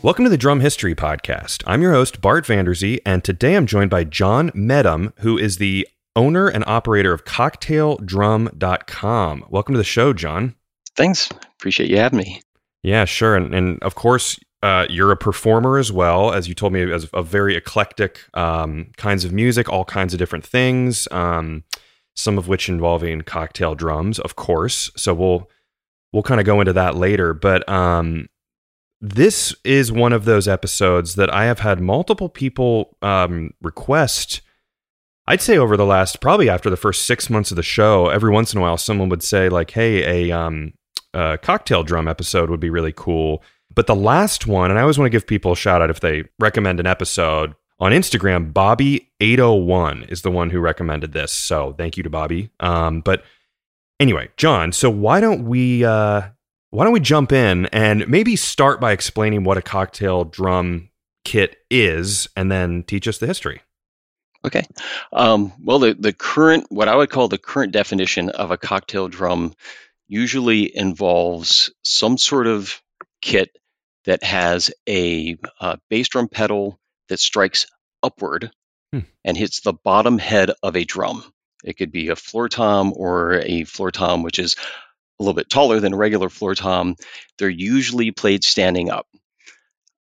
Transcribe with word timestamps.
Welcome 0.00 0.26
to 0.26 0.30
the 0.30 0.38
Drum 0.38 0.60
History 0.60 0.94
Podcast. 0.94 1.64
I'm 1.66 1.82
your 1.82 1.90
host, 1.90 2.20
Bart 2.20 2.44
Vanderzee, 2.44 3.00
and 3.04 3.24
today 3.24 3.56
I'm 3.56 3.66
joined 3.66 3.90
by 3.90 4.04
John 4.04 4.50
Mettam, 4.50 5.12
who 5.18 5.36
is 5.36 5.58
the 5.58 5.88
owner 6.14 6.46
and 6.46 6.62
operator 6.68 7.12
of 7.12 7.24
CocktailDrum.com. 7.24 9.44
Welcome 9.50 9.74
to 9.74 9.78
the 9.78 9.82
show, 9.82 10.12
John. 10.12 10.54
Thanks. 10.96 11.28
Appreciate 11.58 11.90
you 11.90 11.96
having 11.96 12.20
me. 12.20 12.42
Yeah, 12.84 13.06
sure. 13.06 13.34
And, 13.34 13.52
and 13.52 13.82
of 13.82 13.96
course, 13.96 14.38
uh, 14.62 14.86
you're 14.88 15.10
a 15.10 15.16
performer 15.16 15.78
as 15.78 15.90
well, 15.90 16.32
as 16.32 16.46
you 16.46 16.54
told 16.54 16.72
me, 16.72 16.92
as 16.92 17.10
a 17.12 17.24
very 17.24 17.56
eclectic 17.56 18.20
um, 18.34 18.92
kinds 18.96 19.24
of 19.24 19.32
music, 19.32 19.68
all 19.68 19.84
kinds 19.84 20.14
of 20.14 20.18
different 20.18 20.46
things, 20.46 21.08
um, 21.10 21.64
some 22.14 22.38
of 22.38 22.46
which 22.46 22.68
involving 22.68 23.22
cocktail 23.22 23.74
drums, 23.74 24.20
of 24.20 24.36
course. 24.36 24.92
So 24.96 25.12
we'll 25.12 25.50
we'll 26.12 26.22
kind 26.22 26.38
of 26.38 26.46
go 26.46 26.60
into 26.60 26.74
that 26.74 26.94
later. 26.94 27.34
But 27.34 27.68
um, 27.68 28.28
this 29.00 29.54
is 29.64 29.92
one 29.92 30.12
of 30.12 30.24
those 30.24 30.48
episodes 30.48 31.14
that 31.14 31.32
I 31.32 31.44
have 31.44 31.60
had 31.60 31.80
multiple 31.80 32.28
people 32.28 32.96
um, 33.02 33.52
request. 33.62 34.40
I'd 35.26 35.40
say 35.40 35.56
over 35.58 35.76
the 35.76 35.86
last 35.86 36.20
probably 36.20 36.48
after 36.48 36.70
the 36.70 36.76
first 36.76 37.06
six 37.06 37.30
months 37.30 37.50
of 37.50 37.56
the 37.56 37.62
show, 37.62 38.08
every 38.08 38.30
once 38.30 38.52
in 38.52 38.58
a 38.58 38.62
while, 38.62 38.76
someone 38.76 39.08
would 39.10 39.22
say 39.22 39.48
like, 39.48 39.70
"Hey, 39.70 40.30
a, 40.30 40.36
um, 40.36 40.72
a 41.14 41.38
cocktail 41.38 41.82
drum 41.82 42.08
episode 42.08 42.50
would 42.50 42.60
be 42.60 42.70
really 42.70 42.92
cool." 42.96 43.42
But 43.72 43.86
the 43.86 43.94
last 43.94 44.46
one, 44.46 44.70
and 44.70 44.78
I 44.78 44.82
always 44.82 44.98
want 44.98 45.06
to 45.06 45.10
give 45.10 45.26
people 45.26 45.52
a 45.52 45.56
shout 45.56 45.82
out 45.82 45.90
if 45.90 46.00
they 46.00 46.24
recommend 46.38 46.80
an 46.80 46.86
episode 46.86 47.54
on 47.78 47.92
Instagram. 47.92 48.52
Bobby 48.52 49.10
eight 49.20 49.38
hundred 49.38 49.64
one 49.64 50.02
is 50.04 50.22
the 50.22 50.30
one 50.30 50.50
who 50.50 50.60
recommended 50.60 51.12
this, 51.12 51.32
so 51.32 51.74
thank 51.78 51.96
you 51.96 52.02
to 52.02 52.10
Bobby. 52.10 52.50
Um, 52.58 53.02
but 53.02 53.22
anyway, 54.00 54.30
John, 54.36 54.72
so 54.72 54.90
why 54.90 55.20
don't 55.20 55.44
we 55.44 55.84
uh, 55.84 56.22
why 56.70 56.84
don't 56.84 56.92
we 56.92 57.00
jump 57.00 57.32
in 57.32 57.66
and 57.66 58.08
maybe 58.08 58.36
start 58.36 58.80
by 58.80 58.92
explaining 58.92 59.44
what 59.44 59.56
a 59.56 59.62
cocktail 59.62 60.24
drum 60.24 60.90
kit 61.24 61.56
is 61.70 62.28
and 62.36 62.50
then 62.50 62.82
teach 62.82 63.08
us 63.08 63.18
the 63.18 63.26
history? 63.26 63.62
Okay. 64.44 64.64
Um, 65.12 65.52
well, 65.62 65.78
the, 65.78 65.94
the 65.94 66.12
current, 66.12 66.66
what 66.68 66.88
I 66.88 66.96
would 66.96 67.10
call 67.10 67.28
the 67.28 67.38
current 67.38 67.72
definition 67.72 68.30
of 68.30 68.50
a 68.50 68.58
cocktail 68.58 69.08
drum 69.08 69.54
usually 70.06 70.74
involves 70.74 71.70
some 71.82 72.18
sort 72.18 72.46
of 72.46 72.80
kit 73.20 73.56
that 74.04 74.22
has 74.22 74.70
a 74.88 75.36
uh, 75.60 75.76
bass 75.90 76.08
drum 76.08 76.28
pedal 76.28 76.78
that 77.08 77.18
strikes 77.20 77.66
upward 78.02 78.50
hmm. 78.92 79.00
and 79.24 79.36
hits 79.36 79.60
the 79.60 79.72
bottom 79.72 80.18
head 80.18 80.50
of 80.62 80.76
a 80.76 80.84
drum. 80.84 81.24
It 81.64 81.76
could 81.76 81.90
be 81.90 82.08
a 82.08 82.16
floor 82.16 82.48
tom 82.48 82.92
or 82.96 83.40
a 83.44 83.64
floor 83.64 83.90
tom, 83.90 84.22
which 84.22 84.38
is 84.38 84.56
a 85.18 85.22
little 85.22 85.34
bit 85.34 85.50
taller 85.50 85.80
than 85.80 85.92
a 85.92 85.96
regular 85.96 86.28
floor 86.28 86.54
tom, 86.54 86.96
they're 87.38 87.48
usually 87.48 88.10
played 88.10 88.44
standing 88.44 88.90
up. 88.90 89.06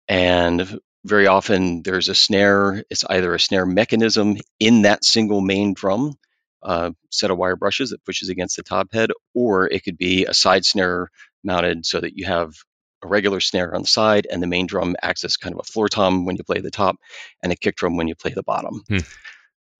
And 0.08 0.78
very 1.04 1.26
often 1.26 1.82
there's 1.82 2.08
a 2.08 2.14
snare, 2.14 2.84
it's 2.90 3.04
either 3.08 3.34
a 3.34 3.40
snare 3.40 3.66
mechanism 3.66 4.36
in 4.58 4.82
that 4.82 5.04
single 5.04 5.40
main 5.40 5.74
drum, 5.74 6.14
uh, 6.62 6.90
set 7.10 7.30
of 7.30 7.38
wire 7.38 7.56
brushes 7.56 7.90
that 7.90 8.04
pushes 8.04 8.28
against 8.28 8.56
the 8.56 8.62
top 8.62 8.92
head, 8.92 9.10
or 9.34 9.66
it 9.66 9.84
could 9.84 9.96
be 9.96 10.24
a 10.24 10.34
side 10.34 10.64
snare 10.64 11.08
mounted 11.44 11.86
so 11.86 12.00
that 12.00 12.16
you 12.16 12.26
have 12.26 12.54
a 13.02 13.08
regular 13.08 13.40
snare 13.40 13.74
on 13.74 13.82
the 13.82 13.86
side 13.86 14.26
and 14.30 14.42
the 14.42 14.46
main 14.46 14.66
drum 14.66 14.96
acts 15.02 15.24
as 15.24 15.36
kind 15.36 15.54
of 15.54 15.60
a 15.60 15.70
floor 15.70 15.88
tom 15.88 16.24
when 16.24 16.36
you 16.36 16.44
play 16.44 16.60
the 16.60 16.70
top 16.70 16.96
and 17.42 17.52
a 17.52 17.56
kick 17.56 17.76
drum 17.76 17.96
when 17.96 18.08
you 18.08 18.14
play 18.14 18.32
the 18.32 18.42
bottom. 18.42 18.82
Hmm. 18.88 18.98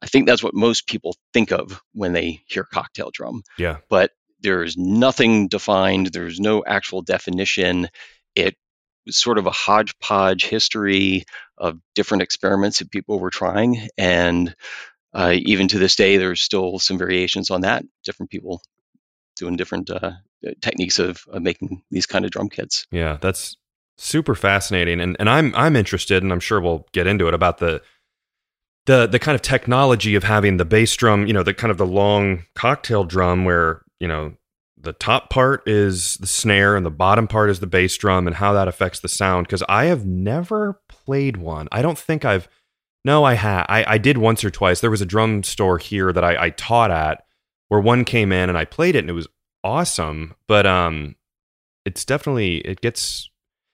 I 0.03 0.07
think 0.07 0.27
that's 0.27 0.43
what 0.43 0.55
most 0.55 0.87
people 0.87 1.17
think 1.33 1.51
of 1.53 1.83
when 1.93 2.13
they 2.13 2.43
hear 2.47 2.65
cocktail 2.65 3.11
drum. 3.13 3.43
Yeah. 3.59 3.79
But 3.89 4.13
there's 4.47 4.77
nothing 4.77 5.49
defined, 5.49 6.07
there's 6.07 6.39
no 6.39 6.65
actual 6.65 7.03
definition. 7.03 7.89
It 8.37 8.55
was 9.05 9.17
sort 9.17 9.39
of 9.39 9.47
a 9.47 9.51
hodgepodge 9.51 10.45
history 10.45 11.25
of 11.59 11.81
different 11.97 12.23
experiments 12.23 12.79
that 12.79 12.93
people 12.93 13.19
were 13.19 13.31
trying. 13.31 13.89
And 13.99 14.55
uh, 15.13 15.35
even 15.35 15.67
to 15.69 15.81
this 15.81 15.97
day, 15.97 16.17
there's 16.17 16.43
still 16.43 16.79
some 16.79 16.97
variations 16.97 17.51
on 17.51 17.63
that. 17.63 17.85
Different 18.05 18.31
people 18.31 18.63
doing 19.37 19.57
different 19.57 19.91
uh, 19.91 20.13
techniques 20.61 21.01
of, 21.01 21.25
of 21.29 21.43
making 21.43 21.83
these 21.91 22.07
kind 22.07 22.25
of 22.25 22.31
drum 22.31 22.49
kits. 22.49 22.87
Yeah, 22.93 23.19
that's 23.21 23.57
super 23.99 24.37
fascinating, 24.37 25.01
and 25.01 25.17
and 25.19 25.29
I'm 25.29 25.55
I'm 25.57 25.75
interested, 25.75 26.23
and 26.23 26.33
I'm 26.33 26.41
sure 26.41 26.61
we'll 26.61 26.87
get 26.93 27.07
into 27.07 27.27
it 27.27 27.35
about 27.35 27.59
the 27.59 27.83
the 28.85 29.07
the 29.07 29.19
kind 29.19 29.35
of 29.35 29.43
technology 29.43 30.15
of 30.15 30.23
having 30.23 30.57
the 30.57 30.65
bass 30.65 30.95
drum, 30.95 31.27
you 31.27 31.33
know, 31.33 31.43
the 31.43 31.55
kind 31.55 31.71
of 31.71 31.79
the 31.79 31.87
long 31.87 32.45
cocktail 32.55 33.05
drum 33.05 33.45
where 33.45 33.83
you 34.01 34.09
know 34.09 34.35
the 34.79 34.93
top 34.93 35.31
part 35.31 35.67
is 35.67 36.15
the 36.17 36.27
snare 36.27 36.77
and 36.77 36.85
the 36.85 36.91
bottom 36.91 37.27
part 37.27 37.49
is 37.51 37.61
the 37.61 37.67
bass 37.67 37.97
drum 37.97 38.27
and 38.27 38.37
how 38.37 38.53
that 38.53 38.69
affects 38.69 39.01
the 39.01 39.09
sound 39.09 39.47
because 39.47 39.63
i 39.69 39.87
have 39.87 40.05
never 40.05 40.81
played 40.89 41.37
one. 41.37 41.69
I 41.73 41.83
don't 41.83 41.99
think 41.99 42.25
i've 42.25 42.49
no 43.05 43.25
i 43.25 43.35
had 43.35 43.65
I, 43.69 43.85
I 43.95 43.99
did 43.99 44.19
once 44.19 44.45
or 44.45 44.51
twice. 44.51 44.81
There 44.81 44.91
was 44.91 45.01
a 45.01 45.07
drum 45.07 45.43
store 45.43 45.79
here 45.79 46.13
that 46.13 46.25
I, 46.25 46.47
I 46.47 46.51
taught 46.51 46.91
at 46.91 47.25
where 47.69 47.81
one 47.81 48.05
came 48.05 48.33
in 48.33 48.49
and 48.49 48.59
i 48.59 48.65
played 48.65 48.95
it 48.97 49.01
and 49.01 49.11
it 49.11 49.15
was 49.15 49.29
awesome 49.65 50.35
but 50.47 50.67
um 50.67 51.17
it's 51.85 52.05
definitely 52.05 52.59
it 52.59 52.81
gets 52.81 53.31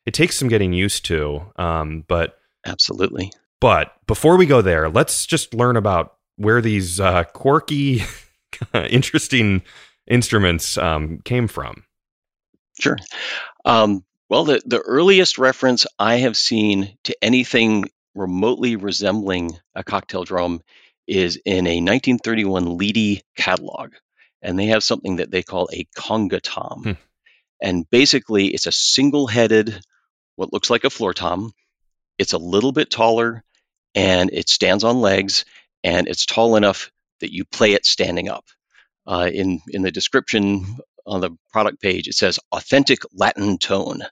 it 0.06 0.14
takes 0.14 0.36
some 0.36 0.48
getting 0.48 0.72
used 0.72 1.04
to 1.06 1.42
um 1.56 2.04
but 2.08 2.38
absolutely. 2.66 3.30
but 3.60 3.94
before 4.06 4.36
we 4.36 4.46
go 4.46 4.62
there 4.62 4.88
let's 4.88 5.26
just 5.26 5.52
learn 5.52 5.76
about 5.76 6.16
where 6.36 6.60
these 6.60 6.98
uh, 6.98 7.24
quirky 7.24 8.02
interesting 8.74 9.62
instruments 10.06 10.76
um, 10.78 11.20
came 11.24 11.48
from. 11.48 11.84
Sure. 12.80 12.96
Um, 13.64 14.04
well, 14.28 14.44
the, 14.44 14.62
the 14.64 14.80
earliest 14.80 15.38
reference 15.38 15.86
I 15.98 16.16
have 16.16 16.36
seen 16.36 16.96
to 17.04 17.16
anything 17.22 17.84
remotely 18.14 18.76
resembling 18.76 19.58
a 19.74 19.84
cocktail 19.84 20.24
drum 20.24 20.62
is 21.06 21.36
in 21.44 21.66
a 21.66 21.80
1931 21.80 22.78
Leedy 22.78 23.22
catalog. 23.36 23.92
And 24.40 24.58
they 24.58 24.66
have 24.66 24.82
something 24.82 25.16
that 25.16 25.30
they 25.30 25.42
call 25.42 25.68
a 25.72 25.86
conga 25.96 26.40
tom. 26.42 26.82
Hmm. 26.82 26.92
And 27.60 27.90
basically, 27.90 28.48
it's 28.48 28.66
a 28.66 28.72
single 28.72 29.26
headed, 29.26 29.80
what 30.34 30.52
looks 30.52 30.70
like 30.70 30.84
a 30.84 30.90
floor 30.90 31.14
tom. 31.14 31.52
It's 32.18 32.32
a 32.32 32.38
little 32.38 32.72
bit 32.72 32.90
taller 32.90 33.44
and 33.94 34.30
it 34.32 34.48
stands 34.48 34.84
on 34.84 35.00
legs 35.00 35.44
and 35.84 36.08
it's 36.08 36.26
tall 36.26 36.56
enough 36.56 36.90
that 37.20 37.32
you 37.32 37.44
play 37.44 37.72
it 37.72 37.86
standing 37.86 38.28
up 38.28 38.44
uh, 39.06 39.28
in 39.32 39.60
in 39.68 39.82
the 39.82 39.90
description 39.90 40.64
on 41.06 41.20
the 41.20 41.30
product 41.50 41.80
page 41.80 42.06
it 42.06 42.14
says 42.14 42.38
authentic 42.52 43.00
latin 43.12 43.58
tone. 43.58 44.02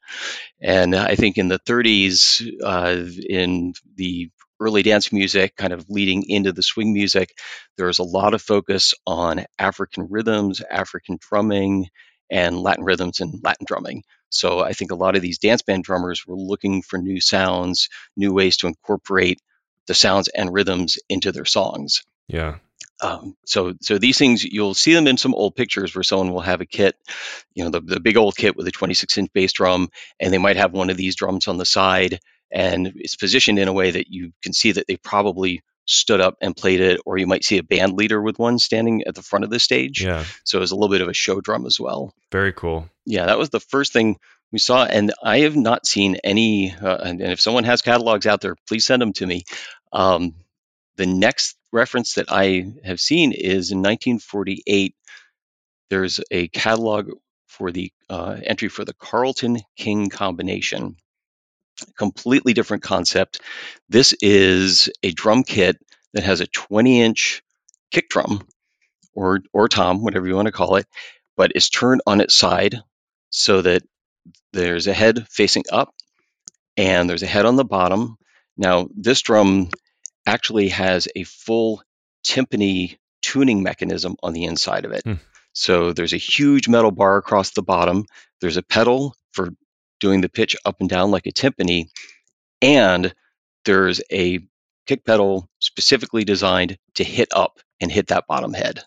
And 0.60 0.94
i 0.94 1.14
think 1.14 1.38
in 1.38 1.48
the 1.48 1.58
30s 1.60 2.46
uh, 2.62 3.10
in 3.28 3.74
the 3.96 4.30
early 4.58 4.82
dance 4.82 5.12
music 5.12 5.56
kind 5.56 5.72
of 5.72 5.88
leading 5.88 6.28
into 6.28 6.52
the 6.52 6.62
swing 6.62 6.92
music 6.92 7.30
there 7.76 7.86
was 7.86 7.98
a 7.98 8.04
lot 8.04 8.34
of 8.34 8.42
focus 8.42 8.94
on 9.06 9.44
african 9.58 10.08
rhythms 10.10 10.60
african 10.70 11.18
drumming 11.18 11.88
and 12.30 12.60
latin 12.60 12.84
rhythms 12.84 13.20
and 13.20 13.40
latin 13.42 13.64
drumming. 13.66 14.02
So 14.28 14.60
i 14.60 14.72
think 14.72 14.90
a 14.90 14.96
lot 14.96 15.16
of 15.16 15.22
these 15.22 15.38
dance 15.38 15.62
band 15.62 15.84
drummers 15.84 16.26
were 16.26 16.36
looking 16.36 16.82
for 16.82 16.98
new 16.98 17.20
sounds 17.20 17.88
new 18.16 18.32
ways 18.32 18.58
to 18.58 18.66
incorporate 18.66 19.40
the 19.86 19.94
sounds 19.94 20.28
and 20.28 20.52
rhythms 20.52 20.98
into 21.08 21.32
their 21.32 21.44
songs. 21.44 22.02
Yeah 22.28 22.58
um, 23.02 23.36
so, 23.44 23.74
so 23.80 23.98
these 23.98 24.18
things 24.18 24.44
you'll 24.44 24.74
see 24.74 24.94
them 24.94 25.06
in 25.06 25.16
some 25.16 25.34
old 25.34 25.56
pictures 25.56 25.94
where 25.94 26.02
someone 26.02 26.32
will 26.32 26.40
have 26.40 26.60
a 26.60 26.66
kit, 26.66 26.96
you 27.54 27.64
know, 27.64 27.70
the, 27.70 27.80
the 27.80 28.00
big 28.00 28.16
old 28.16 28.36
kit 28.36 28.56
with 28.56 28.66
a 28.66 28.72
26 28.72 29.16
inch 29.18 29.32
bass 29.32 29.52
drum, 29.52 29.88
and 30.18 30.32
they 30.32 30.38
might 30.38 30.56
have 30.56 30.72
one 30.72 30.90
of 30.90 30.96
these 30.96 31.16
drums 31.16 31.48
on 31.48 31.56
the 31.56 31.64
side, 31.64 32.20
and 32.50 32.92
it's 32.96 33.16
positioned 33.16 33.58
in 33.58 33.68
a 33.68 33.72
way 33.72 33.90
that 33.92 34.08
you 34.08 34.32
can 34.42 34.52
see 34.52 34.72
that 34.72 34.86
they 34.86 34.96
probably 34.96 35.62
stood 35.86 36.20
up 36.20 36.36
and 36.40 36.56
played 36.56 36.80
it, 36.80 37.00
or 37.04 37.18
you 37.18 37.26
might 37.26 37.44
see 37.44 37.58
a 37.58 37.62
band 37.62 37.94
leader 37.94 38.20
with 38.20 38.38
one 38.38 38.58
standing 38.58 39.02
at 39.06 39.14
the 39.14 39.22
front 39.22 39.44
of 39.44 39.50
the 39.50 39.58
stage. 39.58 40.02
Yeah. 40.02 40.24
So 40.44 40.62
it's 40.62 40.70
a 40.70 40.76
little 40.76 40.90
bit 40.90 41.00
of 41.00 41.08
a 41.08 41.14
show 41.14 41.40
drum 41.40 41.66
as 41.66 41.80
well. 41.80 42.14
Very 42.30 42.52
cool. 42.52 42.88
Yeah, 43.06 43.26
that 43.26 43.38
was 43.38 43.50
the 43.50 43.60
first 43.60 43.92
thing 43.92 44.16
we 44.52 44.58
saw, 44.58 44.84
and 44.84 45.12
I 45.22 45.40
have 45.40 45.56
not 45.56 45.86
seen 45.86 46.16
any. 46.24 46.74
Uh, 46.74 46.96
and, 46.96 47.20
and, 47.20 47.32
if 47.32 47.40
someone 47.40 47.64
has 47.64 47.82
catalogs 47.82 48.26
out 48.26 48.40
there, 48.40 48.56
please 48.68 48.86
send 48.86 49.02
them 49.02 49.12
to 49.14 49.26
me. 49.26 49.44
Um, 49.92 50.34
the 50.96 51.06
next 51.06 51.56
reference 51.72 52.14
that 52.14 52.26
I 52.30 52.72
have 52.84 53.00
seen 53.00 53.32
is 53.32 53.70
in 53.70 53.78
1948. 53.78 54.94
There's 55.88 56.20
a 56.30 56.48
catalog 56.48 57.10
for 57.46 57.72
the 57.72 57.92
uh, 58.08 58.36
entry 58.42 58.68
for 58.68 58.84
the 58.84 58.94
Carlton 58.94 59.58
King 59.76 60.08
combination. 60.08 60.96
Completely 61.96 62.52
different 62.52 62.82
concept. 62.82 63.40
This 63.88 64.14
is 64.20 64.90
a 65.02 65.10
drum 65.12 65.42
kit 65.44 65.76
that 66.14 66.24
has 66.24 66.40
a 66.40 66.46
20 66.46 67.00
inch 67.00 67.42
kick 67.90 68.08
drum 68.08 68.46
or, 69.14 69.40
or 69.52 69.68
tom, 69.68 70.02
whatever 70.02 70.26
you 70.26 70.34
want 70.34 70.46
to 70.46 70.52
call 70.52 70.76
it, 70.76 70.86
but 71.36 71.52
it's 71.54 71.68
turned 71.70 72.02
on 72.06 72.20
its 72.20 72.34
side 72.34 72.76
so 73.30 73.62
that 73.62 73.82
there's 74.52 74.86
a 74.86 74.92
head 74.92 75.26
facing 75.28 75.64
up 75.72 75.94
and 76.76 77.08
there's 77.08 77.22
a 77.22 77.26
head 77.28 77.46
on 77.46 77.56
the 77.56 77.64
bottom. 77.64 78.16
Now, 78.56 78.88
this 78.94 79.22
drum 79.22 79.70
actually 80.30 80.68
has 80.68 81.08
a 81.16 81.24
full 81.24 81.82
timpani 82.26 82.96
tuning 83.22 83.62
mechanism 83.62 84.16
on 84.22 84.32
the 84.32 84.44
inside 84.44 84.84
of 84.84 84.92
it. 84.92 85.02
Hmm. 85.04 85.14
So 85.52 85.92
there's 85.92 86.12
a 86.12 86.16
huge 86.34 86.68
metal 86.68 86.90
bar 86.90 87.16
across 87.16 87.50
the 87.50 87.62
bottom. 87.62 88.06
There's 88.40 88.56
a 88.56 88.62
pedal 88.62 89.14
for 89.32 89.50
doing 89.98 90.20
the 90.20 90.28
pitch 90.28 90.56
up 90.64 90.76
and 90.80 90.88
down 90.88 91.10
like 91.10 91.26
a 91.26 91.32
timpani. 91.32 91.86
and 92.62 93.14
there's 93.64 94.00
a 94.12 94.40
kick 94.86 95.04
pedal 95.04 95.48
specifically 95.60 96.24
designed 96.24 96.76
to 96.94 97.04
hit 97.04 97.28
up 97.32 97.58
and 97.80 97.90
hit 97.92 98.08
that 98.08 98.26
bottom 98.26 98.52
head. 98.54 98.82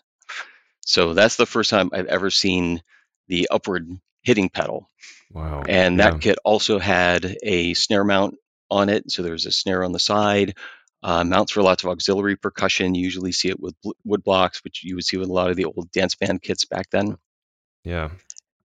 So 0.86 1.14
that's 1.14 1.36
the 1.36 1.46
first 1.46 1.70
time 1.70 1.90
I've 1.92 2.06
ever 2.06 2.30
seen 2.30 2.82
the 3.28 3.48
upward 3.50 3.88
hitting 4.22 4.48
pedal. 4.48 4.88
Wow. 5.32 5.62
And 5.68 5.98
that 6.00 6.14
Yeah. 6.14 6.18
kit 6.18 6.38
also 6.44 6.78
had 6.78 7.36
a 7.42 7.74
snare 7.74 8.04
mount 8.04 8.36
on 8.70 8.88
it. 8.88 9.10
So 9.10 9.22
there's 9.22 9.46
a 9.46 9.52
snare 9.52 9.82
on 9.84 9.92
the 9.92 9.98
side, 10.00 10.56
uh, 11.04 11.22
mounts 11.22 11.52
for 11.52 11.62
lots 11.62 11.84
of 11.84 11.90
auxiliary 11.90 12.34
percussion. 12.34 12.94
You 12.94 13.04
usually 13.04 13.30
see 13.30 13.50
it 13.50 13.60
with 13.60 13.74
wood 14.04 14.24
blocks, 14.24 14.64
which 14.64 14.82
you 14.82 14.96
would 14.96 15.04
see 15.04 15.18
with 15.18 15.28
a 15.28 15.32
lot 15.32 15.50
of 15.50 15.56
the 15.56 15.66
old 15.66 15.92
dance 15.92 16.14
band 16.14 16.42
kits 16.42 16.64
back 16.64 16.88
then. 16.90 17.18
Yeah. 17.84 18.08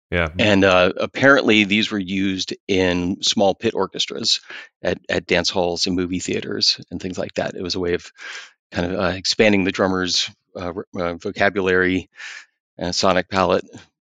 Yeah. 0.09 0.29
And 0.37 0.63
uh, 0.63 0.93
apparently, 0.97 1.63
these 1.63 1.91
were 1.91 1.99
used 1.99 2.53
in 2.67 3.21
small 3.23 3.55
pit 3.55 3.73
orchestras 3.73 4.41
at, 4.81 4.99
at 5.09 5.27
dance 5.27 5.49
halls 5.49 5.87
and 5.87 5.95
movie 5.95 6.19
theaters 6.19 6.79
and 6.91 7.01
things 7.01 7.17
like 7.17 7.35
that. 7.35 7.55
It 7.55 7.63
was 7.63 7.75
a 7.75 7.79
way 7.79 7.93
of 7.93 8.11
kind 8.71 8.91
of 8.91 8.99
uh, 8.99 9.13
expanding 9.15 9.63
the 9.63 9.71
drummer's 9.71 10.29
uh, 10.55 10.73
uh, 10.99 11.15
vocabulary 11.15 12.09
and 12.77 12.95
sonic 12.95 13.29
palette 13.29 13.65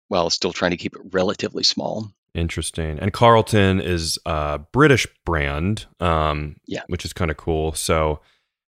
while 0.08 0.30
still 0.30 0.52
trying 0.52 0.72
to 0.72 0.76
keep 0.76 0.94
it 0.94 1.02
relatively 1.12 1.62
small. 1.62 2.10
Interesting. 2.34 2.98
And 2.98 3.12
Carlton 3.12 3.80
is 3.80 4.18
a 4.26 4.58
British 4.72 5.06
brand, 5.24 5.86
um, 6.00 6.56
Yeah. 6.66 6.82
which 6.88 7.04
is 7.04 7.12
kind 7.12 7.30
of 7.30 7.36
cool. 7.36 7.72
So, 7.72 8.20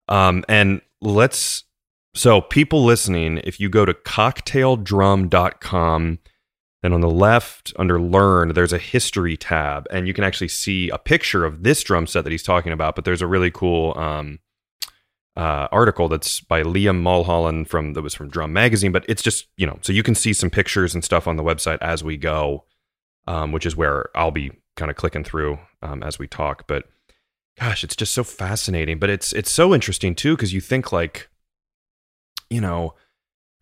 um, 0.09 0.43
and 0.49 0.81
let's, 1.01 1.63
so 2.13 2.41
people 2.41 2.83
listening, 2.83 3.39
if 3.45 3.57
you 3.59 3.69
go 3.69 3.85
to 3.85 3.93
cocktaildrum.com, 3.93 6.19
then 6.81 6.93
on 6.93 6.99
the 7.01 7.09
left 7.09 7.71
under 7.77 8.01
learn, 8.01 8.49
there's 8.49 8.73
a 8.73 8.77
history 8.77 9.37
tab, 9.37 9.87
and 9.89 10.05
you 10.07 10.13
can 10.13 10.25
actually 10.25 10.49
see 10.49 10.89
a 10.89 10.97
picture 10.97 11.45
of 11.45 11.63
this 11.63 11.81
drum 11.83 12.05
set 12.05 12.25
that 12.25 12.31
he's 12.31 12.43
talking 12.43 12.73
about. 12.73 12.95
But 12.95 13.05
there's 13.05 13.21
a 13.21 13.27
really 13.27 13.51
cool, 13.51 13.97
um, 13.97 14.39
uh, 15.35 15.67
article 15.71 16.07
that's 16.09 16.41
by 16.41 16.61
Liam 16.61 17.01
Mulholland 17.01 17.67
from 17.69 17.93
that 17.93 18.01
was 18.03 18.13
from 18.13 18.29
Drum 18.29 18.53
Magazine, 18.53 18.91
but 18.91 19.03
it's 19.07 19.23
just 19.23 19.47
you 19.57 19.65
know 19.65 19.79
so 19.81 19.91
you 19.91 20.03
can 20.03 20.13
see 20.13 20.31
some 20.31 20.51
pictures 20.51 20.93
and 20.93 21.03
stuff 21.03 21.27
on 21.27 21.37
the 21.37 21.43
website 21.43 21.79
as 21.81 22.03
we 22.03 22.17
go, 22.17 22.65
um, 23.27 23.51
which 23.51 23.65
is 23.65 23.75
where 23.75 24.09
I'll 24.15 24.31
be 24.31 24.51
kind 24.75 24.89
of 24.91 24.97
clicking 24.97 25.23
through 25.23 25.59
um, 25.81 26.03
as 26.03 26.19
we 26.19 26.27
talk. 26.27 26.67
But 26.67 26.85
gosh, 27.59 27.83
it's 27.83 27.95
just 27.95 28.13
so 28.13 28.23
fascinating. 28.23 28.99
But 28.99 29.09
it's 29.09 29.33
it's 29.33 29.51
so 29.51 29.73
interesting 29.73 30.15
too 30.15 30.35
because 30.35 30.53
you 30.53 30.61
think 30.61 30.91
like, 30.91 31.29
you 32.49 32.61
know, 32.61 32.95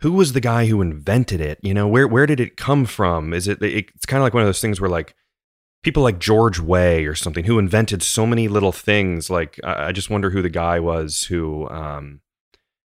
who 0.01 0.13
was 0.13 0.33
the 0.33 0.41
guy 0.41 0.65
who 0.65 0.81
invented 0.81 1.41
it? 1.41 1.59
You 1.61 1.73
know, 1.73 1.87
where 1.87 2.07
where 2.07 2.25
did 2.25 2.39
it 2.39 2.57
come 2.57 2.85
from? 2.85 3.33
Is 3.33 3.47
it? 3.47 3.61
It's 3.61 4.05
kind 4.05 4.21
of 4.21 4.25
like 4.25 4.33
one 4.33 4.43
of 4.43 4.47
those 4.47 4.61
things 4.61 4.81
where 4.81 4.89
like 4.89 5.15
people 5.83 6.03
like 6.03 6.19
George 6.19 6.59
Way 6.59 7.05
or 7.05 7.15
something 7.15 7.45
who 7.45 7.59
invented 7.59 8.03
so 8.03 8.25
many 8.25 8.47
little 8.47 8.71
things. 8.71 9.29
Like 9.29 9.59
I, 9.63 9.91
just 9.91 10.09
wonder 10.09 10.29
who 10.29 10.41
the 10.41 10.49
guy 10.49 10.79
was 10.79 11.23
who 11.23 11.69
um, 11.69 12.21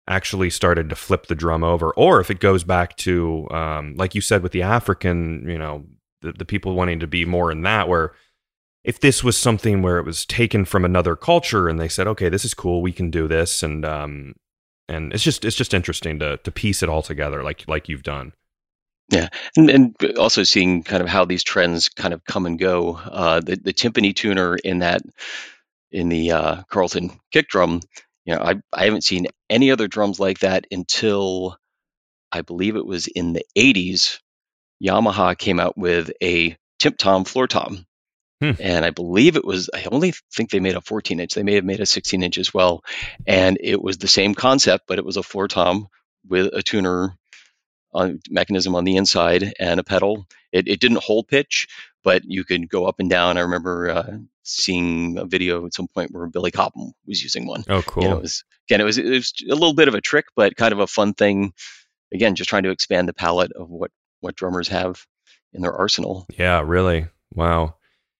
actually 0.07 0.49
started 0.49 0.89
to 0.89 0.95
flip 0.95 1.27
the 1.27 1.35
drum 1.35 1.63
over, 1.63 1.91
or 1.91 2.19
if 2.19 2.29
it 2.29 2.39
goes 2.39 2.63
back 2.63 2.95
to 2.97 3.47
um, 3.51 3.95
like 3.97 4.15
you 4.15 4.21
said 4.21 4.43
with 4.43 4.51
the 4.51 4.61
African, 4.61 5.47
you 5.47 5.57
know, 5.57 5.85
the, 6.23 6.33
the 6.33 6.45
people 6.45 6.73
wanting 6.73 6.99
to 6.99 7.07
be 7.07 7.25
more 7.25 7.51
in 7.51 7.61
that 7.63 7.87
where. 7.87 8.13
If 8.83 8.99
this 8.99 9.23
was 9.23 9.37
something 9.37 9.81
where 9.81 9.97
it 9.97 10.05
was 10.05 10.25
taken 10.25 10.65
from 10.65 10.83
another 10.83 11.15
culture 11.15 11.69
and 11.69 11.79
they 11.79 11.87
said, 11.87 12.05
"Okay, 12.05 12.27
this 12.27 12.43
is 12.43 12.53
cool, 12.53 12.81
we 12.81 12.91
can 12.91 13.09
do 13.09 13.29
this," 13.29 13.63
and 13.63 13.85
um, 13.85 14.33
and 14.89 15.13
it's 15.13 15.23
just 15.23 15.45
it's 15.45 15.55
just 15.55 15.73
interesting 15.73 16.19
to 16.19 16.35
to 16.35 16.51
piece 16.51 16.83
it 16.83 16.89
all 16.89 17.01
together, 17.01 17.43
like 17.43 17.63
like 17.67 17.87
you've 17.87 18.03
done. 18.03 18.33
And, 19.55 19.69
and 19.69 19.95
also 20.17 20.43
seeing 20.43 20.83
kind 20.83 21.03
of 21.03 21.09
how 21.09 21.25
these 21.25 21.43
trends 21.43 21.89
kind 21.89 22.13
of 22.13 22.23
come 22.25 22.45
and 22.45 22.57
go. 22.57 22.95
Uh, 22.95 23.41
the, 23.41 23.55
the 23.55 23.73
timpani 23.73 24.15
tuner 24.15 24.55
in 24.55 24.79
that 24.79 25.01
in 25.91 26.09
the 26.09 26.31
uh, 26.31 26.63
Carlton 26.63 27.19
kick 27.31 27.47
drum, 27.47 27.81
you 28.25 28.33
know, 28.35 28.41
I, 28.41 28.55
I 28.71 28.85
haven't 28.85 29.03
seen 29.03 29.27
any 29.49 29.71
other 29.71 29.87
drums 29.87 30.19
like 30.19 30.39
that 30.39 30.65
until 30.71 31.57
I 32.31 32.41
believe 32.41 32.75
it 32.75 32.85
was 32.85 33.07
in 33.07 33.33
the 33.33 33.45
80s. 33.55 34.19
Yamaha 34.83 35.37
came 35.37 35.59
out 35.59 35.77
with 35.77 36.11
a 36.21 36.57
Timp 36.79 36.97
Tom 36.97 37.23
floor 37.23 37.47
tom. 37.47 37.85
Hmm. 38.41 38.51
And 38.59 38.83
I 38.83 38.89
believe 38.89 39.37
it 39.37 39.45
was, 39.45 39.69
I 39.73 39.85
only 39.89 40.13
think 40.35 40.49
they 40.49 40.59
made 40.59 40.75
a 40.75 40.81
14 40.81 41.19
inch. 41.19 41.33
They 41.33 41.43
may 41.43 41.55
have 41.55 41.63
made 41.63 41.79
a 41.79 41.85
16 41.85 42.21
inch 42.21 42.37
as 42.37 42.53
well. 42.53 42.83
And 43.25 43.57
it 43.61 43.81
was 43.81 43.97
the 43.97 44.07
same 44.07 44.35
concept, 44.35 44.85
but 44.87 44.97
it 44.97 45.05
was 45.05 45.17
a 45.17 45.23
floor 45.23 45.47
tom 45.47 45.87
with 46.27 46.53
a 46.53 46.61
tuner 46.61 47.17
on, 47.93 48.19
mechanism 48.29 48.75
on 48.75 48.83
the 48.83 48.97
inside 48.97 49.53
and 49.59 49.79
a 49.79 49.83
pedal. 49.83 50.27
It, 50.51 50.67
it 50.67 50.79
didn't 50.81 51.03
hold 51.03 51.27
pitch, 51.27 51.67
but 52.03 52.23
you 52.25 52.43
could 52.43 52.67
go 52.67 52.85
up 52.85 52.99
and 52.99 53.09
down. 53.09 53.37
I 53.37 53.41
remember 53.41 53.89
uh, 53.89 54.17
seeing 54.43 55.17
a 55.17 55.25
video 55.25 55.65
at 55.65 55.73
some 55.73 55.87
point 55.87 56.11
where 56.11 56.27
Billy 56.27 56.51
Cobham 56.51 56.91
was 57.07 57.23
using 57.23 57.47
one. 57.47 57.63
Oh, 57.69 57.81
cool. 57.81 58.03
You 58.03 58.09
know, 58.09 58.17
it 58.17 58.21
was 58.23 58.43
again, 58.67 58.81
it 58.81 58.85
was 58.85 58.97
it 58.97 59.09
was 59.09 59.33
a 59.49 59.53
little 59.53 59.73
bit 59.73 59.87
of 59.87 59.95
a 59.95 60.01
trick, 60.01 60.25
but 60.35 60.55
kind 60.55 60.73
of 60.73 60.79
a 60.79 60.87
fun 60.87 61.13
thing. 61.13 61.53
Again, 62.13 62.35
just 62.35 62.49
trying 62.49 62.63
to 62.63 62.71
expand 62.71 63.07
the 63.07 63.13
palette 63.13 63.53
of 63.53 63.69
what 63.69 63.91
what 64.23 64.35
drummers 64.35 64.67
have 64.69 65.05
in 65.53 65.61
their 65.61 65.73
arsenal. 65.73 66.25
Yeah, 66.37 66.61
really. 66.65 67.07
Wow. 67.35 67.75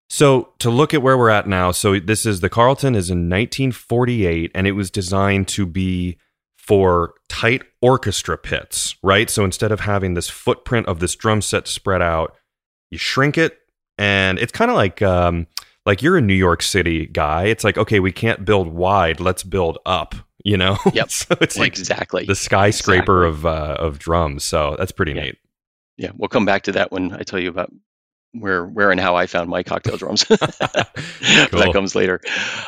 So 0.10 0.50
to 0.60 0.70
look 0.70 0.94
at 0.94 1.02
where 1.02 1.18
we're 1.18 1.30
at 1.30 1.48
now, 1.48 1.72
so 1.72 2.00
this 2.00 2.26
is 2.26 2.42
the 2.42 2.50
Carlton 2.50 2.94
is 2.94 3.10
in 3.10 3.30
1948, 3.30 4.52
and 4.54 4.68
it 4.68 4.74
was 4.74 4.92
designed 4.92 5.48
to 5.50 5.66
be 5.66 6.18
for 6.58 7.14
tight 7.30 7.64
orchestra 7.82 8.38
pits, 8.38 8.96
right? 9.02 9.30
So 9.30 9.44
instead 9.44 9.72
of 9.72 9.80
having 9.82 10.14
this 10.14 10.30
footprint 10.30 10.88
of 10.88 11.00
this 11.00 11.16
drum 11.16 11.42
set 11.42 11.68
spread 11.68 12.02
out, 12.02 12.36
you 12.92 12.98
shrink 12.98 13.38
it, 13.38 13.58
and 13.98 14.38
it's 14.40 14.52
kind 14.52 14.70
of 14.70 14.76
like 14.78 15.02
um, 15.02 15.48
like 15.86 16.02
you're 16.04 16.18
a 16.18 16.22
New 16.22 16.34
York 16.36 16.62
City 16.62 17.08
guy. 17.08 17.46
It's 17.46 17.64
like 17.64 17.78
okay, 17.78 18.00
we 18.00 18.12
can't 18.12 18.46
build 18.46 18.68
wide, 18.68 19.20
let's 19.20 19.44
build 19.44 19.80
up. 19.86 20.14
You 20.46 20.58
know? 20.58 20.78
Yep. 20.94 21.10
so 21.10 21.36
it's 21.42 21.58
like 21.58 21.70
exactly. 21.78 22.26
the 22.26 22.36
skyscraper 22.36 23.26
Exactly. 23.26 23.30
of 23.30 23.46
uh, 23.46 23.76
of 23.80 23.98
drums. 23.98 24.44
So 24.44 24.76
that's 24.78 24.92
pretty 24.92 25.14
Yeah. 25.14 25.24
neat. 25.24 25.38
Yeah, 26.04 26.12
we'll 26.18 26.28
come 26.28 26.44
back 26.44 26.64
to 26.64 26.74
that 26.74 26.92
when 26.92 27.14
I 27.14 27.24
tell 27.24 27.40
you 27.40 27.48
about 27.48 27.72
where 28.34 28.66
where 28.66 28.92
and 28.92 29.00
how 29.00 29.16
I 29.16 29.26
found 29.26 29.50
my 29.50 29.64
cocktail 29.64 29.96
drums. 29.96 30.26
Cool. 31.50 31.60
that 31.62 31.72
comes 31.74 31.96
later. 31.96 32.20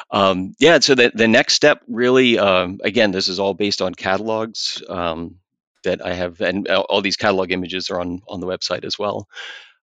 Um, 0.09 0.55
yeah, 0.59 0.79
so 0.79 0.95
the 0.95 1.11
the 1.13 1.27
next 1.27 1.53
step 1.55 1.81
really, 1.87 2.39
um, 2.39 2.79
again, 2.83 3.11
this 3.11 3.27
is 3.27 3.39
all 3.39 3.53
based 3.53 3.81
on 3.81 3.93
catalogs 3.93 4.81
um, 4.87 5.35
that 5.83 6.03
I 6.05 6.13
have, 6.13 6.39
and 6.39 6.67
all 6.69 6.83
all 6.83 7.01
these 7.01 7.17
catalog 7.17 7.51
images 7.51 7.89
are 7.89 7.99
on 7.99 8.21
on 8.27 8.39
the 8.39 8.47
website 8.47 8.85
as 8.85 8.97
well. 8.97 9.27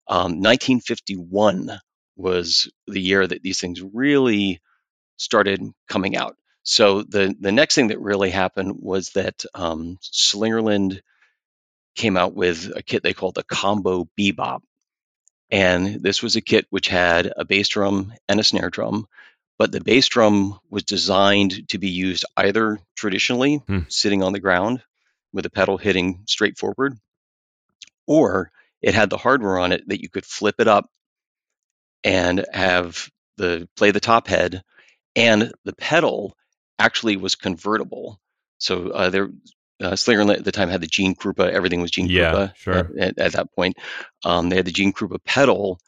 Um, 0.07 0.41
1951 0.41 1.79
was 2.15 2.71
the 2.87 3.01
year 3.01 3.25
that 3.25 3.41
these 3.41 3.59
things 3.59 3.81
really 3.81 4.61
started 5.17 5.61
coming 5.87 6.15
out. 6.15 6.37
So 6.63 7.01
the 7.01 7.35
the 7.39 7.51
next 7.51 7.73
thing 7.73 7.87
that 7.87 7.99
really 7.99 8.29
happened 8.29 8.75
was 8.79 9.09
that 9.11 9.43
um, 9.55 9.97
Slingerland 10.03 11.01
came 11.99 12.17
out 12.17 12.33
with 12.33 12.71
a 12.75 12.81
kit 12.81 13.03
they 13.03 13.13
called 13.13 13.35
the 13.35 13.43
Combo 13.43 14.07
Bebop, 14.17 14.61
and 15.51 16.01
this 16.01 16.23
was 16.23 16.35
a 16.35 16.41
kit 16.41 16.65
which 16.69 16.87
had 16.87 17.31
a 17.35 17.43
bass 17.45 17.67
drum 17.67 18.13
and 18.29 18.39
a 18.39 18.43
snare 18.43 18.69
drum, 18.69 19.05
but 19.57 19.71
the 19.71 19.81
bass 19.81 20.07
drum 20.07 20.57
was 20.69 20.83
designed 20.83 21.67
to 21.69 21.77
be 21.77 21.89
used 21.89 22.23
either 22.37 22.79
traditionally, 22.95 23.57
Hmm. 23.67 23.81
sitting 23.89 24.23
on 24.23 24.31
the 24.33 24.39
ground 24.39 24.81
with 25.33 25.45
a 25.45 25.49
pedal 25.49 25.77
hitting 25.77 26.23
straight 26.25 26.57
forward, 26.57 26.97
or 28.07 28.51
it 28.81 28.93
had 28.93 29.09
the 29.09 29.17
hardware 29.17 29.59
on 29.59 29.73
it 29.73 29.87
that 29.89 30.01
you 30.01 30.09
could 30.09 30.25
flip 30.25 30.55
it 30.59 30.67
up 30.67 30.89
and 32.03 32.45
have 32.53 33.09
the 33.37 33.67
play 33.75 33.91
the 33.91 33.99
top 33.99 34.27
head, 34.27 34.63
and 35.15 35.51
the 35.65 35.73
pedal 35.73 36.35
actually 36.77 37.17
was 37.17 37.35
convertible. 37.35 38.19
So 38.57 38.89
uh, 38.91 39.09
there, 39.09 39.29
uh, 39.81 39.91
Slingerland 39.91 40.37
at 40.37 40.43
the 40.45 40.51
time 40.51 40.69
had 40.69 40.81
the 40.81 40.87
Gene 40.87 41.15
Krupa. 41.15 41.49
Everything 41.49 41.81
was 41.81 41.91
Gene 41.91 42.07
Yeah, 42.07 42.31
Krupa 42.33 42.55
sure. 42.57 42.73
at, 42.73 42.97
at, 42.97 43.17
at 43.19 43.31
that 43.33 43.53
point. 43.55 43.77
Um, 44.23 44.49
they 44.49 44.55
had 44.57 44.65
the 44.65 44.71
Gene 44.71 44.93
Krupa 44.93 45.23
pedal, 45.23 45.79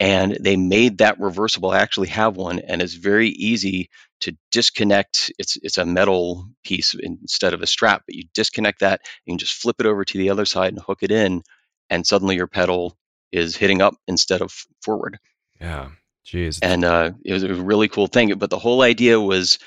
and 0.00 0.36
they 0.40 0.56
made 0.56 0.98
that 0.98 1.18
reversible. 1.20 1.70
I 1.70 1.78
actually 1.78 2.08
have 2.08 2.36
one, 2.36 2.58
and 2.60 2.80
it's 2.82 2.94
very 2.94 3.28
easy 3.28 3.90
to 4.20 4.36
disconnect. 4.52 5.32
It's 5.38 5.56
it's 5.62 5.78
a 5.78 5.84
metal 5.84 6.48
piece 6.64 6.94
instead 6.94 7.54
of 7.54 7.62
a 7.62 7.66
strap, 7.66 8.02
but 8.06 8.14
you 8.14 8.24
disconnect 8.34 8.80
that. 8.80 9.00
You 9.24 9.32
can 9.32 9.38
just 9.38 9.54
flip 9.54 9.76
it 9.80 9.86
over 9.86 10.04
to 10.04 10.18
the 10.18 10.30
other 10.30 10.44
side 10.44 10.72
and 10.72 10.82
hook 10.82 10.98
it 11.02 11.10
in, 11.12 11.42
and 11.88 12.06
suddenly 12.06 12.36
your 12.36 12.46
pedal 12.48 12.96
is 13.32 13.56
hitting 13.56 13.82
up 13.82 13.94
instead 14.06 14.40
of 14.40 14.52
forward 14.82 15.18
Yeah. 15.60 15.90
Jeez. 16.26 16.58
and 16.62 16.84
uh, 16.84 17.12
it 17.24 17.32
was 17.32 17.42
a 17.42 17.54
really 17.54 17.88
cool 17.88 18.06
thing. 18.06 18.34
But 18.38 18.50
the 18.50 18.58
whole 18.58 18.82
idea 18.82 19.18
was 19.20 19.58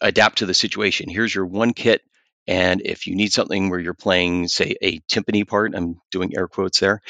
adapt 0.00 0.38
to 0.38 0.46
the 0.46 0.54
situation. 0.54 1.08
Here's 1.08 1.34
your 1.34 1.46
one 1.46 1.72
kit, 1.72 2.02
and 2.46 2.82
if 2.84 3.06
you 3.06 3.14
need 3.16 3.32
something 3.32 3.70
where 3.70 3.80
you're 3.80 3.94
playing, 3.94 4.48
say, 4.48 4.76
a 4.80 5.00
timpani 5.00 5.46
part, 5.46 5.74
I'm 5.74 6.00
doing 6.10 6.36
air 6.36 6.48
quotes 6.48 6.80
there, 6.80 7.00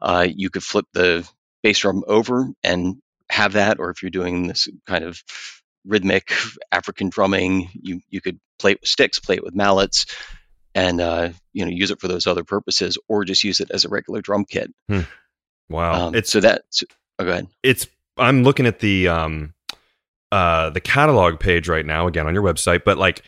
uh, 0.00 0.26
you 0.28 0.50
could 0.50 0.62
flip 0.62 0.86
the 0.92 1.28
bass 1.62 1.80
drum 1.80 2.02
over 2.06 2.48
and 2.62 2.96
have 3.28 3.54
that. 3.54 3.78
Or 3.78 3.90
if 3.90 4.02
you're 4.02 4.10
doing 4.10 4.46
this 4.46 4.68
kind 4.86 5.04
of 5.04 5.22
rhythmic 5.84 6.32
African 6.72 7.10
drumming, 7.10 7.70
you 7.74 8.00
you 8.08 8.20
could 8.20 8.40
play 8.58 8.72
it 8.72 8.80
with 8.80 8.88
sticks, 8.88 9.20
play 9.20 9.36
it 9.36 9.44
with 9.44 9.54
mallets. 9.54 10.06
And 10.74 11.00
uh, 11.00 11.30
you 11.52 11.64
know, 11.64 11.70
use 11.70 11.90
it 11.90 12.00
for 12.00 12.08
those 12.08 12.26
other 12.26 12.44
purposes, 12.44 12.98
or 13.08 13.24
just 13.24 13.44
use 13.44 13.60
it 13.60 13.70
as 13.70 13.84
a 13.84 13.88
regular 13.88 14.20
drum 14.20 14.44
kit. 14.44 14.72
wow. 15.70 16.06
Um, 16.08 16.14
it's 16.14 16.30
so 16.30 16.40
that. 16.40 16.62
Oh, 17.18 17.24
go 17.24 17.30
ahead. 17.30 17.48
it's 17.62 17.86
I'm 18.18 18.42
looking 18.42 18.66
at 18.66 18.80
the 18.80 19.08
um 19.08 19.54
uh, 20.32 20.70
the 20.70 20.80
catalog 20.80 21.40
page 21.40 21.68
right 21.68 21.86
now, 21.86 22.06
again 22.06 22.26
on 22.26 22.34
your 22.34 22.42
website, 22.42 22.82
but 22.84 22.98
like, 22.98 23.22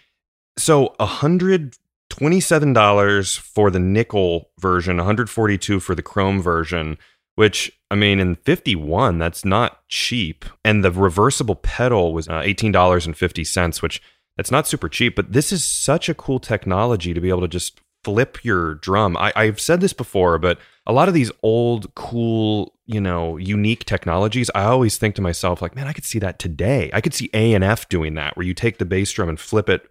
so 0.58 0.94
a 1.00 1.06
hundred 1.06 1.76
twenty-seven 2.10 2.72
dollars 2.72 3.36
for 3.36 3.70
the 3.70 3.80
nickel 3.80 4.50
version, 4.60 4.96
one 4.98 5.06
hundred 5.06 5.30
forty-two 5.30 5.80
for 5.80 5.94
the 5.94 6.02
chrome 6.02 6.42
version. 6.42 6.98
Which 7.36 7.70
I 7.88 7.94
mean, 7.94 8.18
in 8.18 8.34
fifty-one, 8.34 9.18
that's 9.18 9.44
not 9.44 9.86
cheap. 9.88 10.44
And 10.64 10.84
the 10.84 10.90
reversible 10.90 11.54
pedal 11.54 12.12
was 12.12 12.28
uh, 12.28 12.42
eighteen 12.44 12.72
dollars 12.72 13.06
and 13.06 13.16
fifty 13.16 13.44
cents, 13.44 13.80
which 13.80 14.02
that's 14.36 14.50
not 14.50 14.66
super 14.66 14.88
cheap. 14.88 15.14
But 15.14 15.32
this 15.32 15.52
is 15.52 15.62
such 15.62 16.08
a 16.08 16.14
cool 16.14 16.40
technology 16.40 17.14
to 17.14 17.20
be 17.20 17.28
able 17.28 17.42
to 17.42 17.48
just 17.48 17.80
flip 18.02 18.44
your 18.44 18.74
drum. 18.74 19.16
I, 19.16 19.32
I've 19.36 19.60
said 19.60 19.80
this 19.80 19.92
before, 19.92 20.38
but 20.38 20.58
a 20.84 20.92
lot 20.92 21.06
of 21.06 21.14
these 21.14 21.30
old, 21.42 21.94
cool, 21.94 22.74
you 22.86 23.00
know, 23.00 23.36
unique 23.36 23.84
technologies, 23.84 24.50
I 24.54 24.64
always 24.64 24.96
think 24.96 25.14
to 25.16 25.22
myself, 25.22 25.60
like, 25.60 25.76
man, 25.76 25.86
I 25.86 25.92
could 25.92 26.04
see 26.04 26.18
that 26.20 26.38
today. 26.38 26.90
I 26.92 27.00
could 27.00 27.14
see 27.14 27.30
A 27.34 27.54
and 27.54 27.62
F 27.62 27.88
doing 27.88 28.14
that, 28.14 28.36
where 28.36 28.46
you 28.46 28.54
take 28.54 28.78
the 28.78 28.84
bass 28.84 29.12
drum 29.12 29.28
and 29.28 29.38
flip 29.38 29.68
it 29.68 29.88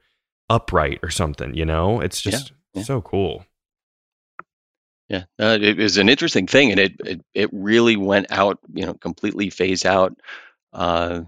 upright 0.50 1.00
or 1.04 1.10
something. 1.10 1.54
You 1.54 1.66
know, 1.66 2.02
it's 2.02 2.22
just 2.22 2.52
Yeah, 2.74 2.80
yeah. 2.80 2.84
so 2.84 3.02
cool. 3.02 3.46
Yeah, 5.10 5.24
uh, 5.40 5.58
it 5.62 5.78
was 5.78 5.98
an 5.98 6.10
interesting 6.10 6.48
thing, 6.48 6.72
and 6.72 6.80
it, 6.82 6.96
it 7.06 7.22
it 7.34 7.50
really 7.54 7.96
went 7.96 8.28
out, 8.30 8.60
you 8.74 8.86
know, 8.86 8.94
completely 8.94 9.50
phased 9.50 9.86
out. 9.86 10.20
Uh, 10.74 11.22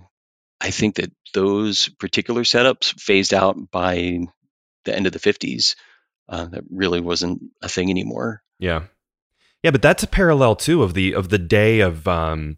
I 0.60 0.72
think 0.72 0.96
that 0.96 1.12
those 1.34 1.88
particular 2.00 2.44
setups 2.44 3.00
phased 3.00 3.34
out 3.34 3.72
by 3.72 4.20
the 4.86 4.96
end 4.96 5.08
of 5.08 5.14
the 5.14 5.20
50s. 5.20 5.76
Uh, 6.28 6.46
that 6.46 6.64
really 6.70 7.02
wasn't 7.02 7.42
a 7.62 7.70
thing 7.70 7.90
anymore. 7.90 8.44
Yeah. 8.60 8.84
Yeah, 9.64 9.72
but 9.72 9.82
that's 9.82 10.04
a 10.04 10.08
parallel 10.08 10.56
too 10.56 10.84
of 10.84 10.94
the 10.94 11.14
of 11.14 11.30
the 11.30 11.40
day 11.40 11.80
of 11.80 12.08
um 12.08 12.58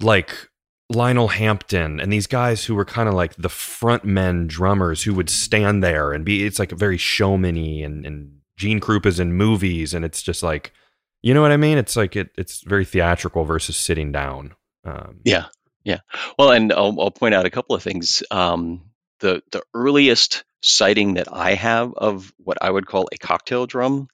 like 0.00 0.49
Lionel 0.90 1.28
Hampton 1.28 2.00
and 2.00 2.12
these 2.12 2.26
guys 2.26 2.64
who 2.64 2.74
were 2.74 2.84
kind 2.84 3.08
of 3.08 3.14
like 3.14 3.34
the 3.36 3.48
front 3.48 4.04
men 4.04 4.46
drummers 4.46 5.02
who 5.04 5.14
would 5.14 5.30
stand 5.30 5.82
there 5.82 6.12
and 6.12 6.24
be 6.24 6.44
it's 6.44 6.58
like 6.58 6.72
a 6.72 6.76
very 6.76 6.98
showmany 6.98 7.84
and 7.84 8.04
and 8.04 8.40
Gene 8.56 8.80
Krupa's 8.80 9.20
in 9.20 9.32
movies 9.32 9.94
and 9.94 10.04
it's 10.04 10.20
just 10.20 10.42
like 10.42 10.72
you 11.22 11.34
know 11.34 11.42
what 11.42 11.52
I 11.52 11.56
mean? 11.56 11.78
It's 11.78 11.96
like 11.96 12.16
it 12.16 12.30
it's 12.36 12.62
very 12.62 12.84
theatrical 12.84 13.44
versus 13.44 13.76
sitting 13.76 14.10
down. 14.10 14.54
Um 14.84 15.20
Yeah, 15.24 15.46
yeah. 15.84 16.00
Well, 16.38 16.50
and 16.50 16.72
I'll, 16.72 17.00
I'll 17.00 17.10
point 17.10 17.34
out 17.34 17.46
a 17.46 17.50
couple 17.50 17.76
of 17.76 17.82
things. 17.82 18.22
Um, 18.30 18.90
the 19.20 19.42
the 19.50 19.62
earliest 19.74 20.44
sighting 20.62 21.14
that 21.14 21.28
I 21.32 21.54
have 21.54 21.94
of 21.94 22.32
what 22.38 22.58
I 22.60 22.70
would 22.70 22.86
call 22.86 23.08
a 23.12 23.16
cocktail 23.16 23.66
drum 23.66 24.08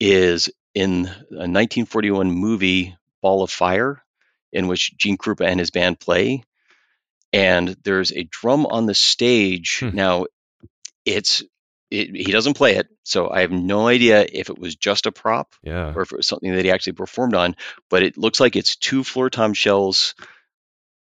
is 0.00 0.50
in 0.74 1.06
a 1.06 1.48
1941 1.48 2.30
movie 2.30 2.96
Ball 3.22 3.42
of 3.42 3.50
Fire, 3.50 4.02
in 4.56 4.68
which 4.68 4.96
Gene 4.96 5.18
Krupa 5.18 5.46
and 5.46 5.60
his 5.60 5.70
band 5.70 6.00
play, 6.00 6.42
and 7.32 7.76
there's 7.84 8.10
a 8.12 8.24
drum 8.24 8.66
on 8.66 8.86
the 8.86 8.94
stage. 8.94 9.80
Hmm. 9.80 9.90
Now, 9.94 10.26
it's 11.04 11.42
it, 11.90 12.16
he 12.16 12.32
doesn't 12.32 12.54
play 12.54 12.76
it, 12.76 12.88
so 13.04 13.30
I 13.30 13.42
have 13.42 13.52
no 13.52 13.86
idea 13.86 14.26
if 14.32 14.50
it 14.50 14.58
was 14.58 14.74
just 14.74 15.06
a 15.06 15.12
prop 15.12 15.54
yeah. 15.62 15.92
or 15.94 16.02
if 16.02 16.10
it 16.10 16.16
was 16.16 16.26
something 16.26 16.52
that 16.52 16.64
he 16.64 16.70
actually 16.70 16.94
performed 16.94 17.34
on, 17.34 17.54
but 17.90 18.02
it 18.02 18.16
looks 18.16 18.40
like 18.40 18.56
it's 18.56 18.76
two 18.76 19.04
floor 19.04 19.30
tom 19.30 19.52
shells, 19.54 20.14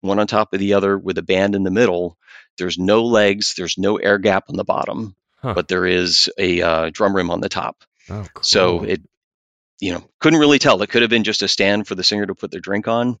one 0.01 0.19
on 0.19 0.27
top 0.27 0.53
of 0.53 0.59
the 0.59 0.73
other 0.73 0.97
with 0.97 1.17
a 1.17 1.23
band 1.23 1.55
in 1.55 1.63
the 1.63 1.71
middle. 1.71 2.17
There's 2.57 2.77
no 2.77 3.05
legs, 3.05 3.53
there's 3.55 3.77
no 3.77 3.97
air 3.97 4.17
gap 4.17 4.45
on 4.49 4.57
the 4.57 4.65
bottom, 4.65 5.15
Huh. 5.37 5.53
but 5.53 5.67
there 5.67 5.85
is 5.85 6.29
a 6.39 6.61
uh, 6.61 6.89
drum 6.91 7.15
rim 7.15 7.29
on 7.29 7.39
the 7.39 7.49
top. 7.49 7.83
Oh, 8.09 8.25
cool. 8.33 8.43
So 8.43 8.83
it, 8.83 9.01
you 9.85 9.93
know, 9.93 10.03
couldn't 10.19 10.39
really 10.39 10.57
tell. 10.57 10.81
It 10.81 10.89
could 10.89 11.03
have 11.03 11.11
been 11.11 11.23
just 11.23 11.43
a 11.43 11.47
stand 11.47 11.87
for 11.87 11.93
the 11.93 12.03
singer 12.03 12.25
to 12.25 12.33
put 12.33 12.49
their 12.49 12.59
drink 12.59 12.87
on. 12.87 13.19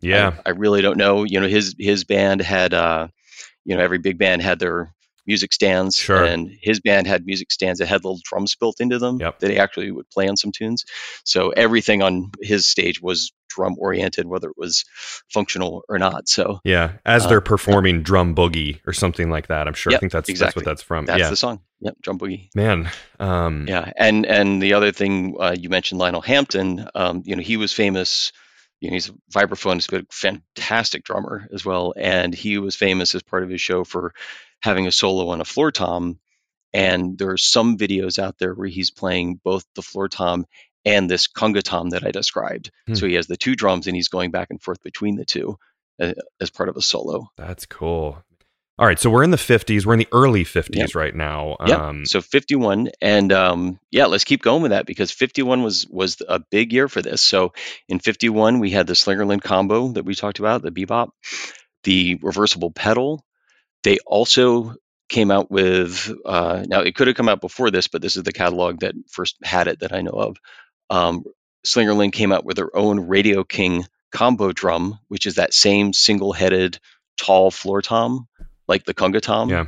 yeah. 0.00 0.32
I, 0.46 0.48
I 0.48 0.52
really 0.52 0.80
don't 0.80 0.96
know. 0.96 1.24
You 1.24 1.40
know, 1.40 1.46
his 1.46 1.76
his 1.78 2.04
band 2.04 2.40
had, 2.40 2.72
uh, 2.72 3.08
you 3.66 3.76
know, 3.76 3.82
every 3.82 3.98
big 3.98 4.16
band 4.16 4.40
had 4.40 4.58
their 4.58 4.94
music 5.30 5.52
stands, 5.52 5.94
Sure. 5.96 6.24
and 6.24 6.50
his 6.68 6.80
band 6.80 7.06
had 7.06 7.24
music 7.24 7.50
stands 7.52 7.78
that 7.78 7.86
had 7.88 8.04
little 8.04 8.20
drums 8.28 8.54
built 8.56 8.80
into 8.80 8.98
them 8.98 9.14
Yep. 9.20 9.38
that 9.40 9.50
he 9.50 9.58
actually 9.58 9.90
would 9.92 10.08
play 10.10 10.26
on 10.28 10.36
some 10.36 10.52
tunes. 10.52 10.84
So 11.24 11.50
everything 11.50 12.02
on 12.02 12.30
his 12.42 12.66
stage 12.66 13.00
was 13.00 13.32
drum 13.54 13.74
oriented, 13.78 14.26
whether 14.26 14.48
it 14.48 14.56
was 14.56 14.84
functional 15.28 15.82
or 15.88 15.98
not. 15.98 16.28
So 16.28 16.60
Yeah, 16.64 16.92
as 17.04 17.24
Uh, 17.24 17.28
they're 17.28 17.40
performing 17.54 18.02
drum 18.02 18.34
boogie 18.34 18.78
or 18.86 18.92
something 18.92 19.28
like 19.30 19.46
that. 19.48 19.66
I'm 19.68 19.74
sure. 19.74 19.92
I 19.94 19.98
think 19.98 20.12
that's 20.12 20.26
that's 20.28 20.30
exactly. 20.30 20.60
what 20.60 20.66
that's 20.66 20.82
from. 20.82 21.06
that's 21.06 21.18
yeah, 21.20 21.30
the 21.30 21.36
song. 21.36 21.60
Yep, 21.80 21.94
drum 22.02 22.18
boogie. 22.18 22.48
man. 22.54 22.90
Um, 23.18 23.66
Yeah, 23.68 23.90
and 23.96 24.26
and 24.26 24.62
the 24.62 24.74
other 24.74 24.92
thing 24.92 25.36
uh, 25.40 25.54
you 25.58 25.68
mentioned 25.68 25.98
Lionel 26.00 26.20
Hampton. 26.20 26.88
Um, 26.94 27.22
you 27.24 27.34
know, 27.36 27.42
he 27.42 27.56
was 27.56 27.72
famous. 27.72 28.32
You 28.80 28.88
know, 28.90 28.94
he's 28.94 29.10
a 29.10 29.14
vibraphonist, 29.38 29.90
but 29.90 30.02
a 30.02 30.06
fantastic 30.10 31.04
drummer 31.04 31.46
as 31.52 31.64
well. 31.66 31.92
And 31.98 32.34
he 32.34 32.56
was 32.58 32.74
famous 32.76 33.14
as 33.14 33.22
part 33.22 33.42
of 33.42 33.50
his 33.50 33.60
show 33.60 33.84
for 33.84 34.14
having 34.60 34.86
a 34.86 34.92
solo 34.92 35.28
on 35.28 35.40
a 35.40 35.44
floor 35.44 35.70
tom. 35.72 36.18
And 36.72 37.18
there 37.18 37.30
are 37.30 37.36
some 37.36 37.78
videos 37.78 38.18
out 38.18 38.38
there 38.38 38.54
where 38.54 38.68
he's 38.68 38.90
playing 38.90 39.40
both 39.42 39.64
the 39.74 39.82
floor 39.82 40.08
tom 40.08 40.46
and 40.84 41.10
this 41.10 41.26
conga 41.26 41.62
tom 41.62 41.90
that 41.90 42.06
I 42.06 42.10
described. 42.10 42.70
Hmm. 42.86 42.94
So 42.94 43.06
he 43.06 43.14
has 43.14 43.26
the 43.26 43.36
two 43.36 43.56
drums 43.56 43.86
and 43.86 43.96
he's 43.96 44.08
going 44.08 44.30
back 44.30 44.48
and 44.50 44.62
forth 44.62 44.82
between 44.82 45.16
the 45.16 45.24
two 45.24 45.58
uh, 46.00 46.12
as 46.40 46.50
part 46.50 46.68
of 46.68 46.76
a 46.76 46.82
solo. 46.82 47.28
That's 47.36 47.66
cool. 47.66 48.22
All 48.78 48.86
right, 48.86 48.98
so 48.98 49.10
we're 49.10 49.24
in 49.24 49.30
the 49.30 49.36
50s. 49.36 49.84
We're 49.84 49.92
in 49.92 49.98
the 49.98 50.08
early 50.10 50.42
50s 50.42 50.74
Yep. 50.74 50.94
right 50.94 51.14
now. 51.14 51.58
Yeah. 51.66 51.88
Um, 51.88 52.06
so 52.06 52.22
51, 52.22 52.88
and 53.02 53.30
um, 53.30 53.78
yeah, 53.90 54.06
let's 54.06 54.24
keep 54.24 54.40
going 54.40 54.62
with 54.62 54.70
that 54.70 54.86
because 54.86 55.10
51 55.10 55.62
was 55.62 55.86
was 55.90 56.22
a 56.26 56.38
big 56.50 56.72
year 56.72 56.88
for 56.88 57.02
this. 57.02 57.20
So 57.20 57.52
in 57.90 57.98
51, 57.98 58.58
we 58.58 58.70
had 58.70 58.86
the 58.86 58.94
Slingerland 58.94 59.42
combo 59.42 59.88
that 59.88 60.06
we 60.06 60.14
talked 60.14 60.38
about, 60.38 60.62
the 60.62 60.70
bebop, 60.70 61.10
the 61.84 62.18
reversible 62.22 62.70
pedal. 62.70 63.22
They 63.82 63.98
also 64.06 64.74
came 65.08 65.30
out 65.30 65.50
with 65.50 66.10
uh, 66.24 66.64
now 66.66 66.80
it 66.80 66.94
could 66.94 67.08
have 67.08 67.16
come 67.16 67.28
out 67.28 67.40
before 67.40 67.70
this, 67.70 67.88
but 67.88 68.02
this 68.02 68.16
is 68.16 68.22
the 68.22 68.32
catalog 68.32 68.80
that 68.80 68.94
first 69.08 69.36
had 69.42 69.68
it 69.68 69.80
that 69.80 69.92
I 69.92 70.02
know 70.02 70.12
of. 70.12 70.36
Um, 70.88 71.24
Slingerland 71.66 72.12
came 72.12 72.32
out 72.32 72.44
with 72.44 72.56
their 72.56 72.74
own 72.76 73.08
Radio 73.08 73.44
King 73.44 73.84
combo 74.12 74.52
drum, 74.52 74.98
which 75.08 75.26
is 75.26 75.36
that 75.36 75.54
same 75.54 75.92
single-headed 75.92 76.78
tall 77.16 77.50
floor 77.50 77.82
tom, 77.82 78.26
like 78.66 78.84
the 78.84 78.94
conga 78.94 79.20
tom 79.20 79.50
yeah. 79.50 79.66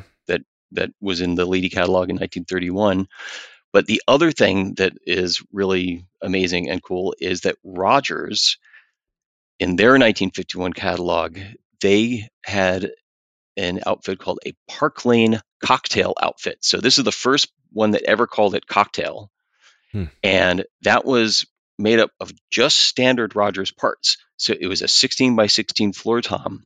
that 0.73 0.92
was 1.00 1.21
in 1.21 1.35
the 1.35 1.47
Leedy 1.47 1.71
catalog 1.71 2.09
in 2.11 2.16
1931. 2.16 3.07
But 3.73 3.87
the 3.87 4.02
other 4.07 4.33
thing 4.33 4.75
that 4.75 4.92
is 5.07 5.42
really 5.52 6.04
amazing 6.21 6.69
and 6.69 6.83
cool 6.83 7.14
is 7.19 7.42
that 7.42 7.57
Rogers, 7.64 8.59
in 9.59 9.76
their 9.76 9.92
1951 9.92 10.73
catalog, 10.73 11.38
they 11.81 12.28
had 12.45 12.90
an 13.56 13.80
outfit 13.87 14.18
called 14.18 14.40
a 14.47 14.54
Park 14.68 15.04
Lane 15.04 15.40
cocktail 15.62 16.14
outfit. 16.21 16.59
So 16.61 16.78
this 16.78 16.99
is 16.99 17.04
the 17.04 17.12
first 17.12 17.52
one 17.73 17.92
that 17.92 18.02
ever 18.02 18.26
called 18.26 18.54
it 18.54 18.66
cocktail. 18.66 19.30
Hmm. 19.92 20.04
And 20.23 20.64
that 20.82 21.04
was 21.04 21.47
made 21.78 21.99
up 21.99 22.11
of 22.21 22.32
just 22.50 22.78
standard 22.78 23.37
Rogers 23.37 23.71
parts. 23.71 24.16
So 24.37 24.54
it 24.59 24.66
was 24.66 24.82
a 24.82 24.88
16 24.88 25.37
by 25.37 25.47
16 25.47 25.92
floor 25.92 26.21
tom, 26.21 26.64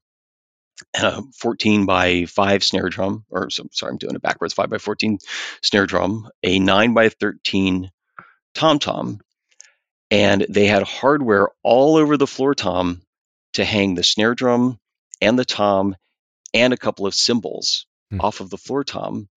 and 0.94 1.04
a 1.04 1.22
14 1.38 1.86
by 1.86 2.26
5 2.26 2.64
snare 2.64 2.88
drum, 2.88 3.24
or 3.30 3.50
sorry, 3.50 3.90
I'm 3.90 3.98
doing 3.98 4.14
it 4.14 4.22
backwards, 4.22 4.54
5 4.54 4.70
by 4.70 4.78
14 4.78 5.18
snare 5.62 5.86
drum, 5.86 6.28
a 6.42 6.58
9 6.58 6.94
by 6.94 7.08
13 7.08 7.90
tom 8.54 8.78
tom, 8.78 9.20
and 10.10 10.46
they 10.48 10.66
had 10.66 10.82
hardware 10.82 11.48
all 11.62 11.96
over 11.96 12.16
the 12.16 12.26
floor 12.26 12.54
tom 12.54 13.02
to 13.54 13.64
hang 13.64 13.94
the 13.94 14.02
snare 14.02 14.34
drum 14.34 14.78
and 15.20 15.38
the 15.38 15.44
tom 15.44 15.96
and 16.56 16.72
a 16.72 16.76
couple 16.76 17.06
of 17.06 17.14
cymbals 17.14 17.86
Hmm. 18.10 18.20
off 18.20 18.40
of 18.40 18.50
the 18.50 18.56
floor 18.58 18.84
tom. 18.84 19.28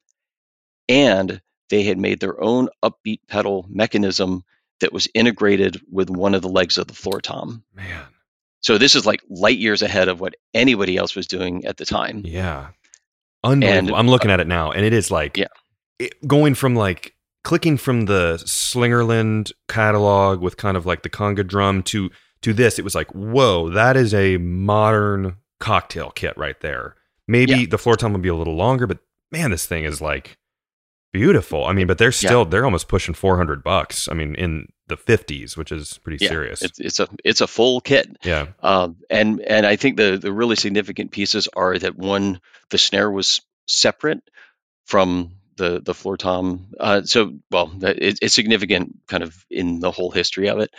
And 0.87 1.41
they 1.69 1.83
had 1.83 1.97
made 1.97 2.19
their 2.19 2.41
own 2.41 2.69
upbeat 2.83 3.19
pedal 3.27 3.65
mechanism 3.69 4.43
that 4.79 4.93
was 4.93 5.07
integrated 5.13 5.81
with 5.91 6.09
one 6.09 6.33
of 6.35 6.41
the 6.41 6.49
legs 6.49 6.77
of 6.77 6.87
the 6.87 6.93
floor 6.93 7.19
tom. 7.21 7.63
Man. 7.75 8.05
So 8.61 8.77
this 8.77 8.95
is 8.95 9.05
like 9.05 9.21
light 9.29 9.57
years 9.57 9.81
ahead 9.81 10.07
of 10.07 10.19
what 10.19 10.35
anybody 10.53 10.97
else 10.97 11.15
was 11.15 11.27
doing 11.27 11.65
at 11.65 11.77
the 11.77 11.85
time. 11.85 12.21
Yeah. 12.25 12.69
Unbelievable. 13.43 13.89
And- 13.89 13.95
I'm 13.95 14.07
looking 14.07 14.31
at 14.31 14.39
it 14.39 14.47
now, 14.47 14.71
and 14.71 14.85
it 14.85 14.93
is 14.93 15.09
like 15.11 15.37
Yeah. 15.37 15.47
it, 15.97 16.13
going 16.27 16.55
from 16.55 16.75
like 16.75 17.15
clicking 17.43 17.77
from 17.77 18.05
the 18.05 18.37
Slingerland 18.45 19.51
catalog 19.67 20.41
with 20.41 20.57
kind 20.57 20.75
of 20.77 20.85
like 20.85 21.03
the 21.03 21.09
conga 21.09 21.45
drum 21.47 21.83
to 21.83 22.09
to 22.41 22.53
this. 22.53 22.79
It 22.79 22.83
was 22.83 22.95
like, 22.95 23.11
whoa, 23.11 23.69
that 23.71 23.97
is 23.97 24.13
a 24.13 24.37
modern 24.37 25.35
cocktail 25.59 26.09
kit 26.11 26.37
right 26.37 26.59
there. 26.61 26.95
Maybe 27.29 27.51
Yeah. 27.53 27.65
the 27.69 27.77
floor 27.77 27.95
tom 27.95 28.11
would 28.13 28.21
be 28.21 28.29
a 28.29 28.35
little 28.35 28.55
longer, 28.55 28.87
but 28.87 28.99
man, 29.31 29.51
this 29.51 29.65
thing 29.65 29.83
is 29.83 30.01
like 30.01 30.37
beautiful. 31.13 31.65
I 31.65 31.73
mean, 31.73 31.87
but 31.87 31.97
they're 31.97 32.11
still 32.11 32.43
they're 32.45 32.65
almost 32.65 32.87
pushing 32.87 33.13
400 33.13 33.63
bucks. 33.63 34.07
I 34.09 34.13
mean, 34.15 34.35
in 34.35 34.67
the 34.87 34.97
50s, 34.97 35.55
which 35.55 35.71
is 35.71 35.99
pretty 35.99 36.23
Yeah, 36.23 36.29
serious. 36.29 36.61
It's, 36.63 36.79
it's 36.79 36.99
a 36.99 37.07
it's 37.23 37.41
a 37.41 37.47
full 37.47 37.81
kit. 37.81 38.17
yeah. 38.23 38.47
Um, 38.61 38.97
and 39.09 39.41
and 39.41 39.65
I 39.65 39.75
think 39.75 39.97
the 39.97 40.17
the 40.17 40.33
really 40.33 40.55
significant 40.55 41.11
pieces 41.11 41.47
are 41.55 41.77
that 41.77 41.95
one, 41.97 42.41
the 42.71 42.77
snare 42.79 43.09
was 43.11 43.41
separate 43.67 44.21
from 44.85 45.35
the 45.57 45.81
the 45.83 45.93
floor 45.93 46.17
tom. 46.17 46.67
Uh, 46.79 47.03
so 47.03 47.37
well, 47.51 47.71
it, 47.83 48.19
it's 48.21 48.33
significant 48.33 48.95
kind 49.07 49.21
of 49.23 49.45
in 49.51 49.79
the 49.79 49.91
whole 49.91 50.09
history 50.11 50.49
of 50.49 50.59
it. 50.59 50.71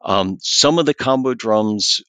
Um, 0.00 0.38
some 0.40 0.78
of 0.78 0.86
the 0.86 0.94
combo 0.94 1.34
drums 1.34 2.02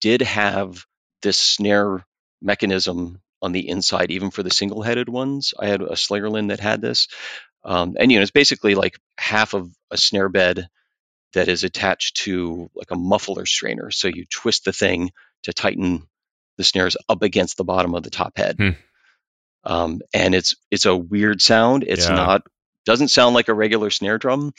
did 0.00 0.22
have 0.22 0.86
this 1.20 1.38
snare 1.38 2.04
mechanism 2.40 3.20
on 3.42 3.52
the 3.52 3.68
inside, 3.68 4.10
even 4.10 4.30
for 4.30 4.42
the 4.42 4.50
single-headed 4.50 5.08
ones. 5.08 5.52
I 5.58 5.66
had 5.66 5.82
a 5.82 5.90
Slingerland 5.96 6.48
that 6.48 6.60
had 6.60 6.80
this, 6.80 7.08
um, 7.64 7.96
and 7.98 8.10
you 8.10 8.18
know 8.18 8.22
it's 8.22 8.30
basically 8.30 8.74
like 8.74 8.98
half 9.18 9.54
of 9.54 9.70
a 9.90 9.96
snare 9.96 10.28
bed 10.28 10.68
that 11.34 11.48
is 11.48 11.64
attached 11.64 12.16
to 12.18 12.70
like 12.74 12.90
a 12.90 12.96
muffler 12.96 13.46
strainer. 13.46 13.90
So 13.90 14.08
you 14.08 14.24
twist 14.30 14.64
the 14.64 14.72
thing 14.72 15.10
to 15.44 15.52
tighten 15.52 16.06
the 16.58 16.64
snares 16.64 16.96
up 17.08 17.22
against 17.22 17.56
the 17.56 17.64
bottom 17.64 17.94
of 17.94 18.02
the 18.02 18.10
top 18.10 18.36
head. 18.36 18.56
Hmm. 18.58 18.70
Um, 19.64 20.00
and 20.12 20.34
it's 20.34 20.56
it's 20.70 20.86
a 20.86 20.96
weird 20.96 21.40
sound. 21.40 21.84
It's 21.86 22.08
Yeah. 22.08 22.14
not 22.14 22.42
doesn't 22.84 23.08
sound 23.08 23.34
like 23.34 23.48
a 23.48 23.54
regular 23.54 23.90
snare 23.90 24.18
drum. 24.18 24.52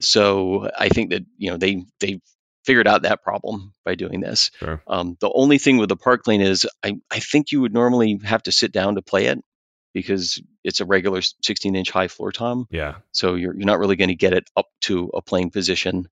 So 0.00 0.68
I 0.76 0.88
think 0.88 1.10
that 1.10 1.22
you 1.38 1.50
know 1.50 1.56
they 1.56 1.84
they 2.00 2.20
figured 2.64 2.86
out 2.88 3.02
that 3.02 3.22
problem 3.22 3.72
by 3.84 3.94
doing 3.94 4.20
this. 4.20 4.50
Sure. 4.58 4.82
Um, 4.86 5.16
the 5.20 5.30
only 5.34 5.58
thing 5.58 5.78
with 5.78 5.88
the 5.88 5.96
Park 5.96 6.26
Lane 6.26 6.40
is 6.40 6.66
I, 6.82 6.96
I 7.10 7.18
think 7.18 7.52
you 7.52 7.60
would 7.62 7.72
normally 7.74 8.20
have 8.24 8.42
to 8.44 8.52
sit 8.52 8.72
down 8.72 8.94
to 8.94 9.02
play 9.02 9.26
it 9.26 9.38
because 9.94 10.40
it's 10.64 10.80
a 10.80 10.84
regular 10.86 11.20
16 11.42 11.74
inch 11.74 11.90
high 11.90 12.08
floor 12.08 12.32
tom. 12.32 12.66
Yeah. 12.70 12.96
So 13.12 13.34
you're, 13.34 13.54
you're 13.54 13.66
not 13.66 13.78
really 13.78 13.96
going 13.96 14.08
to 14.08 14.14
get 14.14 14.32
it 14.32 14.48
up 14.56 14.66
to 14.82 15.10
a 15.12 15.20
playing 15.20 15.50
position 15.50 16.08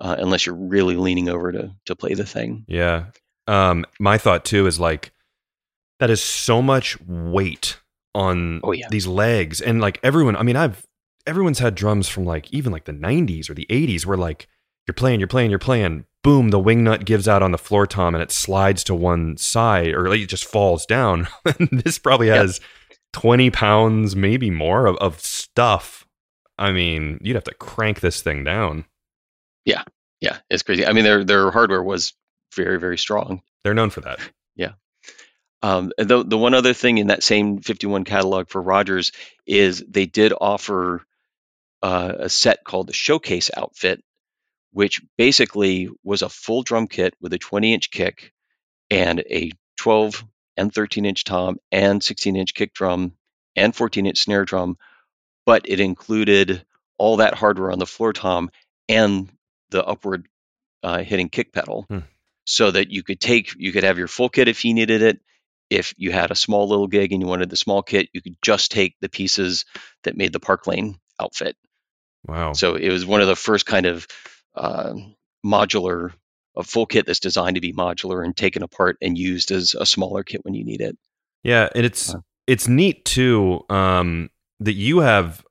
uh, 0.00 0.16
unless 0.18 0.46
you're 0.46 0.56
really 0.56 0.96
leaning 0.96 1.28
over 1.28 1.52
to, 1.52 1.70
to 1.86 1.96
play 1.96 2.14
the 2.14 2.26
thing. 2.26 2.64
Yeah. 2.68 3.06
Um, 3.46 3.84
my 4.00 4.18
thought 4.18 4.44
too 4.44 4.66
is 4.66 4.80
like 4.80 5.12
that 6.00 6.10
is 6.10 6.22
so 6.22 6.60
much 6.60 7.00
weight 7.06 7.78
on 8.14 8.60
Oh, 8.64 8.72
yeah. 8.72 8.86
these 8.90 9.06
legs, 9.06 9.60
and 9.60 9.80
like 9.80 9.98
everyone. 10.02 10.34
I 10.36 10.42
mean, 10.42 10.56
I've 10.56 10.84
everyone's 11.26 11.58
had 11.58 11.74
drums 11.74 12.08
from 12.08 12.24
like 12.24 12.52
even 12.52 12.72
like 12.72 12.84
the 12.84 12.92
'90s 12.92 13.48
or 13.50 13.54
the 13.54 13.66
'80s, 13.70 14.06
where 14.06 14.16
like 14.16 14.48
you're 14.86 14.94
playing, 14.94 15.20
you're 15.20 15.26
playing, 15.28 15.50
you're 15.50 15.58
playing. 15.58 16.04
Boom! 16.22 16.48
The 16.50 16.58
wing 16.58 16.84
nut 16.84 17.04
gives 17.04 17.28
out 17.28 17.42
on 17.42 17.52
the 17.52 17.58
floor 17.58 17.86
tom, 17.86 18.14
and 18.14 18.22
it 18.22 18.32
slides 18.32 18.82
to 18.84 18.94
one 18.94 19.36
side, 19.36 19.88
or 19.94 20.06
it 20.12 20.26
just 20.28 20.44
falls 20.46 20.86
down. 20.86 21.28
this 21.70 21.98
probably 21.98 22.28
Yep. 22.28 22.36
has 22.36 22.60
twenty 23.12 23.50
pounds, 23.50 24.16
maybe 24.16 24.50
more 24.50 24.86
of, 24.86 24.96
of 24.96 25.20
stuff. 25.20 26.06
I 26.56 26.72
mean, 26.72 27.18
you'd 27.22 27.34
have 27.34 27.44
to 27.44 27.54
crank 27.54 28.00
this 28.00 28.22
thing 28.22 28.42
down. 28.44 28.84
Yeah, 29.66 29.82
Yeah. 30.20 30.38
it's 30.48 30.62
crazy. 30.62 30.86
I 30.86 30.92
mean, 30.92 31.04
their 31.04 31.24
their 31.24 31.50
hardware 31.50 31.82
was 31.82 32.14
very 32.54 32.78
very 32.78 32.96
strong. 32.98 33.42
They're 33.62 33.74
known 33.74 33.90
for 33.90 34.00
that. 34.02 34.18
Yeah. 34.56 34.72
Um, 35.62 35.92
the 35.98 36.22
the 36.24 36.38
one 36.38 36.54
other 36.54 36.72
thing 36.74 36.98
in 36.98 37.08
that 37.08 37.22
same 37.22 37.60
51 37.60 38.04
catalog 38.04 38.48
for 38.48 38.60
Rogers 38.62 39.12
is 39.46 39.82
they 39.88 40.06
did 40.06 40.32
offer 40.38 41.02
uh, 41.82 42.12
a 42.20 42.28
set 42.28 42.64
called 42.64 42.86
the 42.86 42.92
Showcase 42.92 43.50
outfit, 43.56 44.02
which 44.74 45.00
basically 45.16 45.88
was 46.02 46.22
a 46.22 46.28
full 46.28 46.62
drum 46.62 46.88
kit 46.88 47.14
with 47.20 47.32
a 47.32 47.38
20 47.38 47.72
inch 47.72 47.90
kick 47.90 48.32
and 48.90 49.20
a 49.30 49.50
12 49.78 50.24
and 50.56 50.74
13 50.74 51.04
inch 51.04 51.22
tom 51.24 51.58
and 51.72 52.02
16 52.02 52.36
inch 52.36 52.54
kick 52.54 52.74
drum 52.74 53.12
and 53.56 53.74
14 53.74 54.04
inch 54.06 54.18
snare 54.18 54.44
drum, 54.44 54.76
but 55.46 55.62
it 55.68 55.78
included 55.78 56.64
all 56.98 57.18
that 57.18 57.34
hardware 57.34 57.70
on 57.70 57.78
the 57.78 57.86
floor 57.86 58.12
tom 58.12 58.50
and 58.88 59.30
the 59.70 59.84
upward 59.84 60.26
uh, 60.82 61.02
hitting 61.02 61.28
kick 61.28 61.52
pedal, 61.52 61.86
Hmm. 61.88 62.00
so 62.44 62.70
that 62.70 62.90
you 62.90 63.02
could 63.04 63.20
take 63.20 63.54
you 63.56 63.72
could 63.72 63.84
have 63.84 63.96
your 63.96 64.08
full 64.08 64.28
kit 64.28 64.48
if 64.48 64.64
you 64.64 64.74
needed 64.74 65.02
it. 65.02 65.20
If 65.70 65.94
you 65.96 66.12
had 66.12 66.30
a 66.30 66.36
small 66.36 66.68
little 66.68 66.88
gig 66.88 67.12
and 67.12 67.22
you 67.22 67.26
wanted 67.26 67.48
the 67.48 67.56
small 67.56 67.82
kit, 67.82 68.08
you 68.12 68.20
could 68.20 68.36
just 68.42 68.70
take 68.70 68.96
the 69.00 69.08
pieces 69.08 69.64
that 70.02 70.16
made 70.16 70.32
the 70.32 70.40
Park 70.40 70.66
Lane 70.66 70.98
outfit. 71.18 71.56
Wow. 72.26 72.52
So 72.52 72.74
it 72.74 72.90
was 72.90 73.06
one 73.06 73.22
of 73.22 73.28
the 73.28 73.36
first 73.36 73.64
kind 73.66 73.86
of 73.86 74.06
uh, 74.54 74.94
modular, 75.44 76.12
a 76.56 76.62
full 76.62 76.86
kit 76.86 77.06
that's 77.06 77.20
designed 77.20 77.56
to 77.56 77.60
be 77.60 77.72
modular 77.72 78.24
and 78.24 78.36
taken 78.36 78.62
apart 78.62 78.96
and 79.02 79.18
used 79.18 79.50
as 79.50 79.74
a 79.74 79.86
smaller 79.86 80.22
kit 80.22 80.44
when 80.44 80.54
you 80.54 80.64
need 80.64 80.80
it. 80.80 80.96
Yeah, 81.42 81.68
and 81.74 81.84
it's 81.84 82.14
Uh. 82.14 82.20
it's 82.46 82.68
neat 82.68 83.04
too 83.04 83.64
um, 83.68 84.30
that 84.60 84.74
you 84.74 85.00
have, 85.00 85.44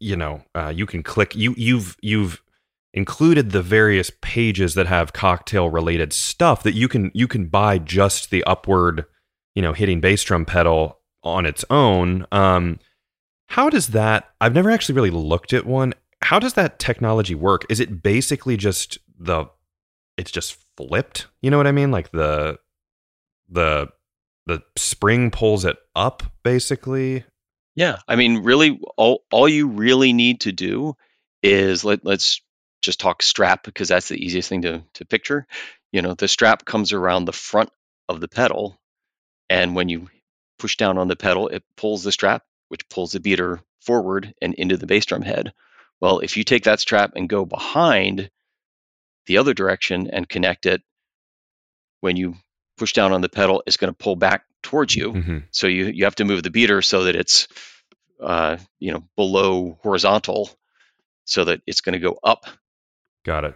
you 0.00 0.16
know, 0.16 0.42
uh, 0.54 0.72
you 0.74 0.86
can 0.86 1.02
click 1.02 1.34
you 1.36 1.54
you've 1.56 1.96
you've 2.02 2.42
included 2.92 3.50
the 3.50 3.62
various 3.62 4.10
pages 4.22 4.74
that 4.74 4.86
have 4.86 5.12
cocktail 5.12 5.68
related 5.68 6.12
stuff 6.12 6.62
that 6.62 6.74
you 6.74 6.88
can 6.88 7.10
you 7.14 7.28
can 7.28 7.46
buy 7.46 7.78
just 7.78 8.30
the 8.30 8.42
upward, 8.44 9.04
you 9.54 9.62
know, 9.62 9.72
hitting 9.72 10.00
bass 10.00 10.22
drum 10.22 10.44
pedal 10.44 11.00
on 11.22 11.46
its 11.46 11.64
own. 11.70 12.26
Um, 12.32 12.78
how 13.48 13.68
does 13.70 13.88
that? 13.88 14.30
I've 14.40 14.54
never 14.54 14.70
actually 14.70 14.94
really 14.94 15.10
looked 15.10 15.52
at 15.52 15.66
one. 15.66 15.94
How 16.24 16.38
does 16.38 16.54
that 16.54 16.78
technology 16.78 17.34
work? 17.34 17.66
Is 17.68 17.80
it 17.80 18.02
basically 18.02 18.56
just 18.56 18.98
the? 19.18 19.46
It's 20.16 20.30
just 20.30 20.56
flipped. 20.76 21.26
You 21.42 21.50
know 21.50 21.58
what 21.58 21.66
I 21.66 21.72
mean? 21.72 21.90
Like 21.90 22.10
the 22.12 22.58
the 23.50 23.88
the 24.46 24.62
spring 24.76 25.30
pulls 25.30 25.64
it 25.64 25.76
up 25.94 26.22
basically 26.42 27.24
Yeah, 27.76 27.98
I 28.08 28.16
mean, 28.16 28.42
really, 28.42 28.80
all 28.96 29.24
all 29.30 29.48
you 29.48 29.68
really 29.68 30.12
need 30.12 30.40
to 30.42 30.52
do 30.52 30.96
is 31.42 31.84
let 31.84 32.04
let's 32.06 32.40
just 32.80 33.00
talk 33.00 33.22
strap 33.22 33.62
because 33.62 33.88
that's 33.88 34.08
the 34.08 34.16
easiest 34.16 34.48
thing 34.48 34.62
to 34.62 34.82
to 34.94 35.04
picture. 35.04 35.46
You 35.92 36.00
know, 36.00 36.14
the 36.14 36.28
strap 36.28 36.64
comes 36.64 36.92
around 36.92 37.24
the 37.24 37.32
front 37.32 37.70
of 38.08 38.20
the 38.20 38.28
pedal, 38.28 38.78
and 39.50 39.74
when 39.74 39.88
you 39.88 40.08
push 40.58 40.76
down 40.76 40.96
on 40.96 41.08
the 41.08 41.16
pedal, 41.16 41.48
it 41.48 41.64
pulls 41.76 42.02
the 42.02 42.12
strap, 42.12 42.44
which 42.68 42.88
pulls 42.88 43.12
the 43.12 43.20
beater 43.20 43.60
forward 43.80 44.34
and 44.40 44.54
into 44.54 44.78
the 44.78 44.86
bass 44.86 45.04
drum 45.04 45.22
head. 45.22 45.52
Well, 46.00 46.20
if 46.20 46.36
you 46.36 46.44
take 46.44 46.64
that 46.64 46.80
strap 46.80 47.12
and 47.16 47.28
go 47.28 47.44
behind 47.44 48.30
the 49.26 49.38
other 49.38 49.54
direction 49.54 50.10
and 50.12 50.28
connect 50.28 50.66
it, 50.66 50.82
when 52.00 52.16
you 52.16 52.34
push 52.76 52.92
down 52.92 53.12
on 53.12 53.20
the 53.20 53.28
pedal, 53.28 53.62
it's 53.66 53.76
going 53.76 53.92
to 53.92 53.96
pull 53.96 54.16
back 54.16 54.44
towards 54.62 54.94
you. 54.94 55.12
Mhm. 55.12 55.44
So 55.50 55.66
you 55.66 55.86
you 55.86 56.04
have 56.04 56.16
to 56.16 56.24
move 56.24 56.42
the 56.42 56.50
beater 56.50 56.82
so 56.82 57.04
that 57.04 57.16
it's 57.16 57.48
uh, 58.20 58.58
you 58.78 58.92
know 58.92 59.04
below 59.16 59.78
horizontal, 59.82 60.50
so 61.24 61.44
that 61.44 61.62
it's 61.66 61.80
going 61.80 61.94
to 61.94 61.98
go 61.98 62.18
up 62.22 62.46
got 63.24 63.44
it 63.44 63.54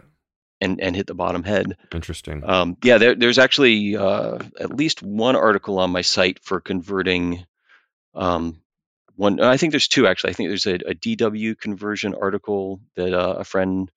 and 0.60 0.80
and 0.80 0.96
hit 0.96 1.06
the 1.06 1.14
bottom 1.14 1.42
head. 1.42 1.76
interesting 1.92 2.42
Um, 2.44 2.76
yeah, 2.82 2.98
there, 2.98 3.14
there's 3.14 3.38
actually 3.38 3.96
uh, 3.96 4.38
at 4.58 4.74
least 4.74 5.02
one 5.02 5.36
article 5.36 5.78
on 5.78 5.90
my 5.90 6.02
site 6.02 6.40
for 6.42 6.60
converting. 6.60 7.44
Um, 8.14 8.60
one, 9.18 9.40
I 9.40 9.56
think 9.56 9.72
there's 9.72 9.88
two 9.88 10.06
actually. 10.06 10.30
I 10.30 10.32
think 10.32 10.48
there's 10.48 10.66
a, 10.66 10.74
a 10.76 10.94
DW 10.94 11.58
conversion 11.58 12.14
article 12.14 12.80
that 12.96 13.12
uh, 13.12 13.34
a 13.38 13.44
friend 13.44 13.90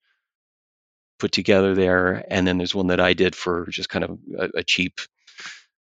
put 1.18 1.32
together 1.32 1.74
there, 1.74 2.24
and 2.28 2.46
then 2.46 2.58
there's 2.58 2.74
one 2.74 2.88
that 2.88 3.00
I 3.00 3.12
did 3.14 3.34
for 3.36 3.66
just 3.70 3.88
kind 3.88 4.04
of 4.04 4.18
a, 4.38 4.48
a 4.58 4.62
cheap 4.64 5.00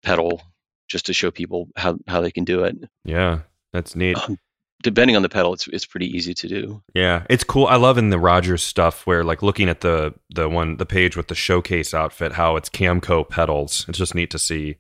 pedal, 0.02 0.42
just 0.88 1.06
to 1.06 1.12
show 1.14 1.30
people 1.30 1.68
how 1.76 1.96
how 2.06 2.20
they 2.20 2.30
can 2.30 2.44
do 2.44 2.64
it. 2.64 2.76
yeah 3.04 3.40
that's 3.72 3.96
neat 3.96 4.16
Um, 4.28 4.38
depending 4.82 5.16
on 5.16 5.22
the 5.22 5.28
pedal, 5.30 5.54
it's 5.54 5.66
it's 5.68 5.87
pretty 5.87 6.06
easy 6.14 6.34
to 6.34 6.46
do. 6.48 6.82
yeah 6.94 7.24
it's 7.30 7.42
cool 7.44 7.66
i 7.66 7.76
love 7.76 7.96
in 7.98 8.10
the 8.10 8.18
rogers 8.18 8.62
stuff 8.62 9.06
where 9.06 9.24
like 9.24 9.42
looking 9.42 9.68
at 9.70 9.80
the 9.80 10.12
the 10.34 10.48
one 10.48 10.76
the 10.76 10.87
page 10.87 11.16
with 11.16 11.28
the 11.28 11.34
showcase 11.34 11.94
outfit 11.94 12.32
how 12.32 12.56
it's 12.56 12.68
camco 12.68 13.26
pedals 13.28 13.87
it's 13.88 13.98
just 13.98 14.14
neat 14.14 14.30
to 14.30 14.38
see 14.38 14.76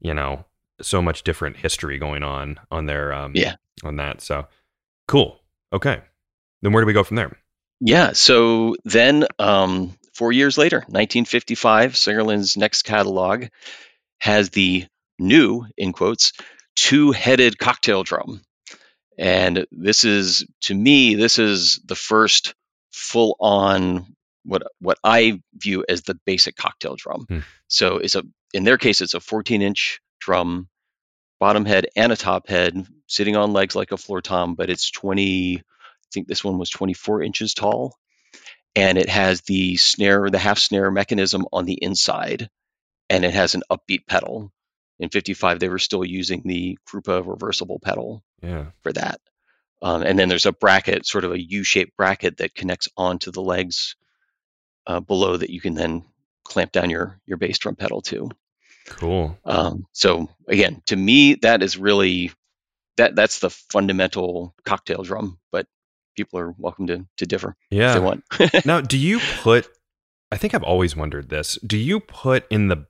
you 0.00 0.14
know 0.14 0.44
so 0.80 1.02
much 1.02 1.24
different 1.24 1.56
history 1.56 1.98
going 1.98 2.22
on 2.22 2.58
on 2.70 2.86
their 2.86 3.12
um 3.12 3.32
Yeah. 3.34 3.56
On 3.82 3.96
that 3.96 4.20
so 4.20 4.46
cool 5.08 5.40
okay 5.72 6.02
then 6.62 6.72
where 6.72 6.82
do 6.82 6.86
we 6.86 6.92
go 6.92 7.04
from 7.04 7.16
there 7.16 7.36
Yeah. 7.84 8.12
So 8.12 8.76
then, 8.84 9.26
um, 9.40 9.92
four 10.14 10.30
years 10.30 10.56
later, 10.56 10.78
1955, 10.78 11.94
Slingerland's 11.94 12.56
next 12.56 12.82
catalog 12.82 13.46
has 14.18 14.50
the 14.50 14.86
new, 15.18 15.66
in 15.76 15.92
quotes, 15.92 16.32
two-headed 16.76 17.58
cocktail 17.58 18.04
drum, 18.04 18.40
and 19.18 19.66
this 19.72 20.04
is, 20.04 20.46
to 20.62 20.74
me, 20.74 21.16
this 21.16 21.38
is 21.40 21.80
the 21.84 21.96
first 21.96 22.54
full-on 22.92 24.06
what 24.44 24.62
what 24.80 24.98
I 25.04 25.40
view 25.54 25.84
as 25.88 26.02
the 26.02 26.18
basic 26.24 26.56
cocktail 26.56 26.96
drum. 26.96 27.26
Hmm. 27.28 27.38
So 27.68 27.98
it's 27.98 28.14
a, 28.14 28.22
in 28.52 28.64
their 28.64 28.78
case, 28.78 29.00
it's 29.00 29.14
a 29.14 29.20
14-inch 29.20 30.00
drum, 30.20 30.68
bottom 31.42 31.64
head 31.64 31.88
and 31.96 32.12
a 32.12 32.16
top 32.16 32.48
head, 32.48 32.86
sitting 33.08 33.34
on 33.34 33.52
legs 33.52 33.74
like 33.74 33.90
a 33.90 33.96
floor 33.96 34.22
tom, 34.22 34.54
but 34.54 34.70
it's 34.70 34.92
20. 34.92 35.56
I 35.58 35.62
think 36.14 36.28
this 36.28 36.44
one 36.44 36.56
was 36.56 36.70
24 36.70 37.20
inches 37.20 37.52
tall, 37.52 37.96
and 38.76 38.96
it 38.96 39.08
has 39.08 39.40
the 39.40 39.76
snare, 39.76 40.30
the 40.30 40.38
half 40.38 40.60
snare 40.60 40.92
mechanism 40.92 41.44
on 41.52 41.64
the 41.64 41.74
inside, 41.74 42.48
and 43.10 43.24
it 43.24 43.34
has 43.34 43.56
an 43.56 43.64
upbeat 43.68 44.06
pedal. 44.06 44.52
In 45.00 45.08
55, 45.08 45.58
they 45.58 45.68
were 45.68 45.80
still 45.80 46.04
using 46.04 46.42
the 46.44 46.78
Krupa 46.88 47.26
reversible 47.26 47.80
pedal 47.80 48.22
yeah 48.40 48.66
for 48.84 48.92
that. 48.92 49.20
Um, 49.82 50.02
and 50.02 50.16
then 50.16 50.28
there's 50.28 50.46
a 50.46 50.52
bracket, 50.52 51.06
sort 51.06 51.24
of 51.24 51.32
a 51.32 51.42
U-shaped 51.42 51.96
bracket 51.96 52.36
that 52.36 52.54
connects 52.54 52.88
onto 52.96 53.32
the 53.32 53.42
legs 53.42 53.96
uh, 54.86 55.00
below 55.00 55.36
that 55.36 55.50
you 55.50 55.60
can 55.60 55.74
then 55.74 56.04
clamp 56.44 56.70
down 56.70 56.88
your 56.88 57.20
your 57.26 57.36
bass 57.36 57.58
drum 57.58 57.74
pedal 57.74 58.00
to. 58.02 58.30
Cool 58.86 59.38
Um, 59.44 59.86
so 59.92 60.28
again, 60.48 60.82
to 60.86 60.96
me, 60.96 61.34
that 61.36 61.62
is 61.62 61.76
really 61.76 62.32
that 62.96 63.14
that's 63.16 63.38
the 63.38 63.50
fundamental 63.50 64.54
cocktail 64.64 65.02
drum. 65.02 65.38
But 65.50 65.66
people 66.16 66.38
are 66.40 66.54
welcome 66.58 66.86
to 66.88 67.06
to 67.18 67.26
differ 67.26 67.56
if 67.70 67.78
yeah 67.78 67.94
they 67.94 68.00
want. 68.00 68.24
now 68.66 68.80
do 68.82 68.98
you 68.98 69.18
put 69.40 69.66
i 70.30 70.36
think 70.36 70.52
i've 70.54 70.62
always 70.62 70.94
wondered 70.94 71.30
this 71.30 71.58
do 71.66 71.78
you 71.78 72.00
put 72.00 72.44
in 72.50 72.68
the 72.68 72.86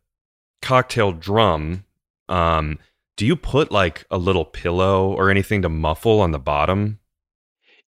cocktail 0.61 1.12
drum 1.12 1.85
Um, 2.28 2.78
do 3.16 3.26
you 3.26 3.37
put 3.37 3.70
like 3.70 4.07
a 4.11 4.18
little 4.18 4.44
pillow 4.44 5.12
or 5.12 5.31
anything 5.31 5.62
to 5.62 5.68
muffle 5.68 6.20
on 6.20 6.31
the 6.33 6.38
bottom? 6.38 6.98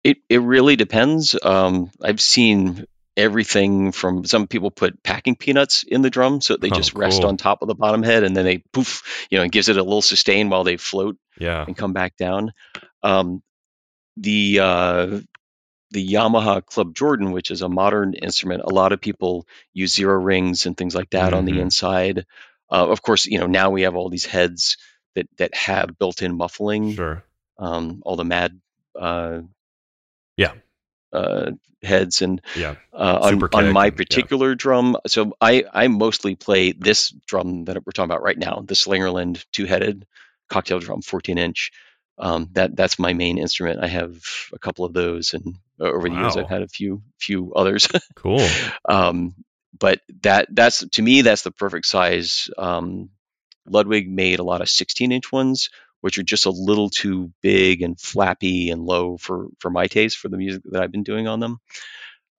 It 0.03 0.17
it 0.29 0.41
really 0.41 0.75
depends. 0.77 1.35
Um, 1.43 1.91
I've 2.01 2.21
seen 2.21 2.85
everything 3.19 3.91
from 3.91 4.25
some 4.25 4.47
people 4.47 4.71
put 4.71 5.01
packing 5.03 5.35
peanuts 5.35 5.83
in 5.83 6.01
the 6.01 6.09
drum 6.09 6.41
so 6.41 6.55
they 6.57 6.69
Oh, 6.71 6.75
just 6.75 6.93
rest 6.95 7.23
on 7.23 7.37
top 7.37 7.61
of 7.61 7.67
the 7.67 7.75
bottom 7.75 8.03
head 8.03 8.23
and 8.23 8.35
then 8.35 8.45
they 8.45 8.59
poof, 8.73 9.27
you 9.29 9.37
know, 9.37 9.43
it 9.43 9.51
gives 9.51 9.69
it 9.69 9.77
a 9.77 9.83
little 9.83 10.01
sustain 10.01 10.49
while 10.49 10.63
they 10.63 10.77
float 10.77 11.17
Yeah. 11.39 11.63
and 11.67 11.77
come 11.77 11.93
back 11.93 12.15
down. 12.17 12.53
Um, 13.03 13.41
the 14.17 14.59
uh, 14.59 15.19
the 15.91 16.07
Yamaha 16.07 16.65
Club 16.65 16.93
Jordan, 16.93 17.31
which 17.31 17.51
is 17.51 17.61
a 17.61 17.69
modern 17.69 18.13
instrument, 18.13 18.61
a 18.63 18.69
lot 18.73 18.91
of 18.91 19.01
people 19.01 19.47
use 19.73 19.95
zero 19.95 20.19
rings 20.19 20.65
and 20.65 20.77
things 20.77 20.93
like 20.95 21.09
that 21.11 21.33
on 21.33 21.45
the 21.45 21.53
Mhm. 21.53 21.61
inside. 21.61 22.25
Uh, 22.71 22.87
of 22.89 23.01
course, 23.01 23.25
you 23.25 23.39
know 23.39 23.47
now 23.47 23.69
we 23.71 23.83
have 23.83 23.95
all 23.95 24.09
these 24.09 24.25
heads 24.25 24.77
that 25.15 25.27
that 25.37 25.55
have 25.55 25.97
built-in 25.97 26.35
muffling. 26.37 26.93
Sure. 26.95 27.23
Um, 27.57 28.01
all 28.05 28.15
the 28.15 28.25
Mad 28.25 28.59
uh, 28.95 29.41
Yeah. 30.37 30.53
Uh, 31.13 31.51
heads 31.81 32.21
and 32.21 32.41
Yeah. 32.55 32.75
uh, 32.93 33.19
on, 33.21 33.43
on 33.53 33.71
my 33.73 33.87
and- 33.87 33.93
yeah. 33.93 33.97
particular 33.97 34.55
drum. 34.55 34.97
So 35.07 35.33
I 35.39 35.63
I 35.73 35.87
mostly 35.87 36.35
play 36.35 36.71
this 36.73 37.09
drum 37.27 37.65
that 37.65 37.75
we're 37.85 37.91
talking 37.93 38.11
about 38.11 38.23
right 38.23 38.37
now, 38.37 38.63
the 38.65 38.73
Slingerland 38.75 39.45
two-headed 39.51 40.05
cocktail 40.49 40.79
drum, 40.79 41.01
14 41.01 41.37
inch. 41.37 41.71
Um, 42.17 42.49
that 42.51 42.75
that's 42.75 42.99
my 42.99 43.13
main 43.13 43.37
instrument. 43.37 43.81
I 43.81 43.87
have 43.87 44.17
a 44.51 44.59
couple 44.59 44.83
of 44.83 44.91
those, 44.93 45.33
and 45.33 45.55
over 45.79 46.09
the 46.09 46.15
years 46.15 46.35
I've 46.35 46.49
had 46.49 46.63
a 46.63 46.67
few 46.67 47.01
few 47.17 47.53
others. 47.53 47.87
Cool. 48.15 48.45
um, 48.89 49.35
but 49.79 50.01
that 50.23 50.47
that's 50.53 50.85
to 50.89 51.01
me 51.01 51.21
that's 51.21 51.43
the 51.43 51.51
perfect 51.51 51.85
size. 51.85 52.49
Um, 52.57 53.11
Ludwig 53.65 54.09
made 54.09 54.39
a 54.39 54.43
lot 54.43 54.59
of 54.61 54.69
16 54.69 55.11
inch 55.13 55.31
ones, 55.31 55.69
which 56.01 56.17
are 56.17 56.23
just 56.23 56.45
a 56.45 56.51
little 56.51 56.89
too 56.89 57.31
big 57.41 57.81
and 57.81 57.99
flappy 57.99 58.69
and 58.69 58.85
low 58.85 59.17
for 59.17 59.47
for 59.59 59.69
my 59.69 59.87
taste 59.87 60.17
for 60.17 60.29
the 60.29 60.37
music 60.37 60.61
that 60.65 60.81
I've 60.81 60.91
been 60.91 61.03
doing 61.03 61.27
on 61.27 61.39
them. 61.39 61.59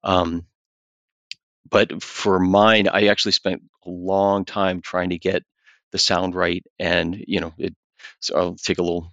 Um, 0.03 0.47
but 1.69 2.03
for 2.03 2.39
mine, 2.39 2.89
I 2.89 3.07
actually 3.07 3.33
spent 3.33 3.63
a 3.87 3.91
long 3.91 4.45
time 4.45 4.81
trying 4.81 5.11
to 5.11 5.19
get 5.19 5.45
the 5.93 5.99
sound 5.99 6.35
right, 6.35 6.65
and 6.79 7.25
you 7.27 7.41
know, 7.41 7.53
it. 7.59 7.75
So 8.21 8.37
I'll 8.37 8.55
take 8.55 8.79
a 8.79 8.83
little 8.83 9.13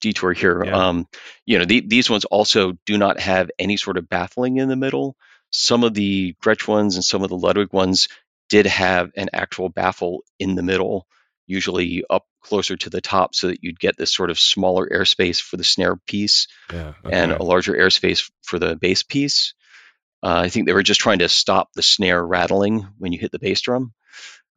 detour 0.00 0.32
here. 0.32 0.64
Yeah. 0.64 0.88
Um, 0.88 1.06
you 1.46 1.58
know, 1.58 1.64
the, 1.64 1.80
these 1.80 2.10
ones 2.10 2.24
also 2.26 2.72
do 2.84 2.98
not 2.98 3.18
have 3.20 3.50
any 3.58 3.76
sort 3.76 3.96
of 3.96 4.08
baffling 4.08 4.58
in 4.58 4.68
the 4.68 4.76
middle. 4.76 5.16
Some 5.50 5.84
of 5.84 5.94
the 5.94 6.34
Gretsch 6.42 6.68
ones 6.68 6.96
and 6.96 7.04
some 7.04 7.22
of 7.22 7.30
the 7.30 7.38
Ludwig 7.38 7.72
ones 7.72 8.08
did 8.50 8.66
have 8.66 9.10
an 9.16 9.30
actual 9.32 9.68
baffle 9.68 10.22
in 10.38 10.56
the 10.56 10.62
middle, 10.62 11.06
usually 11.46 12.04
up 12.08 12.24
closer 12.42 12.76
to 12.76 12.90
the 12.90 13.00
top, 13.00 13.34
so 13.34 13.48
that 13.48 13.62
you'd 13.62 13.78
get 13.80 13.96
this 13.96 14.12
sort 14.12 14.30
of 14.30 14.38
smaller 14.38 14.86
airspace 14.88 15.40
for 15.40 15.56
the 15.56 15.64
snare 15.64 15.96
piece 15.96 16.46
Yeah. 16.72 16.94
and 17.04 17.32
a 17.32 17.42
larger 17.42 17.72
airspace 17.74 18.30
for 18.42 18.58
the 18.58 18.76
bass 18.76 19.02
piece. 19.02 19.54
Uh, 20.22 20.40
I 20.44 20.48
think 20.48 20.66
they 20.66 20.72
were 20.72 20.82
just 20.82 21.00
trying 21.00 21.18
to 21.18 21.28
stop 21.28 21.72
the 21.74 21.82
snare 21.82 22.24
rattling 22.24 22.86
when 22.98 23.12
you 23.12 23.18
hit 23.18 23.30
the 23.32 23.38
bass 23.38 23.60
drum, 23.60 23.92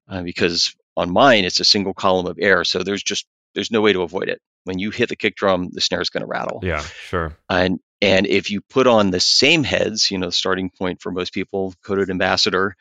uh, 0.10 0.22
because 0.22 0.76
on 0.96 1.12
mine 1.12 1.44
it's 1.46 1.60
a 1.60 1.66
single 1.66 1.94
column 1.94 2.26
of 2.28 2.38
air, 2.42 2.64
so 2.64 2.84
there's 2.84 3.04
just 3.04 3.26
there's 3.54 3.72
no 3.72 3.82
way 3.82 3.92
to 3.94 4.02
avoid 4.02 4.30
it. 4.30 4.40
When 4.66 4.80
you 4.80 4.92
hit 4.92 5.10
the 5.10 5.16
kick 5.16 5.36
drum, 5.36 5.70
the 5.72 5.82
snare 5.82 6.02
is 6.02 6.10
going 6.10 6.22
to 6.22 6.28
rattle. 6.28 6.60
Yeah. 6.64 6.82
Sure. 7.10 7.36
And 7.50 7.80
and 8.02 8.28
if 8.28 8.52
you 8.52 8.62
put 8.62 8.86
on 8.86 9.10
the 9.10 9.20
same 9.20 9.64
heads, 9.64 10.12
you 10.12 10.20
know, 10.20 10.30
starting 10.30 10.70
point 10.70 11.02
for 11.02 11.12
most 11.12 11.34
people, 11.34 11.74
coated 11.84 12.10
ambassador, 12.10 12.76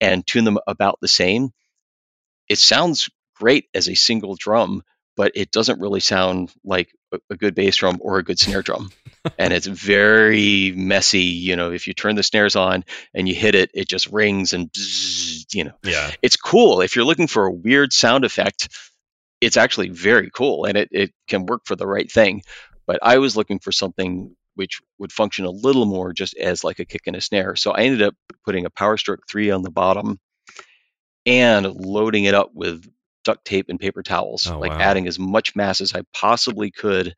and 0.00 0.26
tune 0.26 0.44
them 0.44 0.58
about 0.66 0.98
the 1.00 1.08
same, 1.08 1.52
it 2.48 2.58
sounds 2.58 3.08
great 3.38 3.68
as 3.74 3.88
a 3.88 3.94
single 3.94 4.34
drum, 4.36 4.82
but 5.16 5.32
it 5.34 5.50
doesn't 5.50 5.80
really 5.80 6.00
sound 6.00 6.52
like 6.64 6.92
a, 7.30 7.36
good 7.36 7.54
bass 7.54 7.76
drum 7.76 7.98
or 8.00 8.18
a 8.18 8.22
good 8.24 8.38
snare 8.38 8.62
drum. 8.62 8.90
and 9.38 9.52
it's 9.52 9.66
very 9.66 10.72
messy. 10.76 11.20
You 11.20 11.56
know, 11.56 11.70
if 11.72 11.86
you 11.86 11.94
turn 11.94 12.16
the 12.16 12.22
snares 12.22 12.56
on 12.56 12.84
and 13.14 13.28
you 13.28 13.34
hit 13.34 13.54
it, 13.54 13.70
it 13.74 13.88
just 13.88 14.08
rings 14.12 14.52
and 14.52 14.70
bzzz, 14.72 15.54
you 15.54 15.64
know, 15.64 15.72
Yeah. 15.84 16.10
it's 16.22 16.36
cool. 16.36 16.80
If 16.80 16.96
you're 16.96 17.04
looking 17.04 17.26
for 17.28 17.46
a 17.46 17.52
weird 17.52 17.92
sound 17.92 18.24
effect, 18.24 18.68
it's 19.40 19.56
actually 19.56 19.90
very 19.90 20.30
cool 20.30 20.64
and 20.64 20.76
it, 20.76 20.88
it 20.92 21.12
can 21.28 21.46
work 21.46 21.62
for 21.64 21.76
the 21.76 21.86
right 21.86 22.10
thing. 22.10 22.42
But 22.86 23.00
I 23.02 23.18
was 23.18 23.36
looking 23.36 23.58
for 23.58 23.72
something 23.72 24.34
which 24.54 24.80
would 24.98 25.12
function 25.12 25.44
a 25.44 25.50
little 25.50 25.84
more 25.84 26.12
just 26.14 26.34
as 26.36 26.64
like 26.64 26.78
a 26.78 26.84
kick 26.86 27.02
and 27.06 27.16
a 27.16 27.20
snare. 27.20 27.56
So 27.56 27.72
I 27.72 27.80
ended 27.82 28.00
up 28.02 28.14
putting 28.44 28.64
a 28.64 28.70
Power 28.70 28.96
Stroke 28.96 29.26
3 29.28 29.50
on 29.50 29.62
the 29.62 29.70
bottom 29.70 30.18
and 31.26 31.66
loading 31.66 32.24
it 32.24 32.34
up 32.34 32.50
with 32.54 32.88
duct 33.26 33.44
tape 33.44 33.66
and 33.68 33.78
paper 33.78 34.02
towels, 34.02 34.46
Oh, 34.50 34.58
like 34.58 34.72
wow. 34.72 34.78
adding 34.80 35.06
as 35.06 35.18
much 35.18 35.54
mass 35.54 35.80
as 35.82 35.94
I 35.94 36.02
possibly 36.14 36.70
could 36.70 37.14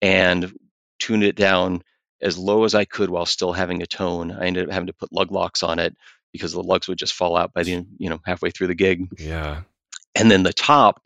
and 0.00 0.52
tune 1.00 1.22
it 1.24 1.34
down 1.36 1.82
as 2.22 2.38
low 2.38 2.64
as 2.64 2.74
I 2.74 2.84
could 2.84 3.10
while 3.10 3.26
still 3.26 3.52
having 3.52 3.82
a 3.82 3.86
tone. 3.86 4.30
I 4.30 4.46
ended 4.46 4.66
up 4.68 4.72
having 4.72 4.86
to 4.86 4.92
put 4.92 5.12
lug 5.12 5.32
locks 5.32 5.62
on 5.62 5.78
it 5.80 5.94
because 6.32 6.52
the 6.52 6.62
lugs 6.62 6.88
would 6.88 6.98
just 6.98 7.14
fall 7.14 7.36
out 7.36 7.52
by 7.52 7.62
the 7.64 7.84
you 7.98 8.08
know 8.10 8.20
halfway 8.24 8.50
through 8.50 8.68
the 8.68 8.74
gig. 8.74 9.08
Yeah. 9.18 9.62
And 10.14 10.30
then 10.30 10.42
the 10.44 10.52
top, 10.52 11.02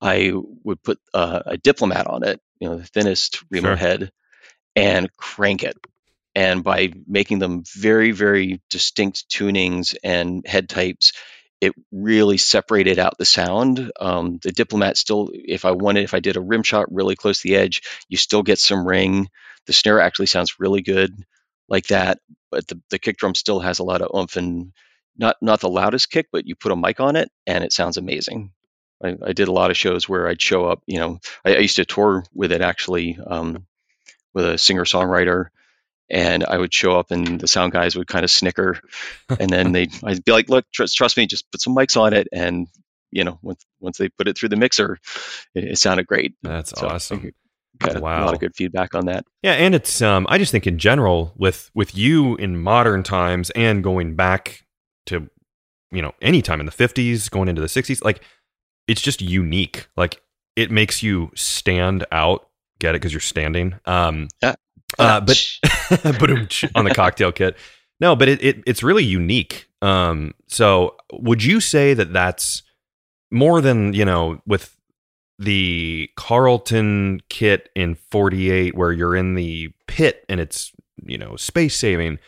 I 0.00 0.32
would 0.64 0.82
put 0.82 0.98
uh, 1.14 1.42
a 1.46 1.56
diplomat 1.56 2.06
on 2.06 2.24
it, 2.24 2.40
you 2.60 2.68
know, 2.68 2.76
the 2.76 2.84
thinnest 2.84 3.42
Remo 3.50 3.68
Sure. 3.68 3.76
head, 3.76 4.10
and 4.76 5.08
crank 5.16 5.62
it. 5.62 5.76
And 6.34 6.64
by 6.64 6.92
making 7.06 7.38
them 7.38 7.62
very, 7.74 8.12
very 8.12 8.60
distinct 8.70 9.28
tunings 9.30 9.94
and 10.02 10.46
head 10.46 10.68
types, 10.68 11.12
it 11.62 11.74
really 11.92 12.38
separated 12.38 12.98
out 12.98 13.16
the 13.18 13.24
sound. 13.24 13.92
Um, 14.00 14.40
the 14.42 14.50
diplomat 14.50 14.96
still, 14.96 15.30
if 15.32 15.64
I 15.64 15.70
wanted, 15.70 16.02
if 16.02 16.12
I 16.12 16.18
did 16.18 16.36
a 16.36 16.40
rim 16.40 16.64
shot 16.64 16.92
really 16.92 17.14
close 17.14 17.40
to 17.40 17.48
the 17.48 17.54
edge, 17.54 17.82
you 18.08 18.16
still 18.16 18.42
get 18.42 18.58
some 18.58 18.84
ring. 18.84 19.28
The 19.66 19.72
snare 19.72 20.00
actually 20.00 20.26
sounds 20.26 20.58
really 20.58 20.82
good 20.82 21.14
like 21.68 21.86
that, 21.86 22.18
but 22.50 22.66
the, 22.66 22.80
the 22.90 22.98
kick 22.98 23.16
drum 23.16 23.36
still 23.36 23.60
has 23.60 23.78
a 23.78 23.84
lot 23.84 24.02
of 24.02 24.10
oomph 24.12 24.34
and 24.36 24.72
not 25.16 25.36
not 25.40 25.60
the 25.60 25.68
loudest 25.68 26.10
kick, 26.10 26.26
but 26.32 26.48
you 26.48 26.56
put 26.56 26.72
a 26.72 26.76
mic 26.76 26.98
on 26.98 27.14
it 27.14 27.30
and 27.46 27.62
it 27.62 27.72
sounds 27.72 27.96
amazing. 27.96 28.50
I, 29.00 29.16
I 29.24 29.32
did 29.32 29.46
a 29.46 29.52
lot 29.52 29.70
of 29.70 29.76
shows 29.76 30.08
where 30.08 30.26
I'd 30.26 30.42
show 30.42 30.64
up. 30.66 30.82
You 30.88 30.98
know, 30.98 31.18
I, 31.44 31.54
I 31.54 31.58
used 31.58 31.76
to 31.76 31.84
tour 31.84 32.24
with 32.34 32.50
it 32.50 32.60
actually 32.60 33.20
um, 33.24 33.68
with 34.34 34.46
a 34.46 34.58
singer 34.58 34.84
songwriter, 34.84 35.46
and 36.10 36.44
I 36.44 36.58
would 36.58 36.72
show 36.72 36.98
up 36.98 37.10
and 37.10 37.40
the 37.40 37.48
sound 37.48 37.72
guys 37.72 37.96
would 37.96 38.06
kind 38.06 38.24
of 38.24 38.30
snicker, 38.30 38.80
and 39.40 39.50
then 39.50 39.72
they 39.72 39.88
I'd 40.04 40.24
be 40.24 40.32
like, 40.32 40.48
"Look, 40.48 40.66
trust, 40.72 40.96
trust 40.96 41.16
me, 41.16 41.26
just 41.26 41.50
put 41.50 41.60
some 41.60 41.74
mics 41.74 42.00
on 42.00 42.12
it." 42.12 42.28
And 42.32 42.68
you 43.10 43.24
know, 43.24 43.38
once 43.42 43.64
once 43.80 43.98
they 43.98 44.08
put 44.08 44.28
it 44.28 44.36
through 44.36 44.48
the 44.50 44.56
mixer, 44.56 44.98
it, 45.54 45.64
it 45.64 45.78
sounded 45.78 46.06
great. 46.06 46.34
That's 46.42 46.70
So 46.78 46.88
awesome. 46.88 47.32
Got 47.78 47.96
a 47.96 48.00
lot 48.00 48.34
of 48.34 48.40
good 48.40 48.54
feedback 48.54 48.94
on 48.94 49.06
that. 49.06 49.24
Yeah, 49.42 49.52
and 49.52 49.74
it's 49.74 50.00
um 50.02 50.26
I 50.28 50.38
just 50.38 50.52
think 50.52 50.66
in 50.66 50.78
general 50.78 51.32
with 51.36 51.70
with 51.74 51.96
you 51.96 52.36
in 52.36 52.60
modern 52.60 53.02
times 53.02 53.50
and 53.50 53.82
going 53.82 54.14
back 54.14 54.64
to 55.06 55.28
you 55.90 56.02
know 56.02 56.12
any 56.20 56.42
time 56.42 56.60
in 56.60 56.66
the 56.66 56.72
50s 56.72 57.30
going 57.30 57.48
into 57.48 57.60
the 57.60 57.66
60s 57.68 58.04
like 58.04 58.22
it's 58.86 59.00
just 59.00 59.20
unique. 59.20 59.88
Like 59.96 60.20
it 60.54 60.70
makes 60.70 61.02
you 61.02 61.30
stand 61.34 62.04
out. 62.12 62.48
Get 62.78 62.94
it 62.94 63.00
cuz 63.00 63.12
you're 63.12 63.20
standing. 63.20 63.74
Um 63.84 64.28
Yeah. 64.42 64.54
Uh 64.98 65.20
but 65.20 65.58
on 66.74 66.84
the 66.84 66.92
cocktail 66.94 67.32
kit. 67.32 67.56
No, 68.00 68.16
but 68.16 68.28
it, 68.28 68.42
it 68.42 68.62
it's 68.66 68.82
really 68.82 69.04
unique. 69.04 69.68
Um 69.80 70.34
so 70.48 70.96
would 71.12 71.42
you 71.42 71.60
say 71.60 71.94
that 71.94 72.12
that's 72.12 72.62
more 73.30 73.60
than, 73.60 73.94
you 73.94 74.04
know, 74.04 74.40
with 74.46 74.76
the 75.38 76.08
Carlton 76.16 77.20
kit 77.28 77.70
in 77.74 77.94
48 77.94 78.76
where 78.76 78.92
you're 78.92 79.16
in 79.16 79.34
the 79.34 79.72
pit 79.88 80.24
and 80.28 80.40
it's, 80.40 80.72
you 81.04 81.18
know, 81.18 81.36
space 81.36 81.76
saving. 81.76 82.18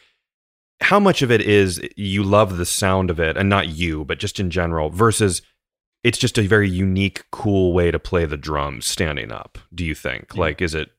How 0.80 0.98
much 0.98 1.22
of 1.22 1.30
it 1.30 1.40
is 1.40 1.80
you 1.96 2.24
love 2.24 2.56
the 2.56 2.66
sound 2.66 3.10
of 3.10 3.20
it 3.20 3.36
and 3.36 3.48
not 3.48 3.68
you, 3.68 4.04
but 4.04 4.18
just 4.18 4.40
in 4.40 4.50
general 4.50 4.90
versus 4.90 5.42
it's 6.02 6.18
just 6.18 6.38
a 6.38 6.46
very 6.46 6.68
unique, 6.68 7.24
cool 7.30 7.72
way 7.72 7.90
to 7.90 7.98
play 7.98 8.26
the 8.26 8.36
drums 8.36 8.84
standing 8.86 9.30
up, 9.30 9.58
do 9.74 9.84
you 9.84 9.94
think? 9.94 10.32
Yeah. 10.34 10.40
Like 10.40 10.60
is 10.60 10.74
it 10.74 10.90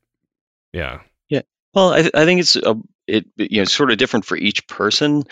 yeah. 0.73 0.99
Well, 1.75 1.93
I, 1.93 2.09
I 2.13 2.25
think 2.25 2.39
it's 2.41 2.55
a, 2.55 2.75
it 3.07 3.25
you 3.37 3.61
know 3.61 3.65
sort 3.65 3.91
of 3.91 3.97
different 3.97 4.25
for 4.25 4.37
each 4.37 4.67
person. 4.67 5.23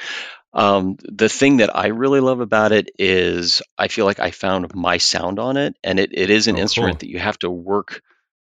Um, 0.53 0.97
the 1.03 1.29
thing 1.29 1.57
that 1.57 1.75
I 1.75 1.87
really 1.87 2.21
love 2.21 2.41
about 2.41 2.71
it 2.73 2.91
is 2.99 3.61
I 3.77 3.89
feel 3.89 4.05
like 4.05 4.19
I 4.19 4.31
found 4.31 4.73
my 4.75 4.97
sound 4.97 5.39
on 5.39 5.57
it, 5.57 5.75
and 5.83 5.99
it, 5.99 6.11
it 6.13 6.29
is 6.29 6.47
an 6.47 6.55
Oh, 6.55 6.59
instrument 6.59 6.99
cool. 6.99 6.99
that 6.99 7.09
you 7.09 7.19
have 7.19 7.39
to 7.39 7.51
work 7.51 8.01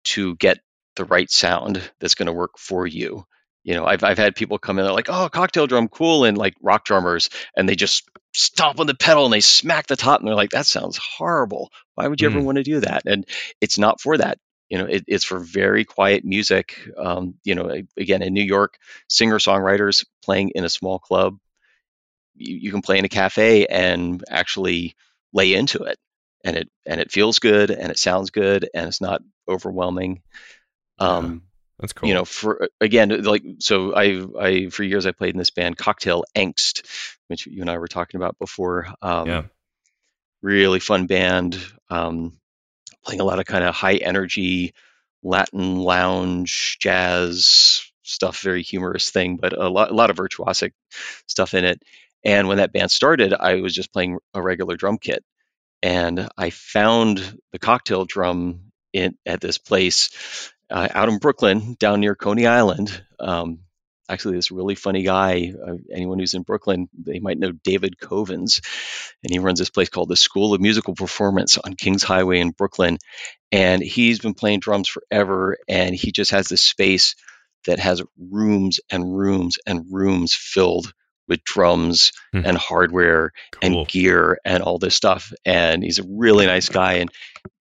to 0.07 0.37
get 0.37 0.61
the 0.97 1.05
right 1.05 1.31
sound 1.31 1.83
that's 2.01 2.15
going 2.17 2.27
to 2.27 2.33
work 2.33 2.59
for 2.59 2.87
you. 2.87 3.25
You 3.65 3.75
know, 3.75 3.87
I've 3.87 4.05
I've 4.05 4.19
had 4.19 4.37
people 4.37 4.59
come 4.59 4.79
in, 4.79 4.85
they're 4.85 4.95
like, 4.95 5.11
"Oh, 5.11 5.29
cocktail 5.31 5.67
drum, 5.67 5.89
cool," 5.89 6.25
and 6.25 6.39
like 6.39 6.55
rock 6.63 6.85
drummers, 6.85 7.31
and 7.57 7.69
they 7.69 7.77
just 7.77 8.09
stomp 8.35 8.81
on 8.81 8.87
the 8.87 8.95
pedal 8.95 9.25
and 9.25 9.33
they 9.35 9.41
smack 9.41 9.87
the 9.89 9.97
top, 9.97 10.21
and 10.21 10.29
they're 10.29 10.37
like, 10.37 10.51
"That 10.51 10.67
sounds 10.67 10.99
horrible. 10.99 11.71
Why 11.95 12.09
would 12.09 12.21
you 12.21 12.29
ever 12.29 12.41
Mm. 12.41 12.45
want 12.45 12.57
to 12.59 12.65
do 12.65 12.81
that?" 12.81 13.05
And 13.07 13.27
it's 13.61 13.79
not 13.79 14.01
for 14.01 14.19
that. 14.19 14.39
You 14.69 14.79
know, 14.79 14.87
it, 14.87 15.05
it's 15.07 15.25
for 15.25 15.39
very 15.39 15.85
quiet 15.85 16.25
music. 16.25 16.79
Um, 16.97 17.35
you 17.45 17.55
know, 17.55 17.83
again, 17.97 18.23
in 18.23 18.33
New 18.33 18.43
York, 18.43 18.79
singer 19.09 19.39
songwriters 19.39 20.05
playing 20.25 20.53
in 20.55 20.65
a 20.65 20.71
small 20.71 20.99
club, 20.99 21.39
you, 22.35 22.57
you 22.57 22.71
can 22.71 22.83
play 22.83 22.99
in 22.99 23.05
a 23.05 23.11
cafe 23.11 23.67
and 23.67 24.23
actually 24.29 24.97
lay 25.33 25.55
into 25.55 25.85
it 25.85 25.99
and 26.45 26.57
it 26.57 26.71
and 26.87 27.01
it 27.01 27.11
feels 27.11 27.39
good 27.39 27.71
and 27.71 27.91
it 27.91 27.99
sounds 27.99 28.31
good 28.31 28.69
and 28.75 28.87
it's 28.87 29.01
not 29.01 29.23
overwhelming. 29.49 30.23
Um, 30.99 31.43
That's 31.81 31.93
cool. 31.93 32.09
you 32.09 32.15
know, 32.15 32.25
for 32.25 32.69
again, 32.81 33.23
like 33.25 33.43
so, 33.59 33.95
I 33.95 34.25
I 34.39 34.69
for 34.69 34.85
years 34.85 35.07
I 35.07 35.13
played 35.13 35.35
in 35.35 35.39
this 35.39 35.51
band 35.51 35.77
Cocktail 35.77 36.25
Angst, 36.37 36.87
which 37.29 37.47
you 37.47 37.63
and 37.63 37.71
I 37.71 37.79
were 37.79 37.89
talking 37.89 38.21
about 38.21 38.39
before. 38.39 38.89
Um, 39.03 39.27
Yeah. 39.27 39.43
Really 40.43 40.79
fun 40.79 41.07
band. 41.07 41.59
Um, 41.89 42.39
playing 43.05 43.21
a 43.21 43.25
lot 43.25 43.39
of 43.39 43.47
kind 43.47 43.65
of 43.65 43.75
high 43.75 43.97
energy 43.97 44.75
Latin 45.23 45.79
lounge 45.79 46.77
jazz 46.81 47.91
stuff, 48.03 48.41
very 48.41 48.63
humorous 48.63 49.11
thing, 49.11 49.37
but 49.37 49.53
a 49.53 49.69
lot 49.69 49.91
a 49.91 49.95
lot 49.95 50.11
of 50.11 50.17
virtuosic 50.17 50.73
stuff 51.27 51.55
in 51.55 51.65
it. 51.65 51.83
And 52.25 52.49
when 52.49 52.59
that 52.59 52.73
band 52.73 52.91
started, 52.91 53.35
I 53.35 53.57
was 53.57 53.75
just 53.75 53.93
playing 53.93 54.19
a 54.33 54.43
regular 54.43 54.77
drum 54.77 54.99
kit, 54.99 55.25
and 55.83 56.29
I 56.37 56.51
found 56.51 57.39
the 57.53 57.59
cocktail 57.59 58.05
drum 58.05 58.73
in 58.93 59.17
at 59.27 59.41
this 59.41 59.59
place 59.59 60.53
uh, 60.71 60.89
out 60.95 61.09
in 61.09 61.19
Brooklyn, 61.19 61.77
down 61.79 62.01
near 62.01 62.15
Coney 62.15 62.47
Island. 62.47 63.03
Um, 63.19 63.61
actually, 64.09 64.37
this 64.37 64.51
really 64.51 64.75
funny 64.75 65.03
guy. 65.03 65.53
Uh, 65.67 65.75
anyone 65.93 66.19
who's 66.19 66.35
in 66.35 66.43
Brooklyn, 66.43 66.89
they 66.93 67.19
might 67.21 67.39
know 67.39 67.53
David 67.53 67.97
Covens, 68.01 68.61
and 69.23 69.33
he 69.33 69.39
runs 69.39 69.59
this 69.59 69.71
place 69.71 69.89
called 69.89 70.09
the 70.09 70.17
School 70.17 70.55
of 70.55 70.61
Musical 70.61 70.95
Performance 70.95 71.59
on 71.59 71.75
Kings 71.75 72.03
Highway 72.03 72.41
in 72.41 72.51
Brooklyn. 72.51 72.99
And 73.53 73.83
he's 73.83 74.19
been 74.19 74.35
playing 74.35 74.61
drums 74.61 74.89
forever, 74.89 75.57
and 75.69 75.95
he 75.95 76.13
just 76.13 76.33
has 76.33 76.49
this 76.49 76.63
space 76.63 77.15
that 77.67 77.79
has 77.79 78.03
rooms 78.19 78.81
and 78.91 79.17
rooms 79.17 79.59
and 79.67 79.87
rooms 79.91 80.35
filled 80.35 80.93
with 81.27 81.43
drums 81.45 82.13
Hmm. 82.33 82.43
and 82.45 82.59
hardware 82.59 83.33
cool. 83.53 83.79
and 83.81 83.89
gear 83.89 84.39
and 84.45 84.63
all 84.63 84.79
this 84.79 84.95
stuff. 84.95 85.33
And 85.47 85.83
he's 85.83 85.99
a 85.99 86.05
really 86.07 86.45
nice 86.45 86.69
guy. 86.69 86.95
And 86.95 87.11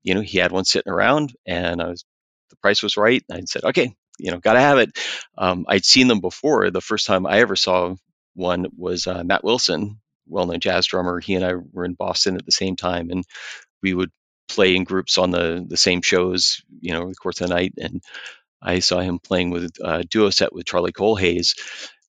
you 0.04 0.14
know, 0.16 0.20
he 0.22 0.40
had 0.40 0.52
one 0.52 0.66
sitting 0.66 0.92
around, 0.92 1.34
and 1.46 1.82
I 1.82 1.88
was 1.88 2.04
the 2.50 2.58
price 2.58 2.84
was 2.84 2.98
right. 2.98 3.24
And 3.30 3.38
I 3.38 3.42
said, 3.46 3.64
okay, 3.64 3.96
you 4.20 4.32
know, 4.32 4.40
gotta 4.40 4.60
have 4.60 4.78
it. 4.78 4.98
Um, 5.38 5.66
I'd 5.68 5.86
seen 5.86 6.08
them 6.08 6.20
before. 6.20 6.70
The 6.70 6.82
first 6.82 7.06
time 7.06 7.26
I 7.26 7.40
ever 7.40 7.56
saw 7.56 7.96
one 8.36 8.68
was 8.78 9.08
uh, 9.08 9.24
Matt 9.24 9.44
Wilson, 9.44 10.00
well-known 10.28 10.60
jazz 10.60 10.86
drummer. 10.86 11.20
He 11.20 11.36
and 11.36 11.46
I 11.46 11.54
were 11.72 11.86
in 11.86 11.94
Boston 11.94 12.36
at 12.36 12.46
the 12.46 12.52
same 12.52 12.76
time, 12.76 13.10
and 13.10 13.26
we 13.82 13.94
would 13.94 14.12
play 14.48 14.76
in 14.76 14.84
groups 14.84 15.18
on 15.18 15.32
the 15.32 15.66
the 15.68 15.78
same 15.78 16.02
shows, 16.02 16.62
you 16.80 16.94
know, 16.94 17.02
over 17.02 17.10
the 17.10 17.16
course 17.16 17.42
of 17.42 17.50
the 17.50 17.56
night. 17.56 17.74
And 17.78 18.02
I 18.62 18.80
saw 18.80 19.00
him 19.00 19.20
playing 19.20 19.52
with 19.52 19.72
a 19.84 20.04
duo 20.04 20.30
set 20.30 20.54
with 20.54 20.66
Charlie 20.66 20.92
Kohlhase 20.92 21.56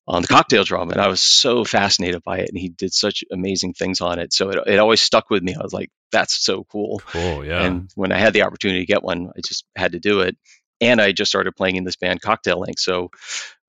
on 0.07 0.21
the 0.21 0.27
cocktail 0.27 0.63
drum, 0.63 0.91
and 0.91 1.01
I 1.01 1.07
was 1.07 1.21
so 1.21 1.63
fascinated 1.65 2.23
by 2.23 2.39
it. 2.39 2.49
And 2.49 2.57
he 2.57 2.69
did 2.69 2.93
such 2.93 3.23
amazing 3.31 3.73
things 3.73 4.01
on 4.01 4.19
it, 4.19 4.33
so 4.33 4.49
it, 4.49 4.59
it 4.67 4.79
always 4.79 5.01
stuck 5.01 5.29
with 5.29 5.43
me. 5.43 5.55
I 5.55 5.63
was 5.63 5.73
like, 5.73 5.89
"That's 6.11 6.35
so 6.35 6.63
cool." 6.63 7.01
Cool. 7.07 7.45
Yeah. 7.45 7.63
And 7.63 7.89
when 7.95 8.11
I 8.11 8.19
had 8.19 8.33
the 8.33 8.43
opportunity 8.43 8.81
to 8.81 8.85
get 8.85 9.03
one, 9.03 9.31
I 9.35 9.41
just 9.41 9.65
had 9.75 9.93
to 9.93 9.99
do 9.99 10.21
it. 10.21 10.37
And 10.81 11.01
I 11.01 11.11
just 11.11 11.31
started 11.31 11.55
playing 11.55 11.77
in 11.77 11.83
this 11.83 11.95
band 11.95 12.21
Cocktail 12.21 12.65
Angst. 12.65 12.79
So 12.79 13.11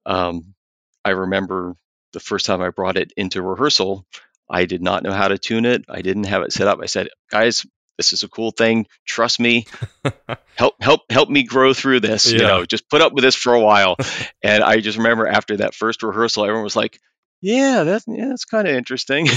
um, 0.05 0.55
I 1.05 1.11
remember 1.11 1.75
the 2.13 2.21
first 2.21 2.47
time 2.47 2.63
I 2.63 2.71
brought 2.71 2.97
it 2.97 3.13
into 3.17 3.43
rehearsal, 3.43 4.07
I 4.49 4.65
did 4.65 4.83
not 4.83 5.03
know 5.03 5.13
how 5.13 5.29
to 5.29 5.39
tune 5.39 5.65
it. 5.65 5.85
I 5.89 6.03
didn't 6.03 6.25
have 6.25 6.43
it 6.43 6.53
set 6.53 6.69
up. 6.69 6.79
I 6.83 6.87
said, 6.87 7.09
guys, 7.31 7.67
this 7.97 8.13
is 8.13 8.23
a 8.23 8.29
cool 8.29 8.51
thing. 8.51 8.87
Trust 9.07 9.41
me. 9.41 9.67
Help, 10.55 10.75
help, 10.81 11.03
help 11.11 11.29
me 11.29 11.43
grow 11.43 11.75
through 11.75 12.01
this. 12.01 12.33
You 12.33 12.39
know, 12.39 12.65
just 12.65 12.89
put 12.89 13.03
up 13.03 13.13
with 13.13 13.23
this 13.23 13.35
for 13.35 13.53
a 13.53 13.61
while. 13.61 13.97
and 14.43 14.65
I 14.65 14.81
just 14.81 14.97
remember 14.97 15.27
after 15.27 15.59
that 15.59 15.75
first 15.75 16.03
rehearsal, 16.03 16.45
everyone 16.45 16.65
was 16.65 16.75
like, 16.75 16.99
yeah, 17.47 17.85
that's 17.85 18.05
yeah, 18.09 18.27
that's 18.29 18.45
kind 18.45 18.67
of 18.67 18.75
interesting. 18.75 19.27
yeah. 19.27 19.33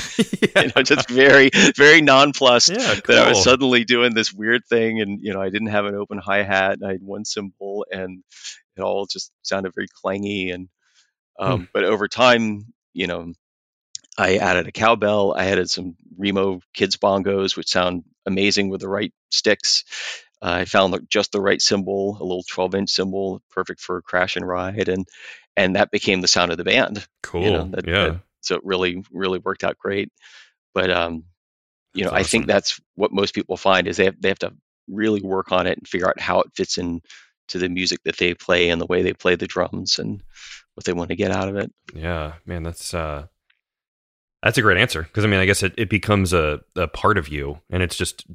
you 0.64 0.72
know, 0.76 0.82
just 0.82 1.10
very, 1.10 1.52
very 1.76 2.02
nonplussed 2.02 2.72
yeah. 2.72 2.96
that 3.06 3.28
I 3.28 3.30
was 3.30 3.44
suddenly 3.44 3.84
doing 3.84 4.16
this 4.16 4.34
weird 4.34 4.66
thing, 4.66 5.00
and 5.00 5.20
you 5.22 5.32
know, 5.32 5.42
I 5.42 5.50
didn't 5.50 5.68
have 5.68 5.86
an 5.86 5.94
open 5.94 6.18
hi 6.18 6.42
hat, 6.42 6.74
and 6.74 6.86
I 6.86 6.94
had 6.94 7.04
one 7.04 7.24
cymbal, 7.24 7.86
and 7.92 8.24
it 8.76 8.82
all 8.82 9.06
just 9.06 9.32
sounded 9.44 9.74
very 9.76 9.88
clangy. 10.04 10.52
And 10.52 10.70
um, 11.38 11.70
but 11.72 11.84
over 11.84 12.08
time, 12.08 12.74
you 12.94 13.06
know, 13.06 13.34
I 14.18 14.38
added 14.38 14.68
a 14.68 14.72
cowbell, 14.72 15.36
I 15.38 15.46
added 15.46 15.70
some 15.70 15.96
Remo 16.18 16.62
kids 16.74 16.98
bongos, 16.98 17.56
which 17.56 17.70
sound 17.70 18.06
amazing 18.26 18.70
with 18.70 18.82
the 18.82 18.90
right 18.90 19.14
sticks. 19.30 19.84
I 20.42 20.66
found 20.66 20.94
the, 20.94 21.02
just 21.10 21.32
the 21.32 21.42
right 21.42 21.62
cymbal, 21.62 22.18
a 22.20 22.24
little 22.24 22.44
12 22.50 22.76
inch 22.76 22.90
cymbal, 22.92 23.42
perfect 23.52 23.82
for 23.82 24.02
crash 24.02 24.36
and 24.36 24.48
ride, 24.48 24.88
and 24.90 25.06
and 25.58 25.76
that 25.76 25.92
became 25.92 26.22
the 26.22 26.28
sound 26.28 26.52
of 26.52 26.58
the 26.58 26.64
band 26.64 27.06
cool. 27.24 27.44
you 27.44 27.52
know, 27.52 27.64
that- 27.72 27.88
yeah. 27.88 28.04
that- 28.06 28.20
so 28.42 28.56
it 28.56 28.62
really 28.64 29.04
really 29.12 29.38
worked 29.40 29.66
out 29.66 29.78
great 29.78 30.10
but 30.74 30.90
um 30.90 31.26
you 31.94 32.06
know 32.06 32.12
That's 32.12 32.26
i 32.26 32.30
think 32.30 32.48
that's 32.48 32.80
what 32.96 33.12
most 33.12 33.36
people 33.36 33.58
find 33.58 33.86
is 33.86 33.98
they 33.98 34.06
have, 34.06 34.16
they 34.22 34.30
have 34.30 34.40
to 34.40 34.54
really 34.88 35.22
work 35.22 35.52
on 35.52 35.68
it 35.68 35.78
and 35.78 35.86
figure 35.86 36.08
out 36.08 36.22
how 36.22 36.40
it 36.40 36.48
fits 36.56 36.78
in 36.78 37.02
to 37.50 37.58
the 37.58 37.68
music 37.68 38.00
that 38.06 38.18
they 38.18 38.34
play 38.34 38.70
and 38.70 38.80
the 38.80 38.86
way 38.86 39.02
they 39.02 39.12
play 39.14 39.36
the 39.36 39.46
drums 39.46 40.00
and 40.00 40.24
what 40.76 40.86
they 40.86 40.94
want 40.94 41.10
to 41.10 41.18
get 41.18 41.32
out 41.32 41.50
of 41.50 41.58
it 41.58 41.70
Yeah, 41.94 42.36
man, 42.46 42.64
that's 42.64 42.94
uh 42.94 43.26
that's 44.42 44.58
a 44.58 44.62
great 44.62 44.78
answer 44.78 45.04
because 45.04 45.26
I 45.26 45.28
mean, 45.28 45.42
I 45.42 45.46
guess 45.46 45.64
it, 45.64 45.74
it 45.78 45.90
becomes 45.90 46.32
a, 46.32 46.62
a 46.78 46.88
part 46.88 47.18
of 47.18 47.28
you, 47.28 47.60
and 47.70 47.84
it's 47.84 47.98
just. 47.98 48.26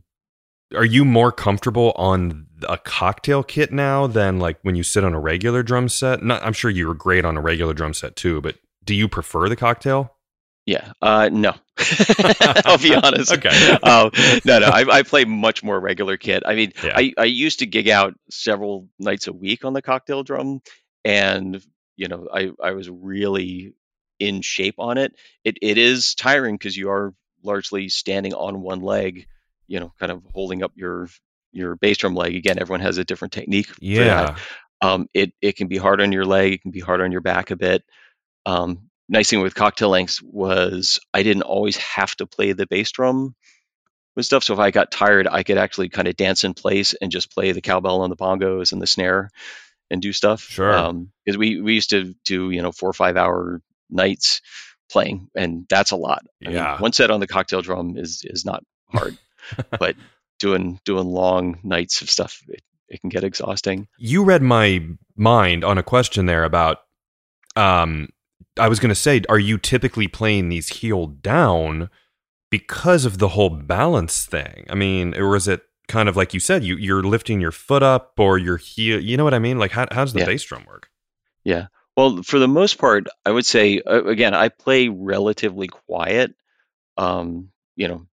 Are 0.75 0.85
you 0.85 1.05
more 1.05 1.33
comfortable 1.33 1.93
on 1.97 2.47
a 2.69 2.79
cocktail 2.79 3.43
kit 3.43 3.73
now 3.73 4.07
than 4.07 4.39
like 4.39 4.59
when 4.63 4.75
you 4.75 4.83
sit 4.83 5.05
on 5.05 5.15
a 5.15 5.21
regular 5.21 5.63
drum 5.63 5.89
set? 5.89 6.23
Not, 6.23 6.43
I'm 6.43 6.53
sure 6.53 6.71
you 6.71 6.87
were 6.87 6.95
great 6.95 7.25
on 7.25 7.37
a 7.37 7.41
regular 7.41 7.75
drum 7.75 7.95
set 7.95 8.17
too, 8.17 8.41
but 8.41 8.57
do 8.85 8.95
you 8.95 9.09
prefer 9.09 9.49
the 9.49 9.57
cocktail? 9.57 10.11
yeah 10.67 10.93
uh 11.03 11.29
no 11.31 11.53
i'll 12.65 12.79
be 12.79 12.95
honest 12.95 13.31
Okay. 13.33 13.51
um, 13.83 14.11
no 14.47 14.59
no 14.61 14.67
I, 14.67 14.87
I 14.91 15.03
play 15.03 15.27
much 15.27 15.63
more 15.63 15.79
regular 15.79 16.17
kit 16.17 16.43
i 16.47 16.55
mean 16.55 16.73
Yeah. 16.83 16.95
I, 16.97 17.13
I 17.19 17.25
used 17.25 17.59
to 17.59 17.67
gig 17.67 17.87
out 17.87 18.15
several 18.31 18.89
nights 18.99 19.27
a 19.27 19.33
week 19.35 19.67
on 19.67 19.75
the 19.75 19.83
cocktail 19.83 20.23
drum 20.23 20.61
and 21.05 21.63
you 21.97 22.09
know 22.09 22.29
i, 22.33 22.51
I 22.63 22.71
was 22.71 22.89
really 22.89 23.75
in 24.19 24.41
shape 24.41 24.77
on 24.79 24.97
it 24.97 25.15
it, 25.45 25.59
it 25.61 25.77
is 25.77 26.15
tiring 26.15 26.55
because 26.55 26.75
you 26.77 26.89
are 26.89 27.13
largely 27.43 27.91
standing 27.91 28.33
on 28.33 28.63
one 28.63 28.81
leg 28.81 29.27
you 29.67 29.81
know 29.81 29.93
kind 29.99 30.13
of 30.13 30.23
holding 30.33 30.63
up 30.63 30.73
your 30.75 31.09
your 31.53 31.77
bass 31.77 31.99
drum 31.99 32.15
leg 32.15 32.35
again 32.35 32.59
everyone 32.59 32.81
has 32.81 32.99
a 32.99 33.05
different 33.05 33.33
technique 33.33 33.67
for 33.69 33.75
that. 33.81 33.81
Yeah, 33.81 34.37
um, 34.81 35.07
it, 35.15 35.33
it 35.41 35.57
can 35.57 35.69
be 35.69 35.77
hard 35.79 36.01
on 36.01 36.13
your 36.13 36.25
leg 36.25 36.53
it 36.55 36.63
can 36.63 36.71
be 36.73 36.81
hard 36.81 37.01
on 37.01 37.13
your 37.13 37.21
back 37.21 37.51
a 37.51 37.57
bit 37.57 37.83
um, 38.47 38.91
nice 39.09 39.31
thing 39.31 39.41
with 39.41 39.55
Cocktail 39.55 39.93
Angst 39.93 40.23
was 40.23 40.99
i 41.13 41.23
didn't 41.23 41.43
always 41.43 41.77
have 41.77 42.15
to 42.17 42.27
play 42.27 42.53
the 42.53 42.67
bass 42.67 42.91
drum 42.93 43.35
with 44.17 44.27
stuff 44.27 44.43
so 44.45 44.53
if 44.55 44.61
i 44.61 44.71
got 44.71 44.91
tired 44.91 45.27
i 45.29 45.43
could 45.43 45.59
actually 45.59 45.89
kind 45.89 46.09
of 46.09 46.17
dance 46.17 46.45
in 46.45 46.55
place 46.55 46.95
and 46.95 47.11
just 47.13 47.33
play 47.33 47.53
the 47.53 47.61
cowbell 47.61 48.03
and 48.05 48.13
the 48.13 48.17
bongos 48.17 48.73
and 48.73 48.81
the 48.83 48.87
snare 48.87 49.31
and 49.91 50.01
do 50.03 50.13
stuff 50.13 50.41
Sure. 50.43 50.93
because 51.25 51.37
we, 51.39 51.61
we 51.61 51.75
used 51.75 51.91
to 51.91 52.15
do 52.25 52.51
you 52.51 52.63
know 52.63 52.73
four 52.73 52.89
or 52.91 52.95
five 52.95 53.17
hour 53.17 53.61
nights 53.91 54.41
playing 54.91 55.29
and 55.35 55.67
that's 55.69 55.91
a 55.93 55.97
lot 55.97 56.23
I 56.43 56.49
mean, 56.49 56.57
Yeah. 56.57 56.81
one 56.81 56.93
set 56.93 57.11
on 57.11 57.21
the 57.21 57.27
cocktail 57.27 57.63
drum 57.63 57.97
is 57.97 58.23
is 58.25 58.45
not 58.45 58.63
hard 58.89 59.17
but 59.79 59.97
doing 60.39 60.81
doing 60.85 61.07
long 61.07 61.59
nights 61.63 62.03
of 62.03 62.11
stuff 62.11 62.43
it, 62.49 62.63
it 62.89 63.01
can 63.01 63.09
get 63.11 63.25
exhausting 63.25 63.87
you 63.99 64.25
read 64.25 64.43
my 64.43 64.85
mind 65.17 65.65
on 65.65 65.79
a 65.79 65.83
question 65.83 66.27
there 66.27 66.45
about 66.45 66.79
um 67.57 68.09
I 68.59 68.69
was 68.69 68.79
going 68.79 68.91
to 68.91 68.95
say 68.95 69.23
are 69.29 69.39
you 69.39 69.59
typically 69.59 70.07
playing 70.09 70.49
these 70.49 70.69
heel 70.69 71.07
down 71.07 71.91
because 72.51 73.05
of 73.05 73.19
the 73.19 73.29
whole 73.31 73.51
balance 73.51 74.27
thing? 74.27 74.65
I 74.71 74.77
mean, 74.77 75.17
or 75.17 75.35
is 75.35 75.49
it 75.49 75.63
kind 75.89 76.09
of 76.09 76.17
like 76.17 76.33
you 76.35 76.39
said 76.41 76.63
you 76.63 76.77
you're 76.77 77.03
lifting 77.03 77.41
your 77.41 77.51
foot 77.51 77.83
up 77.83 78.13
or 78.19 78.39
your 78.39 78.57
heel, 78.57 79.01
you 79.01 79.17
know 79.17 79.25
what 79.25 79.35
I 79.35 79.41
mean? 79.41 79.59
Like 79.59 79.73
how 79.73 79.87
how 79.91 80.05
does 80.05 80.13
the 80.13 80.21
Yeah. 80.21 80.27
bass 80.27 80.45
drum 80.45 80.65
work? 80.67 80.89
Yeah. 81.43 81.67
Well, 81.97 82.23
for 82.23 82.39
the 82.39 82.49
most 82.49 82.79
part, 82.79 83.09
I 83.25 83.31
would 83.33 83.47
say 83.47 83.81
again, 83.85 84.35
I 84.35 84.49
play 84.51 84.89
relatively 84.89 85.67
quiet. 85.69 86.35
Um, 86.97 87.51
you 87.77 87.89
know, 87.89 88.07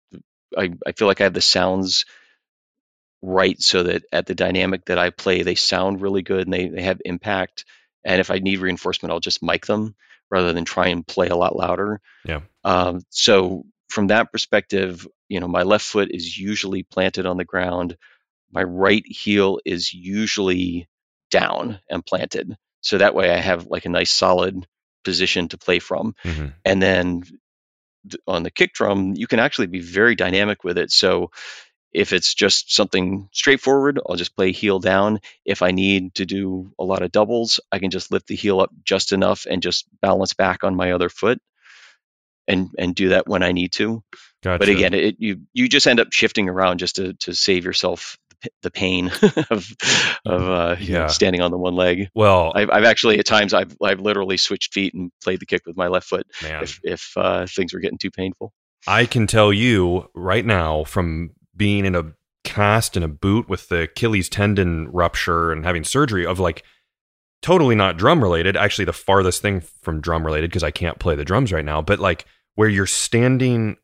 I 0.57 0.71
I 0.85 0.91
feel 0.93 1.07
like 1.07 1.21
I 1.21 1.25
have 1.25 1.33
the 1.33 1.41
sounds 1.41 2.05
right 3.21 3.61
so 3.61 3.83
that 3.83 4.03
at 4.11 4.25
the 4.25 4.35
dynamic 4.35 4.85
that 4.85 4.97
I 4.97 5.09
play, 5.11 5.43
they 5.43 5.55
sound 5.55 6.01
really 6.01 6.21
good 6.21 6.47
and 6.47 6.53
they 6.53 6.67
they 6.67 6.81
have 6.83 7.01
impact. 7.05 7.65
And 8.03 8.19
if 8.19 8.31
I 8.31 8.39
need 8.39 8.59
reinforcement, 8.59 9.11
I'll 9.11 9.19
just 9.19 9.43
mic 9.43 9.65
them 9.65 9.95
rather 10.31 10.53
than 10.53 10.65
try 10.65 10.87
and 10.87 11.05
play 11.05 11.27
a 11.27 11.35
lot 11.35 11.55
louder. 11.55 12.01
Yeah. 12.25 12.41
Um, 12.63 13.01
so 13.09 13.65
from 13.89 14.07
that 14.07 14.31
perspective, 14.31 15.07
you 15.27 15.39
know, 15.39 15.47
my 15.47 15.63
left 15.63 15.85
foot 15.85 16.09
is 16.11 16.37
usually 16.37 16.83
planted 16.83 17.25
on 17.25 17.37
the 17.37 17.45
ground. 17.45 17.97
My 18.51 18.63
right 18.63 19.05
heel 19.05 19.59
is 19.65 19.93
usually 19.93 20.87
down 21.29 21.79
and 21.89 22.05
planted. 22.05 22.55
So 22.81 22.97
that 22.97 23.13
way 23.13 23.29
I 23.29 23.37
have 23.37 23.67
like 23.67 23.85
a 23.85 23.89
nice 23.89 24.11
solid 24.11 24.65
position 25.03 25.49
to 25.49 25.57
play 25.57 25.79
from. 25.79 26.15
Mhm. 26.23 26.53
And 26.65 26.81
then 26.81 27.21
th- 27.21 27.33
on 28.27 28.43
the 28.43 28.51
kick 28.51 28.73
drum, 28.73 29.13
you 29.15 29.27
can 29.27 29.39
actually 29.39 29.67
be 29.67 29.79
very 29.81 30.15
dynamic 30.15 30.63
with 30.63 30.77
it. 30.77 30.91
So 30.91 31.31
if 31.93 32.13
it's 32.13 32.33
just 32.33 32.73
something 32.73 33.29
straightforward, 33.33 33.99
I'll 34.07 34.15
just 34.15 34.35
play 34.35 34.51
heel 34.51 34.79
down. 34.79 35.19
If 35.45 35.61
I 35.61 35.71
need 35.71 36.15
to 36.15 36.25
do 36.25 36.73
a 36.79 36.83
lot 36.83 37.01
of 37.01 37.11
doubles, 37.11 37.59
I 37.71 37.79
can 37.79 37.91
just 37.91 38.11
lift 38.11 38.27
the 38.27 38.35
heel 38.35 38.61
up 38.61 38.71
just 38.83 39.11
enough 39.13 39.45
and 39.49 39.61
just 39.61 39.85
balance 40.01 40.33
back 40.33 40.63
on 40.63 40.75
my 40.75 40.93
other 40.93 41.09
foot. 41.09 41.39
and 42.47 42.69
and 42.77 42.95
do 42.95 43.09
that 43.09 43.27
when 43.27 43.43
I 43.43 43.51
need 43.51 43.71
to. 43.73 44.03
Gotcha. 44.43 44.59
But 44.59 44.69
again, 44.69 44.93
it, 44.93 45.15
you 45.19 45.41
you 45.53 45.69
just 45.69 45.87
end 45.87 45.99
up 45.99 46.11
shifting 46.11 46.49
around 46.49 46.79
just 46.79 46.95
to 46.95 47.13
to 47.13 47.33
save 47.33 47.65
yourself 47.65 48.17
the 48.62 48.71
pain 48.71 49.08
of 49.49 49.71
of 50.25 50.41
uh, 50.41 50.75
yeah. 50.80 50.99
know, 50.99 51.08
standing 51.08 51.41
on 51.41 51.51
the 51.51 51.58
one 51.58 51.75
leg. 51.75 52.10
Well, 52.15 52.51
I've, 52.56 52.69
I've, 52.69 52.84
actually 52.84 53.19
at 53.19 53.25
times 53.25 53.54
I've 53.54 53.75
I've 53.82 53.99
literally 53.99 54.38
switched 54.38 54.73
feet 54.73 54.93
and 54.93 55.12
played 55.23 55.39
the 55.39 55.45
kick 55.45 55.63
with 55.65 55.77
my 55.77 55.88
left 55.88 56.08
foot 56.08 56.27
man. 56.41 56.63
if 56.63 56.80
if 56.84 57.12
uh, 57.15 57.45
things 57.47 57.73
were 57.73 57.80
getting 57.80 57.97
too 57.97 58.12
painful. 58.12 58.54
I 58.88 59.06
can 59.06 59.27
tell 59.27 59.54
you 59.54 60.10
right 60.15 60.45
now 60.45 60.84
from 60.86 61.32
being 61.56 61.86
in 61.86 61.95
a 61.95 62.13
cast 62.43 62.97
in 62.97 63.04
a 63.04 63.08
boot 63.08 63.47
with 63.47 63.69
the 63.69 63.82
Achilles 63.82 64.30
tendon 64.30 64.89
rupture 64.91 65.51
and 65.51 65.63
having 65.63 65.84
surgery 65.84 66.25
of 66.25 66.39
like 66.39 66.63
totally 67.41 67.75
not 67.75 67.97
drum 67.97 68.21
related. 68.21 68.58
Actually, 68.58 68.86
the 68.86 68.93
farthest 68.93 69.41
thing 69.41 69.62
from 69.82 70.01
drum 70.01 70.25
related 70.25 70.49
because 70.49 70.63
I 70.63 70.71
can't 70.71 70.99
play 70.99 71.15
the 71.15 71.25
drums 71.25 71.51
right 71.51 71.65
now. 71.65 71.82
But 71.82 71.99
like 71.99 72.25
where 72.56 72.69
you're 72.69 72.88
standing, 72.88 73.77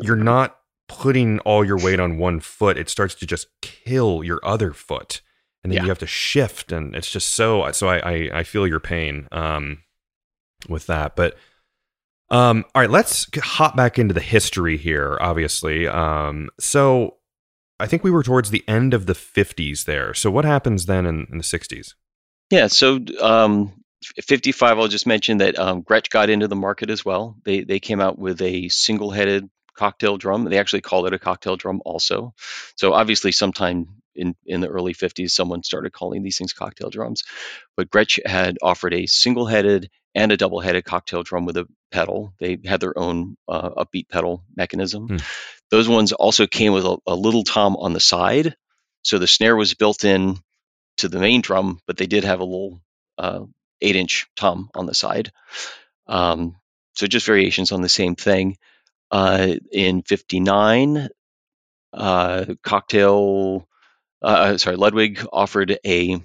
you're 0.00 0.16
not 0.16 0.56
putting 0.90 1.38
all 1.40 1.64
your 1.64 1.78
weight 1.78 2.00
on 2.00 2.18
one 2.18 2.40
foot, 2.40 2.76
it 2.76 2.88
starts 2.88 3.14
to 3.14 3.24
just 3.24 3.46
kill 3.62 4.24
your 4.24 4.40
other 4.42 4.72
foot. 4.72 5.20
And 5.62 5.70
then 5.70 5.76
yeah. 5.76 5.82
you 5.84 5.88
have 5.90 6.00
to 6.00 6.06
shift 6.06 6.72
and 6.72 6.96
it's 6.96 7.10
just 7.10 7.28
so 7.28 7.70
so 7.70 7.88
I 7.88 7.98
I, 7.98 8.30
I 8.40 8.42
feel 8.42 8.66
your 8.66 8.80
pain 8.80 9.28
um 9.30 9.82
with 10.68 10.86
that. 10.86 11.14
But 11.14 11.36
um 12.28 12.64
all 12.74 12.82
right, 12.82 12.90
let's 12.90 13.28
hop 13.36 13.76
back 13.76 13.98
into 13.98 14.14
the 14.14 14.20
history 14.20 14.76
here, 14.76 15.16
obviously. 15.20 15.86
Um 15.86 16.50
so 16.58 17.18
I 17.78 17.86
think 17.86 18.02
we 18.02 18.10
were 18.10 18.24
towards 18.24 18.50
the 18.50 18.64
end 18.66 18.92
of 18.92 19.06
the 19.06 19.12
50s 19.12 19.84
there. 19.84 20.12
So 20.12 20.30
what 20.30 20.44
happens 20.44 20.86
then 20.86 21.06
in, 21.06 21.26
in 21.30 21.38
the 21.38 21.44
60s? 21.44 21.94
Yeah, 22.50 22.66
so 22.66 22.98
um 23.20 23.72
55 24.02 24.78
I'll 24.78 24.88
just 24.88 25.06
mention 25.06 25.38
that 25.38 25.58
um, 25.58 25.82
Gretsch 25.82 26.08
got 26.08 26.30
into 26.30 26.48
the 26.48 26.56
market 26.56 26.90
as 26.90 27.04
well. 27.04 27.36
They 27.44 27.60
they 27.60 27.80
came 27.80 28.00
out 28.00 28.18
with 28.18 28.40
a 28.40 28.68
single-headed 28.70 29.48
cocktail 29.80 30.18
drum. 30.18 30.44
They 30.44 30.58
actually 30.58 30.82
called 30.82 31.06
it 31.06 31.14
a 31.14 31.18
cocktail 31.18 31.56
drum 31.56 31.80
also. 31.86 32.34
So 32.76 32.92
obviously, 32.92 33.32
sometime 33.32 33.88
in, 34.14 34.36
in 34.44 34.60
the 34.60 34.68
early 34.68 34.92
50s, 34.92 35.30
someone 35.30 35.62
started 35.62 35.94
calling 35.94 36.22
these 36.22 36.36
things 36.36 36.52
cocktail 36.52 36.90
drums. 36.90 37.24
But 37.78 37.88
Gretsch 37.88 38.18
had 38.26 38.58
offered 38.62 38.92
a 38.92 39.06
single 39.06 39.46
headed 39.46 39.88
and 40.14 40.32
a 40.32 40.36
double 40.36 40.60
headed 40.60 40.84
cocktail 40.84 41.22
drum 41.22 41.46
with 41.46 41.56
a 41.56 41.66
pedal. 41.90 42.34
They 42.38 42.58
had 42.62 42.80
their 42.80 42.98
own 42.98 43.36
uh, 43.48 43.70
upbeat 43.70 44.10
pedal 44.10 44.44
mechanism. 44.54 45.08
Hmm. 45.08 45.16
Those 45.70 45.88
ones 45.88 46.12
also 46.12 46.46
came 46.46 46.74
with 46.74 46.84
a, 46.84 46.98
a, 47.06 47.14
little 47.14 47.44
tom 47.44 47.76
on 47.76 47.94
the 47.94 48.00
side. 48.00 48.54
So 49.02 49.18
the 49.18 49.26
snare 49.26 49.56
was 49.56 49.72
built 49.72 50.04
in 50.04 50.36
to 50.98 51.08
the 51.08 51.20
main 51.20 51.40
drum, 51.40 51.80
but 51.86 51.96
they 51.96 52.06
did 52.06 52.24
have 52.24 52.40
a 52.40 52.44
little 52.44 52.82
uh, 53.16 53.44
eight 53.80 53.96
inch 53.96 54.26
tom 54.36 54.68
on 54.74 54.84
the 54.84 54.94
side. 54.94 55.32
Um, 56.06 56.56
so 56.96 57.06
just 57.06 57.24
variations 57.24 57.72
on 57.72 57.80
the 57.80 57.88
same 57.88 58.14
thing. 58.14 58.58
Uh, 59.10 59.54
in 59.72 60.02
59, 60.02 61.08
uh, 61.92 62.46
cocktail, 62.62 63.66
uh, 64.22 64.26
uh, 64.26 64.58
sorry, 64.58 64.76
Ludwig 64.76 65.26
offered 65.32 65.78
a 65.84 66.22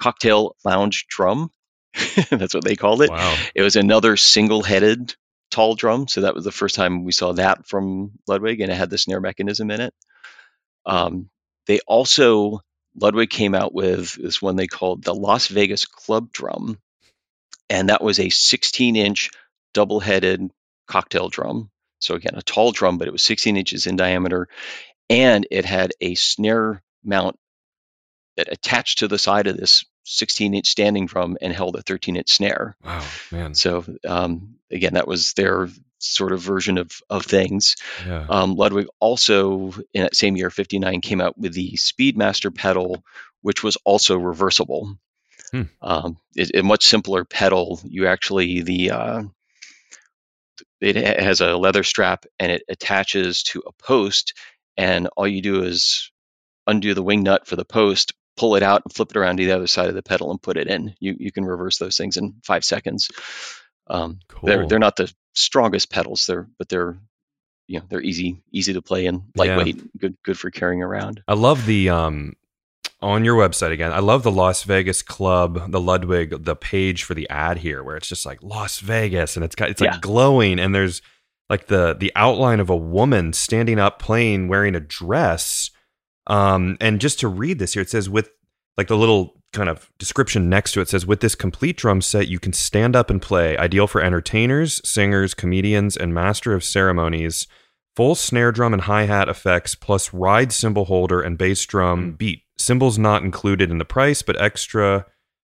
cocktail 0.00 0.54
lounge 0.64 1.06
drum. 1.08 1.50
That's 2.30 2.54
what 2.54 2.64
they 2.64 2.76
called 2.76 3.02
it. 3.02 3.10
Wow. 3.10 3.36
It 3.54 3.62
was 3.62 3.76
another 3.76 4.16
single 4.16 4.62
headed 4.62 5.14
tall 5.50 5.74
drum. 5.74 6.08
So 6.08 6.22
that 6.22 6.34
was 6.34 6.44
the 6.44 6.52
first 6.52 6.74
time 6.74 7.04
we 7.04 7.12
saw 7.12 7.32
that 7.32 7.66
from 7.66 8.12
Ludwig, 8.26 8.60
and 8.60 8.70
it 8.70 8.76
had 8.76 8.90
the 8.90 8.98
snare 8.98 9.20
mechanism 9.20 9.70
in 9.70 9.80
it. 9.80 9.94
Um, 10.84 11.30
they 11.66 11.80
also, 11.86 12.60
Ludwig 12.94 13.30
came 13.30 13.54
out 13.54 13.74
with 13.74 14.14
this 14.14 14.42
one 14.42 14.56
they 14.56 14.66
called 14.66 15.02
the 15.02 15.14
Las 15.14 15.48
Vegas 15.48 15.86
Club 15.86 16.32
Drum. 16.32 16.78
And 17.70 17.90
that 17.90 18.02
was 18.02 18.18
a 18.18 18.30
16 18.30 18.96
inch 18.96 19.30
double 19.74 20.00
headed 20.00 20.50
cocktail 20.86 21.28
drum. 21.28 21.70
So 21.98 22.14
again, 22.14 22.34
a 22.36 22.42
tall 22.42 22.72
drum, 22.72 22.98
but 22.98 23.08
it 23.08 23.12
was 23.12 23.22
16 23.22 23.56
inches 23.56 23.86
in 23.86 23.96
diameter, 23.96 24.48
and 25.10 25.46
it 25.50 25.64
had 25.64 25.92
a 26.00 26.14
snare 26.14 26.82
mount 27.04 27.38
that 28.36 28.52
attached 28.52 28.98
to 28.98 29.08
the 29.08 29.18
side 29.18 29.46
of 29.46 29.56
this 29.56 29.84
16 30.04 30.54
inch 30.54 30.68
standing 30.68 31.06
drum 31.06 31.36
and 31.40 31.52
held 31.52 31.76
a 31.76 31.82
13 31.82 32.16
inch 32.16 32.30
snare. 32.30 32.76
Wow, 32.84 33.04
man! 33.30 33.54
So 33.54 33.84
um, 34.06 34.56
again, 34.70 34.94
that 34.94 35.08
was 35.08 35.32
their 35.34 35.68
sort 35.98 36.32
of 36.32 36.40
version 36.40 36.78
of 36.78 37.00
of 37.10 37.24
things. 37.24 37.76
Yeah. 38.06 38.26
Um, 38.28 38.54
Ludwig 38.54 38.86
also 39.00 39.72
in 39.92 40.02
that 40.02 40.16
same 40.16 40.36
year, 40.36 40.50
59, 40.50 41.00
came 41.00 41.20
out 41.20 41.36
with 41.36 41.52
the 41.52 41.72
Speedmaster 41.72 42.54
pedal, 42.54 43.04
which 43.42 43.62
was 43.62 43.76
also 43.84 44.16
reversible. 44.16 44.96
Hmm. 45.50 45.62
Um, 45.80 46.18
it, 46.36 46.54
a 46.54 46.62
much 46.62 46.86
simpler 46.86 47.24
pedal. 47.24 47.80
You 47.84 48.06
actually 48.06 48.62
the 48.62 48.90
uh, 48.92 49.22
it 50.80 51.20
has 51.20 51.40
a 51.40 51.56
leather 51.56 51.82
strap 51.82 52.24
and 52.38 52.52
it 52.52 52.62
attaches 52.68 53.42
to 53.42 53.62
a 53.66 53.72
post 53.72 54.34
and 54.76 55.08
all 55.16 55.26
you 55.26 55.42
do 55.42 55.62
is 55.62 56.10
undo 56.66 56.94
the 56.94 57.02
wing 57.02 57.22
nut 57.22 57.46
for 57.46 57.56
the 57.56 57.64
post 57.64 58.12
pull 58.36 58.54
it 58.54 58.62
out 58.62 58.82
and 58.84 58.94
flip 58.94 59.10
it 59.10 59.16
around 59.16 59.38
to 59.38 59.44
the 59.44 59.52
other 59.52 59.66
side 59.66 59.88
of 59.88 59.94
the 59.94 60.02
pedal 60.02 60.30
and 60.30 60.40
put 60.40 60.56
it 60.56 60.68
in 60.68 60.94
you 61.00 61.16
you 61.18 61.32
can 61.32 61.44
reverse 61.44 61.78
those 61.78 61.96
things 61.96 62.16
in 62.16 62.34
five 62.44 62.64
seconds 62.64 63.10
um, 63.88 64.20
cool. 64.28 64.46
they're 64.46 64.66
they're 64.66 64.78
not 64.78 64.96
the 64.96 65.12
strongest 65.34 65.90
pedals 65.90 66.26
they're 66.26 66.48
but 66.58 66.68
they're 66.68 66.98
you 67.66 67.78
know 67.78 67.84
they're 67.88 68.02
easy 68.02 68.42
easy 68.52 68.72
to 68.72 68.82
play 68.82 69.06
and 69.06 69.22
lightweight 69.34 69.76
yeah. 69.76 69.82
good 69.98 70.16
good 70.24 70.38
for 70.38 70.50
carrying 70.50 70.82
around 70.82 71.22
i 71.26 71.34
love 71.34 71.64
the 71.66 71.90
um 71.90 72.34
on 73.00 73.24
your 73.24 73.36
website 73.36 73.72
again. 73.72 73.92
I 73.92 74.00
love 74.00 74.22
the 74.22 74.30
Las 74.30 74.64
Vegas 74.64 75.02
Club, 75.02 75.70
the 75.70 75.80
Ludwig, 75.80 76.44
the 76.44 76.56
page 76.56 77.04
for 77.04 77.14
the 77.14 77.28
ad 77.30 77.58
here, 77.58 77.82
where 77.82 77.96
it's 77.96 78.08
just 78.08 78.26
like 78.26 78.42
Las 78.42 78.80
Vegas, 78.80 79.36
and 79.36 79.44
it's 79.44 79.54
got 79.54 79.70
it's 79.70 79.80
like 79.80 79.92
yeah. 79.92 80.00
glowing, 80.00 80.58
and 80.58 80.74
there's 80.74 81.02
like 81.48 81.66
the 81.66 81.94
the 81.94 82.12
outline 82.16 82.60
of 82.60 82.70
a 82.70 82.76
woman 82.76 83.32
standing 83.32 83.78
up 83.78 83.98
playing 83.98 84.48
wearing 84.48 84.74
a 84.74 84.80
dress. 84.80 85.70
Um, 86.26 86.76
and 86.80 87.00
just 87.00 87.20
to 87.20 87.28
read 87.28 87.58
this 87.58 87.72
here, 87.72 87.82
it 87.82 87.90
says 87.90 88.10
with 88.10 88.30
like 88.76 88.88
the 88.88 88.96
little 88.96 89.34
kind 89.52 89.68
of 89.68 89.90
description 89.98 90.50
next 90.50 90.72
to 90.72 90.80
it 90.80 90.88
says 90.88 91.06
with 91.06 91.20
this 91.20 91.34
complete 91.34 91.76
drum 91.76 92.02
set 92.02 92.28
you 92.28 92.38
can 92.38 92.52
stand 92.52 92.94
up 92.94 93.08
and 93.08 93.22
play 93.22 93.56
ideal 93.56 93.86
for 93.86 94.02
entertainers 94.02 94.78
singers 94.86 95.32
comedians 95.32 95.96
and 95.96 96.12
master 96.12 96.52
of 96.52 96.62
ceremonies 96.62 97.46
full 97.98 98.14
snare 98.14 98.52
drum 98.52 98.72
and 98.72 98.82
hi-hat 98.82 99.28
effects 99.28 99.74
plus 99.74 100.14
ride 100.14 100.52
cymbal 100.52 100.84
holder 100.84 101.20
and 101.20 101.36
bass 101.36 101.66
drum 101.66 102.12
mm. 102.12 102.16
beat 102.16 102.44
Cymbals 102.56 102.96
not 102.96 103.24
included 103.24 103.72
in 103.72 103.78
the 103.78 103.84
price, 103.84 104.22
but 104.22 104.40
extra 104.40 105.04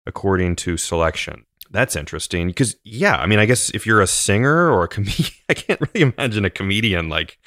according 0.06 0.54
to 0.56 0.76
selection. 0.76 1.44
That's 1.70 1.96
interesting 1.96 2.46
because, 2.46 2.76
yeah, 2.84 3.16
I 3.16 3.26
mean, 3.26 3.40
I 3.40 3.46
guess 3.46 3.70
if 3.70 3.84
you're 3.84 4.00
a 4.00 4.06
singer 4.06 4.70
or 4.70 4.84
a 4.84 4.88
comedian, 4.88 5.32
I 5.48 5.54
can't 5.54 5.80
really 5.80 6.12
imagine 6.16 6.44
a 6.44 6.50
comedian 6.50 7.08
like, 7.08 7.38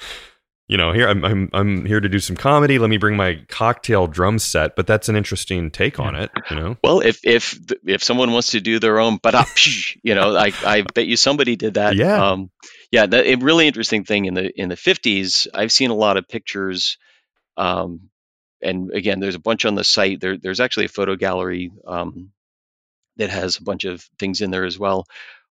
you 0.68 0.76
know, 0.76 0.92
here 0.92 1.08
I'm, 1.08 1.24
I'm 1.24 1.50
I'm 1.52 1.86
here 1.86 1.98
to 1.98 2.08
do 2.08 2.20
some 2.20 2.36
comedy. 2.36 2.78
Let 2.78 2.90
me 2.90 2.96
bring 2.96 3.16
my 3.16 3.40
cocktail 3.48 4.06
drum 4.06 4.38
set. 4.38 4.76
But 4.76 4.86
that's 4.86 5.08
an 5.08 5.16
interesting 5.16 5.70
take 5.70 5.98
on 5.98 6.14
it, 6.14 6.30
you 6.48 6.56
know. 6.56 6.76
Well, 6.84 7.00
if 7.00 7.20
if 7.24 7.58
if 7.86 8.04
someone 8.04 8.32
wants 8.32 8.52
to 8.52 8.60
do 8.60 8.78
their 8.78 9.00
own, 9.00 9.18
but 9.22 9.34
you 10.02 10.14
know, 10.14 10.36
I 10.36 10.52
I 10.64 10.82
bet 10.82 11.06
you 11.06 11.16
somebody 11.16 11.56
did 11.56 11.74
that. 11.74 11.96
Yeah. 11.96 12.24
Um, 12.24 12.50
yeah, 12.90 13.06
the, 13.06 13.30
a 13.30 13.34
really 13.36 13.66
interesting 13.66 14.04
thing 14.04 14.24
in 14.24 14.34
the 14.34 14.50
in 14.60 14.68
the 14.68 14.76
50s. 14.76 15.46
I've 15.54 15.72
seen 15.72 15.90
a 15.90 15.94
lot 15.94 16.16
of 16.16 16.28
pictures 16.28 16.98
um, 17.56 18.10
and 18.62 18.90
again, 18.92 19.20
there's 19.20 19.34
a 19.34 19.40
bunch 19.40 19.64
on 19.64 19.74
the 19.74 19.84
site. 19.84 20.20
There, 20.20 20.36
there's 20.36 20.60
actually 20.60 20.86
a 20.86 20.90
photo 20.90 21.16
gallery 21.16 21.72
um, 21.86 22.30
that 23.16 23.30
has 23.30 23.56
a 23.56 23.62
bunch 23.62 23.84
of 23.84 24.02
things 24.18 24.40
in 24.40 24.50
there 24.50 24.64
as 24.64 24.78
well. 24.78 25.06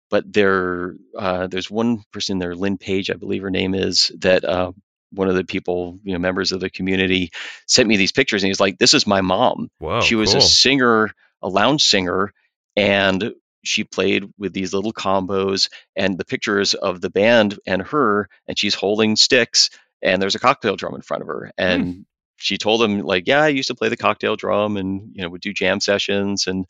But 0.09 0.31
there, 0.31 0.95
uh, 1.17 1.47
there's 1.47 1.69
one 1.69 2.03
person 2.11 2.39
there, 2.39 2.55
Lynn 2.55 2.77
Page, 2.77 3.11
I 3.11 3.15
believe 3.15 3.43
her 3.43 3.51
name 3.51 3.75
is, 3.75 4.11
that 4.19 4.43
uh, 4.43 4.71
one 5.11 5.27
of 5.27 5.35
the 5.35 5.43
people, 5.43 5.99
you 6.03 6.13
know, 6.13 6.19
members 6.19 6.51
of 6.51 6.59
the 6.59 6.69
community, 6.69 7.31
sent 7.67 7.87
me 7.87 7.97
these 7.97 8.11
pictures, 8.11 8.41
and 8.41 8.47
he's 8.47 8.59
like, 8.59 8.79
"This 8.79 8.95
is 8.95 9.05
my 9.05 9.21
mom. 9.21 9.69
Wow, 9.79 10.01
she 10.01 10.15
was 10.15 10.31
cool. 10.31 10.39
a 10.39 10.41
singer, 10.41 11.11
a 11.43 11.47
lounge 11.47 11.83
singer, 11.83 12.33
and 12.75 13.35
she 13.63 13.83
played 13.83 14.25
with 14.37 14.53
these 14.53 14.73
little 14.73 14.93
combos 14.93 15.69
and 15.95 16.17
the 16.17 16.25
pictures 16.25 16.73
of 16.73 17.01
the 17.01 17.09
band 17.09 17.59
and 17.65 17.81
her 17.81 18.29
and 18.47 18.57
she's 18.57 18.75
holding 18.75 19.15
sticks 19.15 19.69
and 20.01 20.21
there's 20.21 20.35
a 20.35 20.39
cocktail 20.39 20.75
drum 20.75 20.95
in 20.95 21.01
front 21.01 21.21
of 21.21 21.27
her 21.27 21.51
and 21.57 21.83
mm 21.85 22.05
she 22.39 22.57
told 22.57 22.81
him 22.81 23.01
like, 23.01 23.27
yeah, 23.27 23.41
I 23.43 23.49
used 23.49 23.67
to 23.67 23.75
play 23.75 23.89
the 23.89 23.97
cocktail 23.97 24.35
drum 24.35 24.77
and 24.77 25.11
you 25.13 25.21
know 25.21 25.29
would 25.29 25.41
do 25.41 25.53
jam 25.53 25.79
sessions 25.79 26.47
and 26.47 26.65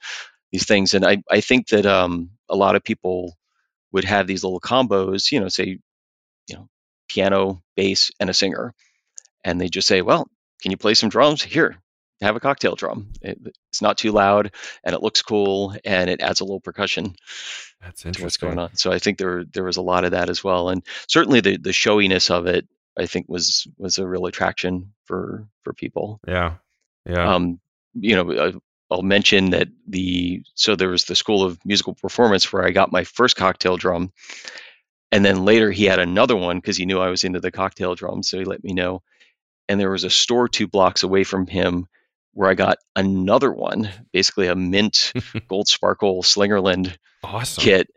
these 0.52 0.66
things. 0.66 0.94
And 0.94 1.06
I 1.06 1.24
I 1.30 1.42
think 1.42 1.68
that 1.68 1.86
um, 1.86 2.32
a 2.50 2.56
lot 2.56 2.76
of 2.76 2.84
people 2.84 3.38
would 3.92 4.04
have 4.04 4.28
these 4.28 4.44
little 4.44 4.60
combos, 4.60 5.32
you 5.32 5.40
know, 5.40 5.48
say, 5.48 5.80
you 6.48 6.56
know, 6.56 6.68
piano, 7.08 7.62
bass, 7.76 8.12
and 8.20 8.30
a 8.30 8.34
singer, 8.34 8.74
and 9.44 9.62
they 9.62 9.70
just 9.70 9.88
say, 9.88 10.02
well, 10.02 10.28
can 10.62 10.72
you 10.72 10.78
play 10.78 10.94
some 10.96 11.10
drums? 11.10 11.42
Here, 11.42 11.78
have 12.22 12.36
a 12.36 12.40
cocktail 12.40 12.76
drum. 12.76 13.08
It, 13.22 13.40
it's 13.70 13.82
not 13.82 13.98
too 13.98 14.12
loud 14.12 14.52
and 14.84 14.94
it 14.94 15.02
looks 15.02 15.22
cool 15.22 15.76
and 15.86 16.10
it 16.10 16.22
adds 16.22 16.42
a 16.42 16.44
little 16.44 16.60
percussion. 16.60 17.16
That's 17.82 18.06
interesting. 18.06 18.26
what's 18.26 18.38
going 18.38 18.60
on? 18.60 18.76
So 18.76 18.92
I 18.92 19.00
think 19.00 19.18
there 19.18 19.46
there 19.46 19.64
was 19.64 19.78
a 19.78 19.82
lot 19.82 20.04
of 20.04 20.12
that 20.12 20.30
as 20.30 20.44
well, 20.44 20.70
and 20.70 20.84
certainly 21.08 21.40
the 21.40 21.58
the 21.58 21.72
showiness 21.72 22.30
of 22.30 22.46
it 22.46 22.68
I 22.98 23.06
think 23.06 23.28
was 23.30 23.68
was 23.78 23.98
a 23.98 24.08
real 24.08 24.26
attraction 24.26 24.94
for 25.06 25.48
for 25.64 25.74
people. 25.74 26.20
Yeah, 26.28 26.56
yeah. 27.06 27.34
Um, 27.36 27.60
you 27.94 28.16
know, 28.16 28.32
uh, 28.32 28.52
I'll 28.92 29.02
mention 29.02 29.52
that 29.52 29.70
the 29.88 30.44
so 30.56 30.76
there 30.76 30.90
was 30.90 31.06
the 31.06 31.16
School 31.16 31.44
of 31.44 31.64
Musical 31.66 31.94
Performance 31.94 32.52
where 32.52 32.66
I 32.66 32.72
got 32.72 32.92
my 32.92 33.04
first 33.06 33.36
cocktail 33.36 33.78
drum, 33.78 34.12
And 35.12 35.24
then 35.24 35.46
later 35.46 35.72
he 35.72 35.86
had 35.86 36.00
another 36.00 36.36
one 36.36 36.58
because 36.58 36.78
he 36.78 36.86
knew 36.86 37.00
I 37.00 37.10
was 37.10 37.24
into 37.24 37.40
the 37.40 37.52
cocktail 37.52 37.96
drum, 37.96 38.24
so 38.24 38.40
he 38.40 38.46
let 38.46 38.64
me 38.64 38.74
know. 38.74 39.02
And 39.68 39.80
there 39.80 39.92
was 39.92 40.04
a 40.04 40.10
store 40.10 40.50
two 40.50 40.68
blocks 40.68 41.04
away 41.04 41.24
from 41.24 41.48
him 41.48 41.88
where 42.40 42.50
I 42.50 42.54
got 42.54 42.78
another 42.96 43.52
one, 43.52 43.90
basically 44.14 44.48
a 44.48 44.56
mint 44.56 45.12
gold 45.50 45.68
sparkle 45.68 46.24
Slingerland 46.24 46.96
awesome. 47.22 47.62
kit. 47.62 47.90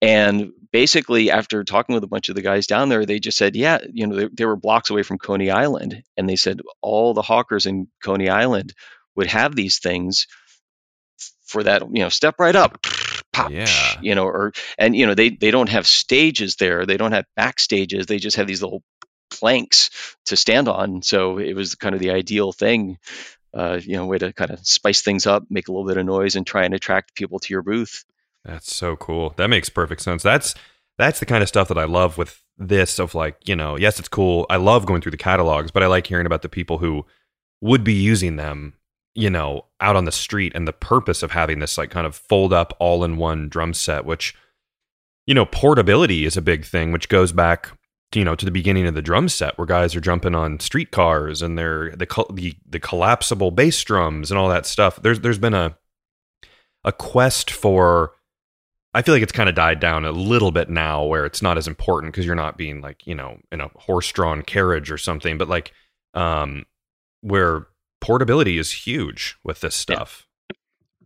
And 0.00 0.52
basically, 0.72 1.30
after 1.30 1.64
talking 1.64 1.92
with 1.94 2.02
a 2.02 2.06
bunch 2.06 2.30
of 2.30 2.34
the 2.34 2.40
guys 2.40 2.66
down 2.66 2.88
there, 2.88 3.04
they 3.04 3.18
just 3.18 3.36
said, 3.36 3.54
yeah, 3.56 3.76
you 3.92 4.06
know, 4.06 4.16
they, 4.16 4.28
they 4.32 4.44
were 4.46 4.56
blocks 4.56 4.88
away 4.88 5.02
from 5.02 5.18
Coney 5.18 5.50
Island. 5.50 6.02
And 6.16 6.26
they 6.26 6.36
said 6.36 6.62
all 6.80 7.12
the 7.12 7.20
hawkers 7.20 7.66
in 7.66 7.88
Coney 8.02 8.30
Island 8.30 8.72
would 9.16 9.26
have 9.26 9.54
these 9.54 9.80
things 9.80 10.26
for 11.44 11.62
that, 11.64 11.82
you 11.82 12.02
know, 12.02 12.08
step 12.08 12.36
right 12.38 12.56
up, 12.56 12.80
pop, 13.34 13.50
Yeah. 13.50 13.66
you 14.00 14.14
know, 14.14 14.24
or, 14.24 14.52
and, 14.78 14.96
you 14.96 15.06
know, 15.08 15.14
they, 15.14 15.28
they 15.28 15.50
don't 15.50 15.68
have 15.68 15.86
stages 15.86 16.56
there. 16.56 16.86
They 16.86 16.96
don't 16.96 17.12
have 17.12 17.26
backstages. 17.38 18.06
They 18.06 18.18
just 18.18 18.38
have 18.38 18.46
these 18.46 18.62
little 18.62 18.82
planks 19.30 19.90
to 20.26 20.36
stand 20.38 20.68
on. 20.68 21.02
So 21.02 21.36
it 21.36 21.52
was 21.54 21.74
kind 21.74 21.94
of 21.94 22.00
the 22.00 22.12
ideal 22.12 22.50
thing, 22.52 22.96
uh, 23.54 23.80
you 23.82 23.96
know, 23.96 24.06
way 24.06 24.18
to 24.18 24.32
kind 24.32 24.50
of 24.50 24.66
spice 24.66 25.02
things 25.02 25.26
up, 25.26 25.44
make 25.50 25.68
a 25.68 25.72
little 25.72 25.86
bit 25.86 25.96
of 25.96 26.06
noise 26.06 26.36
and 26.36 26.46
try 26.46 26.64
and 26.64 26.74
attract 26.74 27.14
people 27.14 27.38
to 27.40 27.52
your 27.52 27.62
booth. 27.62 28.04
That's 28.44 28.74
so 28.74 28.96
cool. 28.96 29.34
That 29.36 29.50
makes 29.50 29.68
perfect 29.68 30.02
sense. 30.02 30.22
That's 30.22 30.54
that's 30.98 31.20
the 31.20 31.26
kind 31.26 31.42
of 31.42 31.48
stuff 31.48 31.68
that 31.68 31.78
I 31.78 31.84
love 31.84 32.18
with 32.18 32.42
this 32.58 32.98
of 32.98 33.14
like, 33.14 33.36
you 33.48 33.56
know, 33.56 33.76
yes, 33.76 33.98
it's 33.98 34.08
cool. 34.08 34.46
I 34.50 34.56
love 34.56 34.86
going 34.86 35.00
through 35.00 35.12
the 35.12 35.16
catalogs, 35.16 35.70
but 35.70 35.82
I 35.82 35.86
like 35.86 36.06
hearing 36.06 36.26
about 36.26 36.42
the 36.42 36.48
people 36.48 36.78
who 36.78 37.06
would 37.62 37.82
be 37.84 37.94
using 37.94 38.36
them, 38.36 38.74
you 39.14 39.30
know, 39.30 39.66
out 39.80 39.96
on 39.96 40.04
the 40.04 40.12
street 40.12 40.52
and 40.54 40.68
the 40.68 40.72
purpose 40.72 41.22
of 41.22 41.30
having 41.30 41.58
this 41.58 41.78
like 41.78 41.90
kind 41.90 42.06
of 42.06 42.14
fold 42.14 42.52
up 42.52 42.76
all 42.78 43.02
in 43.02 43.16
one 43.16 43.48
drum 43.48 43.74
set, 43.74 44.04
which 44.04 44.34
you 45.26 45.34
know, 45.34 45.46
portability 45.46 46.24
is 46.24 46.36
a 46.36 46.42
big 46.42 46.64
thing, 46.64 46.92
which 46.92 47.08
goes 47.08 47.30
back 47.30 47.70
you 48.14 48.24
know 48.24 48.34
to 48.34 48.44
the 48.44 48.50
beginning 48.50 48.86
of 48.86 48.94
the 48.94 49.02
drum 49.02 49.28
set 49.28 49.56
where 49.56 49.66
guys 49.66 49.94
are 49.94 50.00
jumping 50.00 50.34
on 50.34 50.58
streetcars 50.58 51.42
and 51.42 51.56
they're 51.56 51.90
the 51.90 52.06
the, 52.32 52.54
the 52.68 52.80
collapsible 52.80 53.50
bass 53.50 53.82
drums 53.84 54.30
and 54.30 54.38
all 54.38 54.48
that 54.48 54.66
stuff. 54.66 55.00
There's 55.02 55.20
there's 55.20 55.38
been 55.38 55.54
a 55.54 55.76
a 56.84 56.92
quest 56.92 57.50
for 57.50 58.12
I 58.92 59.02
feel 59.02 59.14
like 59.14 59.22
it's 59.22 59.32
kind 59.32 59.48
of 59.48 59.54
died 59.54 59.78
down 59.78 60.04
a 60.04 60.10
little 60.10 60.50
bit 60.50 60.68
now 60.68 61.04
where 61.04 61.24
it's 61.24 61.42
not 61.42 61.56
as 61.56 61.68
important 61.68 62.12
because 62.12 62.26
you're 62.26 62.34
not 62.34 62.58
being 62.58 62.80
like, 62.80 63.06
you 63.06 63.14
know, 63.14 63.38
in 63.52 63.60
a 63.60 63.70
horse 63.76 64.10
drawn 64.10 64.42
carriage 64.42 64.90
or 64.90 64.98
something, 64.98 65.38
but 65.38 65.48
like 65.48 65.72
um 66.14 66.66
where 67.20 67.66
portability 68.00 68.58
is 68.58 68.72
huge 68.72 69.36
with 69.44 69.60
this 69.60 69.76
stuff. 69.76 70.26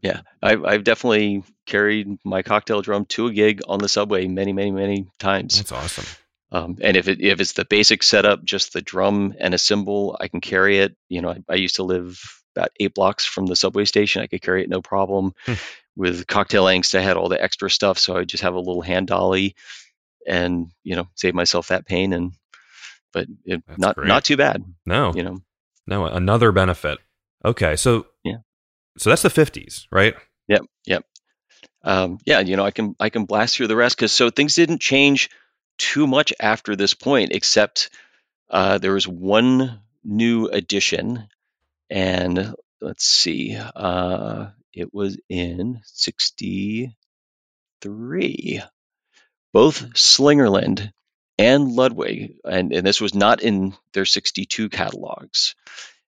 Yeah, 0.00 0.20
I've, 0.42 0.64
I've 0.64 0.84
definitely 0.84 1.44
carried 1.66 2.18
my 2.24 2.42
cocktail 2.42 2.82
drum 2.82 3.06
to 3.06 3.26
a 3.26 3.32
gig 3.32 3.62
on 3.66 3.78
the 3.78 3.88
subway 3.88 4.28
many, 4.28 4.52
many, 4.52 4.70
many 4.70 5.06
times. 5.18 5.56
That's 5.56 5.72
awesome. 5.72 6.04
Um, 6.52 6.78
and 6.80 6.96
if 6.96 7.08
it, 7.08 7.20
if 7.20 7.40
it's 7.40 7.52
the 7.52 7.64
basic 7.64 8.02
setup, 8.02 8.44
just 8.44 8.72
the 8.72 8.82
drum 8.82 9.34
and 9.38 9.54
a 9.54 9.58
cymbal, 9.58 10.16
I 10.20 10.28
can 10.28 10.40
carry 10.40 10.78
it. 10.78 10.96
You 11.08 11.22
know, 11.22 11.30
I, 11.30 11.42
I 11.48 11.54
used 11.56 11.76
to 11.76 11.82
live 11.82 12.20
about 12.54 12.70
eight 12.78 12.94
blocks 12.94 13.24
from 13.24 13.46
the 13.46 13.56
subway 13.56 13.84
station. 13.84 14.22
I 14.22 14.26
could 14.26 14.42
carry 14.42 14.62
it 14.62 14.68
no 14.68 14.80
problem. 14.80 15.34
Hmm. 15.46 15.54
With 15.96 16.26
cocktail 16.26 16.64
angst, 16.64 16.96
I 16.96 17.02
had 17.02 17.16
all 17.16 17.28
the 17.28 17.42
extra 17.42 17.70
stuff, 17.70 17.98
so 17.98 18.14
I 18.14 18.18
would 18.18 18.28
just 18.28 18.42
have 18.42 18.54
a 18.54 18.58
little 18.58 18.82
hand 18.82 19.06
dolly, 19.06 19.54
and 20.26 20.72
you 20.82 20.96
know, 20.96 21.08
save 21.14 21.34
myself 21.34 21.68
that 21.68 21.86
pain. 21.86 22.12
And 22.12 22.32
but 23.12 23.28
it, 23.44 23.62
not 23.78 23.94
great. 23.94 24.08
not 24.08 24.24
too 24.24 24.36
bad. 24.36 24.64
No. 24.84 25.12
You 25.14 25.22
know, 25.22 25.40
No, 25.86 26.04
another 26.06 26.52
benefit. 26.52 26.98
Okay, 27.44 27.76
so 27.76 28.06
Yeah. 28.24 28.38
So 28.98 29.10
that's 29.10 29.22
the 29.22 29.28
50s, 29.28 29.86
right? 29.90 30.14
Yep, 30.48 30.62
yep. 30.86 31.04
Um, 31.82 32.18
yeah, 32.24 32.40
you 32.40 32.56
know, 32.56 32.64
I 32.64 32.70
can 32.70 32.96
I 32.98 33.08
can 33.10 33.24
blast 33.24 33.56
through 33.56 33.68
the 33.68 33.76
rest 33.76 33.96
because 33.96 34.12
so 34.12 34.30
things 34.30 34.54
didn't 34.54 34.80
change 34.80 35.30
too 35.78 36.06
much 36.06 36.32
after 36.40 36.76
this 36.76 36.94
point, 36.94 37.32
except 37.32 37.90
uh, 38.50 38.78
there 38.78 38.92
was 38.92 39.08
one 39.08 39.80
new 40.04 40.46
addition, 40.46 41.28
and 41.90 42.54
let's 42.80 43.04
see, 43.04 43.56
uh, 43.56 44.46
it 44.72 44.92
was 44.92 45.18
in 45.28 45.80
'63. 45.84 48.62
Both 49.52 49.94
Slingerland 49.94 50.92
and 51.38 51.72
Ludwig, 51.72 52.36
and, 52.44 52.72
and 52.72 52.86
this 52.86 53.00
was 53.00 53.14
not 53.14 53.42
in 53.42 53.74
their 53.92 54.04
'62 54.04 54.68
catalogs, 54.68 55.54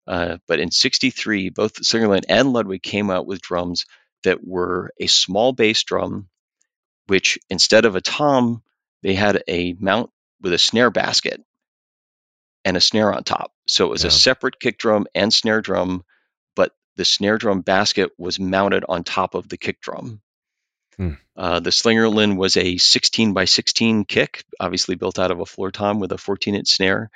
uh, 0.07 0.37
but 0.47 0.59
in 0.59 0.71
'63, 0.71 1.49
both 1.49 1.75
Slingerland 1.75 2.25
and 2.29 2.53
Ludwig 2.53 2.81
came 2.81 3.09
out 3.09 3.25
with 3.25 3.41
drums 3.41 3.85
that 4.23 4.45
were 4.45 4.91
a 4.99 5.07
small 5.07 5.53
bass 5.53 5.83
drum, 5.83 6.29
which 7.07 7.39
instead 7.49 7.85
of 7.85 7.95
a 7.95 8.01
tom, 8.01 8.63
they 9.03 9.13
had 9.13 9.43
a 9.47 9.73
mount 9.79 10.09
with 10.41 10.53
a 10.53 10.57
snare 10.57 10.89
basket 10.89 11.41
and 12.65 12.75
a 12.77 12.81
snare 12.81 13.13
on 13.13 13.23
top. 13.23 13.51
So 13.67 13.85
it 13.85 13.89
was 13.89 14.03
Yeah. 14.03 14.07
a 14.07 14.11
separate 14.11 14.59
kick 14.59 14.77
drum 14.77 15.05
and 15.13 15.33
snare 15.33 15.61
drum, 15.61 16.03
but 16.55 16.71
the 16.95 17.05
snare 17.05 17.37
drum 17.37 17.61
basket 17.61 18.11
was 18.17 18.39
mounted 18.39 18.85
on 18.87 19.03
top 19.03 19.35
of 19.35 19.47
the 19.49 19.57
kick 19.57 19.81
drum. 19.81 20.21
Hmm. 20.97 21.13
Uh, 21.35 21.59
the 21.59 21.71
Slingerland 21.71 22.37
was 22.37 22.55
a 22.55 22.77
16 22.77 23.33
by 23.33 23.45
16 23.45 24.05
kick, 24.05 24.43
obviously 24.59 24.95
built 24.95 25.19
out 25.19 25.31
of 25.31 25.39
a 25.39 25.45
floor 25.45 25.71
tom 25.71 25.99
with 25.99 26.11
a 26.11 26.17
14 26.17 26.55
inch 26.55 26.69
snare. 26.69 27.09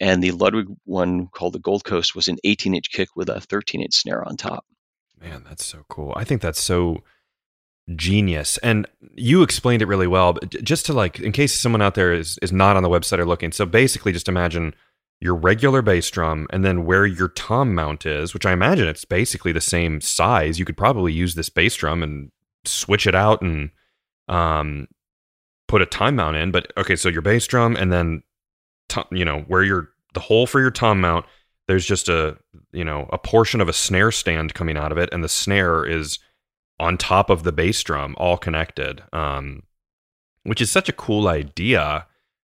And 0.00 0.22
the 0.22 0.32
Ludwig 0.32 0.66
one 0.84 1.28
called 1.28 1.54
the 1.54 1.58
Gold 1.60 1.84
Coast 1.84 2.14
was 2.14 2.28
an 2.28 2.38
18 2.44 2.74
inch 2.74 2.90
kick 2.90 3.16
with 3.16 3.28
a 3.28 3.40
13 3.40 3.80
inch 3.82 3.94
snare 3.94 4.22
on 4.26 4.36
top. 4.36 4.64
Man, 5.20 5.42
that's 5.48 5.64
so 5.64 5.84
cool. 5.88 6.12
I 6.16 6.24
think 6.24 6.42
that's 6.42 6.62
so 6.62 7.02
genius. 7.96 8.58
And 8.58 8.86
you 9.14 9.42
explained 9.42 9.82
it 9.82 9.88
really 9.88 10.06
well, 10.06 10.32
but 10.32 10.50
just 10.62 10.86
to 10.86 10.92
like 10.92 11.20
in 11.20 11.32
case 11.32 11.58
someone 11.58 11.82
out 11.82 11.94
there 11.94 12.12
is 12.12 12.38
is 12.42 12.52
not 12.52 12.76
on 12.76 12.82
the 12.82 12.88
website 12.88 13.18
or 13.18 13.26
looking. 13.26 13.52
So 13.52 13.66
basically 13.66 14.12
just 14.12 14.28
imagine 14.28 14.74
your 15.20 15.34
regular 15.34 15.82
bass 15.82 16.10
drum 16.10 16.46
and 16.50 16.64
then 16.64 16.84
where 16.84 17.06
your 17.06 17.28
tom 17.28 17.74
mount 17.74 18.06
is, 18.06 18.34
which 18.34 18.46
I 18.46 18.52
imagine 18.52 18.88
it's 18.88 19.04
basically 19.04 19.52
the 19.52 19.60
same 19.60 20.00
size. 20.00 20.58
You 20.58 20.64
could 20.64 20.76
probably 20.76 21.12
use 21.12 21.34
this 21.34 21.48
bass 21.48 21.74
drum 21.76 22.02
and 22.02 22.30
switch 22.64 23.06
it 23.06 23.14
out 23.14 23.42
and 23.42 23.70
um 24.28 24.88
put 25.68 25.82
a 25.82 25.86
time 25.86 26.16
mount 26.16 26.36
in, 26.36 26.50
but 26.50 26.72
okay, 26.76 26.96
so 26.96 27.08
your 27.08 27.22
bass 27.22 27.46
drum 27.46 27.76
and 27.76 27.92
then 27.92 28.22
to, 28.90 29.04
you 29.10 29.24
know, 29.24 29.40
where 29.40 29.62
your 29.62 29.90
the 30.14 30.20
hole 30.20 30.46
for 30.46 30.60
your 30.60 30.70
tom 30.70 31.00
mount 31.00 31.26
there's 31.66 31.86
just 31.86 32.08
a 32.08 32.36
you 32.72 32.84
know 32.84 33.08
a 33.12 33.18
portion 33.18 33.60
of 33.60 33.68
a 33.68 33.72
snare 33.72 34.12
stand 34.12 34.54
coming 34.54 34.76
out 34.76 34.92
of 34.92 34.98
it 34.98 35.08
and 35.12 35.24
the 35.24 35.28
snare 35.28 35.84
is 35.84 36.18
on 36.78 36.98
top 36.98 37.30
of 37.30 37.42
the 37.42 37.52
bass 37.52 37.82
drum 37.82 38.14
all 38.18 38.36
connected 38.36 39.02
um 39.12 39.62
which 40.42 40.60
is 40.60 40.70
such 40.70 40.88
a 40.88 40.92
cool 40.92 41.28
idea 41.28 42.06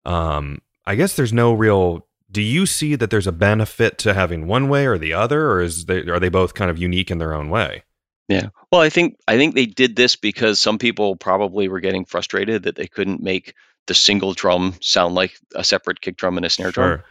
um 0.05 0.61
i 0.85 0.95
guess 0.95 1.15
there's 1.15 1.33
no 1.33 1.53
real 1.53 2.05
do 2.31 2.41
you 2.41 2.65
see 2.65 2.95
that 2.95 3.09
there's 3.09 3.27
a 3.27 3.31
benefit 3.31 3.97
to 3.97 4.13
having 4.13 4.45
one 4.45 4.69
way 4.69 4.85
or 4.85 4.97
the 4.97 5.13
other 5.13 5.49
or 5.49 5.61
is 5.61 5.85
they 5.85 6.01
are 6.01 6.19
they 6.19 6.29
both 6.29 6.53
kind 6.53 6.69
of 6.69 6.77
unique 6.77 7.09
in 7.09 7.17
their 7.17 7.33
own 7.33 7.49
way 7.49 7.83
Yeah. 8.29 8.49
Well, 8.71 8.79
I 8.79 8.89
think 8.89 9.17
I 9.27 9.37
think 9.37 9.55
they 9.55 9.65
did 9.65 9.95
this 9.95 10.15
because 10.15 10.61
some 10.61 10.77
people 10.77 11.15
probably 11.15 11.67
were 11.67 11.79
getting 11.79 12.05
frustrated 12.05 12.63
that 12.63 12.75
they 12.75 12.85
couldn't 12.85 13.23
make 13.23 13.55
the 13.87 13.95
single 13.95 14.35
drum 14.35 14.75
sound 14.81 15.15
like 15.15 15.33
a 15.55 15.63
separate 15.63 15.99
kick 15.99 16.15
drum 16.15 16.37
and 16.37 16.45
a 16.45 16.49
snare 16.49 16.71
drum. 16.71 17.01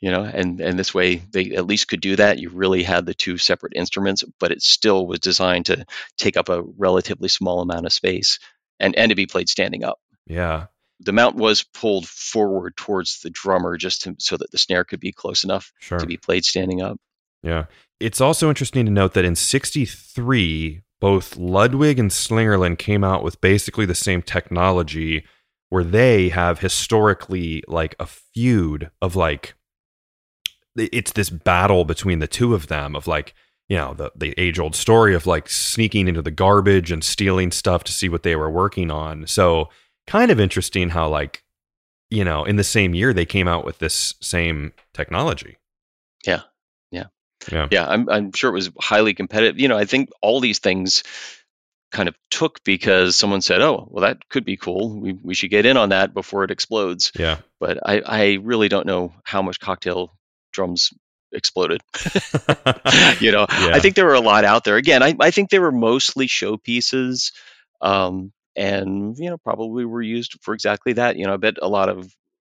You 0.00 0.10
know, 0.10 0.24
and 0.24 0.60
and 0.60 0.78
this 0.78 0.92
way 0.92 1.16
they 1.16 1.52
at 1.52 1.66
least 1.66 1.88
could 1.88 2.00
do 2.00 2.16
that. 2.16 2.38
You 2.38 2.50
really 2.50 2.82
had 2.82 3.06
the 3.06 3.14
two 3.14 3.38
separate 3.38 3.74
instruments, 3.76 4.24
but 4.40 4.50
it 4.50 4.62
still 4.62 5.06
was 5.06 5.20
designed 5.20 5.66
to 5.66 5.84
take 6.16 6.36
up 6.36 6.48
a 6.48 6.62
relatively 6.76 7.28
small 7.28 7.60
amount 7.60 7.86
of 7.86 7.92
space 7.92 8.38
and 8.80 8.96
and 8.96 9.10
to 9.10 9.14
be 9.14 9.26
played 9.26 9.48
standing 9.48 9.84
up. 9.84 10.00
yeah 10.26 10.66
The 11.00 11.12
mount 11.12 11.36
was 11.36 11.62
pulled 11.62 12.08
forward 12.08 12.76
towards 12.76 13.20
the 13.20 13.30
drummer 13.30 13.76
just 13.76 14.02
to, 14.02 14.16
so 14.18 14.36
that 14.36 14.50
the 14.50 14.58
snare 14.58 14.84
could 14.84 15.00
be 15.00 15.12
close 15.12 15.44
enough 15.44 15.72
sure 15.78 15.98
to 15.98 16.06
be 16.06 16.16
played 16.16 16.44
standing 16.44 16.82
up. 16.82 16.98
Yeah. 17.42 17.66
It's 18.00 18.20
also 18.20 18.48
interesting 18.48 18.84
to 18.86 18.90
note 18.90 19.14
that 19.14 19.24
in 19.24 19.36
63, 19.36 20.82
both 21.00 21.36
Ludwig 21.36 21.98
and 21.98 22.10
Slingerland 22.10 22.78
came 22.78 23.04
out 23.04 23.22
with 23.22 23.40
basically 23.40 23.86
the 23.86 23.94
same 23.94 24.22
technology 24.22 25.24
where 25.68 25.84
they 25.84 26.28
have 26.28 26.58
historically 26.58 27.62
like 27.66 27.94
a 27.98 28.06
feud 28.06 28.90
of 29.00 29.16
like 29.16 29.54
it's 30.76 31.12
this 31.12 31.30
battle 31.30 31.84
between 31.84 32.18
the 32.18 32.26
two 32.26 32.54
of 32.54 32.68
them 32.68 32.96
of 32.96 33.06
like 33.06 33.34
you 33.68 33.76
know 33.76 33.94
the 33.94 34.10
the 34.16 34.34
age 34.38 34.58
old 34.58 34.74
story 34.74 35.14
of 35.14 35.26
like 35.26 35.48
sneaking 35.48 36.08
into 36.08 36.22
the 36.22 36.30
garbage 36.30 36.90
and 36.90 37.04
stealing 37.04 37.50
stuff 37.50 37.84
to 37.84 37.92
see 37.92 38.08
what 38.08 38.22
they 38.22 38.36
were 38.36 38.50
working 38.50 38.90
on. 38.90 39.26
So 39.26 39.68
kind 40.06 40.30
of 40.30 40.40
interesting 40.40 40.90
how 40.90 41.08
like 41.08 41.42
you 42.10 42.24
know 42.24 42.44
in 42.44 42.56
the 42.56 42.64
same 42.64 42.94
year 42.94 43.12
they 43.12 43.26
came 43.26 43.48
out 43.48 43.64
with 43.64 43.78
this 43.78 44.14
same 44.20 44.72
technology. 44.92 45.56
Yeah. 46.26 46.42
Yeah. 46.90 47.06
Yeah. 47.50 47.68
Yeah. 47.70 47.86
I'm, 47.86 48.08
I'm 48.08 48.32
sure 48.32 48.50
it 48.50 48.54
was 48.54 48.70
highly 48.78 49.14
competitive. 49.14 49.58
You 49.58 49.68
know, 49.68 49.78
I 49.78 49.84
think 49.84 50.10
all 50.20 50.40
these 50.40 50.58
things 50.58 51.02
kind 51.90 52.08
of 52.08 52.16
took 52.30 52.62
because 52.64 53.16
someone 53.16 53.42
said, 53.42 53.60
oh, 53.60 53.88
well, 53.90 54.02
that 54.02 54.28
could 54.28 54.44
be 54.44 54.56
cool. 54.56 54.98
We, 54.98 55.12
we 55.12 55.34
should 55.34 55.50
get 55.50 55.66
in 55.66 55.76
on 55.76 55.90
that 55.90 56.14
before 56.14 56.44
it 56.44 56.50
explodes. 56.50 57.12
Yeah. 57.18 57.38
But 57.60 57.78
I, 57.84 58.00
I 58.00 58.38
really 58.42 58.68
don't 58.68 58.86
know 58.86 59.12
how 59.24 59.42
much 59.42 59.60
cocktail 59.60 60.10
drums 60.52 60.92
exploded. 61.32 61.82
you 63.20 63.32
know, 63.32 63.46
Yeah. 63.50 63.70
I 63.72 63.80
think 63.80 63.96
there 63.96 64.06
were 64.06 64.14
a 64.14 64.20
lot 64.20 64.44
out 64.44 64.64
there. 64.64 64.76
Again, 64.76 65.02
I, 65.02 65.14
I 65.18 65.30
think 65.30 65.50
they 65.50 65.58
were 65.58 65.72
mostly 65.72 66.26
showpieces. 66.26 67.32
Um, 67.80 68.32
and 68.56 69.16
you 69.18 69.30
know 69.30 69.38
probably 69.38 69.84
were 69.84 70.02
used 70.02 70.38
for 70.42 70.54
exactly 70.54 70.94
that. 70.94 71.16
You 71.16 71.26
know, 71.26 71.34
I 71.34 71.36
bet 71.36 71.56
a 71.60 71.68
lot 71.68 71.88
of 71.88 72.12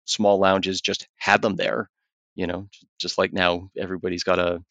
small 0.06 0.40
lounges 0.40 0.82
just 0.82 1.08
had 1.18 1.42
them 1.42 1.56
there. 1.56 1.90
You 2.36 2.48
know, 2.48 2.68
just 3.00 3.18
like 3.18 3.32
now 3.34 3.70
everybody's 3.78 4.24
got 4.24 4.40
a 4.40 4.64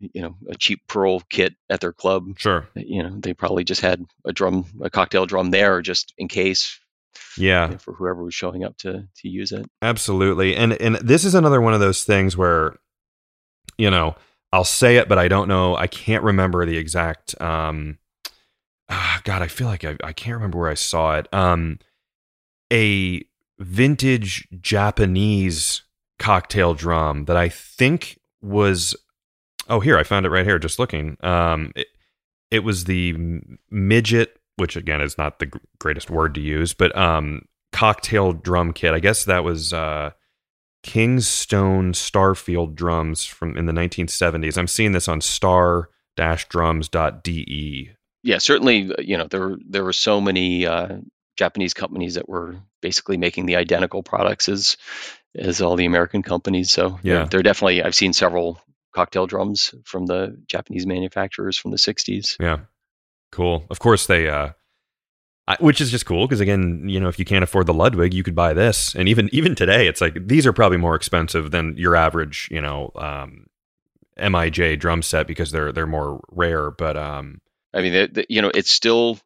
you 0.00 0.22
know 0.22 0.36
a 0.48 0.54
cheap 0.56 0.80
pearl 0.88 1.20
kit 1.28 1.54
at 1.68 1.80
their 1.80 1.92
club. 1.92 2.38
Sure. 2.38 2.66
You 2.74 3.02
know, 3.02 3.16
they 3.18 3.34
probably 3.34 3.64
just 3.64 3.80
had 3.80 4.04
a 4.24 4.32
drum, 4.32 4.64
a 4.80 4.90
cocktail 4.90 5.26
drum 5.26 5.50
there, 5.50 5.82
just 5.82 6.14
in 6.18 6.28
case. 6.28 6.78
Yeah. 7.36 7.76
for 7.78 7.94
whoever 7.94 8.22
was 8.22 8.34
showing 8.34 8.64
up 8.64 8.76
to 8.78 9.08
to 9.16 9.28
use 9.28 9.52
it. 9.52 9.66
Absolutely. 9.82 10.56
And 10.56 10.72
and 10.74 10.96
this 10.96 11.24
is 11.24 11.34
another 11.34 11.60
one 11.60 11.74
of 11.74 11.80
those 11.80 12.04
things 12.04 12.36
where 12.36 12.76
you 13.76 13.90
know, 13.90 14.16
I'll 14.52 14.64
say 14.64 14.96
it 14.96 15.08
but 15.08 15.18
I 15.18 15.28
don't 15.28 15.48
know, 15.48 15.76
I 15.76 15.86
can't 15.86 16.24
remember 16.24 16.66
the 16.66 16.76
exact 16.76 17.40
um 17.40 17.98
ah, 18.88 19.20
god, 19.24 19.42
I 19.42 19.46
feel 19.48 19.66
like 19.66 19.84
I, 19.84 19.96
I 20.02 20.12
can't 20.12 20.34
remember 20.34 20.58
where 20.58 20.70
I 20.70 20.74
saw 20.74 21.16
it. 21.16 21.32
Um 21.32 21.78
a 22.72 23.22
vintage 23.58 24.46
Japanese 24.60 25.82
cocktail 26.18 26.74
drum 26.74 27.24
that 27.26 27.36
I 27.36 27.48
think 27.48 28.18
was 28.40 28.94
oh 29.68 29.80
here 29.80 29.98
I 29.98 30.02
found 30.02 30.26
it 30.26 30.30
right 30.30 30.46
here 30.46 30.58
just 30.58 30.78
looking. 30.78 31.16
Um 31.20 31.72
it, 31.76 31.88
it 32.50 32.64
was 32.64 32.84
the 32.84 33.14
midget 33.70 34.37
which 34.58 34.76
again 34.76 35.00
is 35.00 35.16
not 35.18 35.38
the 35.38 35.46
gr- 35.46 35.58
greatest 35.78 36.10
word 36.10 36.34
to 36.34 36.40
use, 36.40 36.74
but 36.74 36.96
um 36.96 37.42
cocktail 37.72 38.32
drum 38.32 38.72
kit. 38.72 38.92
I 38.94 38.98
guess 39.00 39.24
that 39.24 39.44
was 39.44 39.72
uh 39.72 40.10
Kingstone 40.84 41.92
Starfield 41.92 42.74
drums 42.76 43.24
from 43.24 43.56
in 43.56 43.66
the 43.66 43.72
1970s. 43.72 44.56
I'm 44.56 44.68
seeing 44.68 44.92
this 44.92 45.08
on 45.08 45.20
star-drums.de. 46.58 47.90
Yeah, 48.24 48.38
certainly. 48.38 48.90
uh, 48.92 48.96
You 49.00 49.16
know, 49.18 49.26
there 49.26 49.40
were 49.40 49.58
there 49.68 49.84
were 49.84 49.92
so 49.92 50.20
many 50.20 50.66
uh, 50.66 50.98
Japanese 51.36 51.74
companies 51.74 52.14
that 52.14 52.28
were 52.28 52.56
basically 52.82 53.16
making 53.16 53.46
the 53.46 53.56
identical 53.56 54.02
products 54.02 54.48
as 54.48 54.76
as 55.36 55.60
all 55.60 55.76
the 55.76 55.86
American 55.86 56.22
companies. 56.22 56.70
So 56.72 56.98
Yeah. 57.02 57.24
they're 57.24 57.42
definitely. 57.42 57.82
I've 57.82 57.94
seen 57.94 58.12
several 58.12 58.60
cocktail 58.94 59.26
drums 59.26 59.74
from 59.84 60.06
the 60.06 60.36
Japanese 60.48 60.86
manufacturers 60.86 61.56
from 61.56 61.70
the 61.70 61.76
'60s. 61.76 62.36
Yeah. 62.40 62.58
Cool. 63.30 63.64
Of 63.70 63.78
course 63.78 64.06
they 64.06 64.28
uh 64.28 64.50
I, 65.46 65.56
which 65.60 65.80
is 65.80 65.90
just 65.90 66.04
cool 66.04 66.26
because 66.26 66.40
again, 66.40 66.84
you 66.88 67.00
know, 67.00 67.08
if 67.08 67.18
you 67.18 67.24
can't 67.24 67.42
afford 67.42 67.66
the 67.66 67.72
Ludwig, 67.74 68.12
you 68.12 68.22
could 68.22 68.34
buy 68.34 68.52
this. 68.52 68.94
And 68.94 69.08
even 69.08 69.28
even 69.32 69.54
today, 69.54 69.86
it's 69.86 70.00
like 70.00 70.26
these 70.26 70.46
are 70.46 70.52
probably 70.52 70.76
more 70.78 70.94
expensive 70.94 71.50
than 71.50 71.74
your 71.76 71.96
average, 71.96 72.48
you 72.50 72.60
know, 72.60 72.90
um 72.96 73.46
MIJ 74.18 74.78
drum 74.78 75.02
set 75.02 75.26
because 75.26 75.50
they're 75.50 75.72
they're 75.72 75.86
more 75.86 76.20
rare, 76.30 76.70
but 76.70 76.96
um 76.96 77.40
I 77.72 77.82
mean, 77.82 77.92
the, 77.92 78.08
the, 78.12 78.26
you 78.28 78.42
know, 78.42 78.50
it's 78.54 78.70
still 78.70 79.18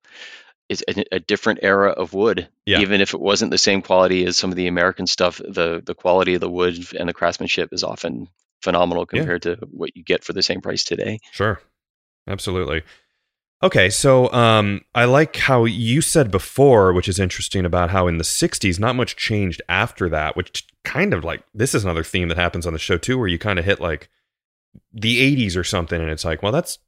it's 0.68 0.82
a, 0.88 1.16
a 1.16 1.20
different 1.20 1.60
era 1.62 1.90
of 1.90 2.12
wood. 2.12 2.48
Yeah. 2.66 2.80
Even 2.80 3.00
if 3.00 3.14
it 3.14 3.20
wasn't 3.20 3.50
the 3.50 3.58
same 3.58 3.82
quality 3.82 4.24
as 4.24 4.36
some 4.36 4.50
of 4.50 4.56
the 4.56 4.68
American 4.68 5.06
stuff, 5.06 5.38
the 5.38 5.82
the 5.84 5.94
quality 5.94 6.34
of 6.34 6.40
the 6.40 6.50
wood 6.50 6.86
and 6.98 7.08
the 7.08 7.14
craftsmanship 7.14 7.70
is 7.72 7.82
often 7.84 8.28
phenomenal 8.62 9.06
Yeah. 9.12 9.18
compared 9.18 9.42
to 9.42 9.58
what 9.70 9.96
you 9.96 10.04
get 10.04 10.22
for 10.22 10.32
the 10.34 10.42
same 10.42 10.60
price 10.60 10.84
today. 10.84 11.18
Sure. 11.32 11.60
Absolutely. 12.28 12.82
Okay, 13.62 13.90
so 13.90 14.32
um, 14.32 14.80
I 14.92 15.04
like 15.04 15.36
how 15.36 15.64
you 15.64 16.00
said 16.00 16.32
before, 16.32 16.92
which 16.92 17.08
is 17.08 17.20
interesting 17.20 17.64
about 17.64 17.90
how 17.90 18.08
in 18.08 18.18
the 18.18 18.24
60s, 18.24 18.80
not 18.80 18.96
much 18.96 19.14
changed 19.14 19.62
after 19.68 20.08
that, 20.08 20.34
which 20.36 20.66
kind 20.82 21.14
of 21.14 21.22
like 21.22 21.44
this 21.54 21.72
is 21.72 21.84
another 21.84 22.02
theme 22.02 22.26
that 22.28 22.36
happens 22.36 22.66
on 22.66 22.72
the 22.72 22.78
show 22.80 22.98
too, 22.98 23.16
where 23.18 23.28
you 23.28 23.38
kind 23.38 23.60
of 23.60 23.64
hit 23.64 23.80
like 23.80 24.10
the 24.92 25.36
80s 25.36 25.56
or 25.56 25.62
something, 25.62 26.00
and 26.00 26.10
it's 26.10 26.24
like, 26.24 26.42
well, 26.42 26.50
that's 26.50 26.78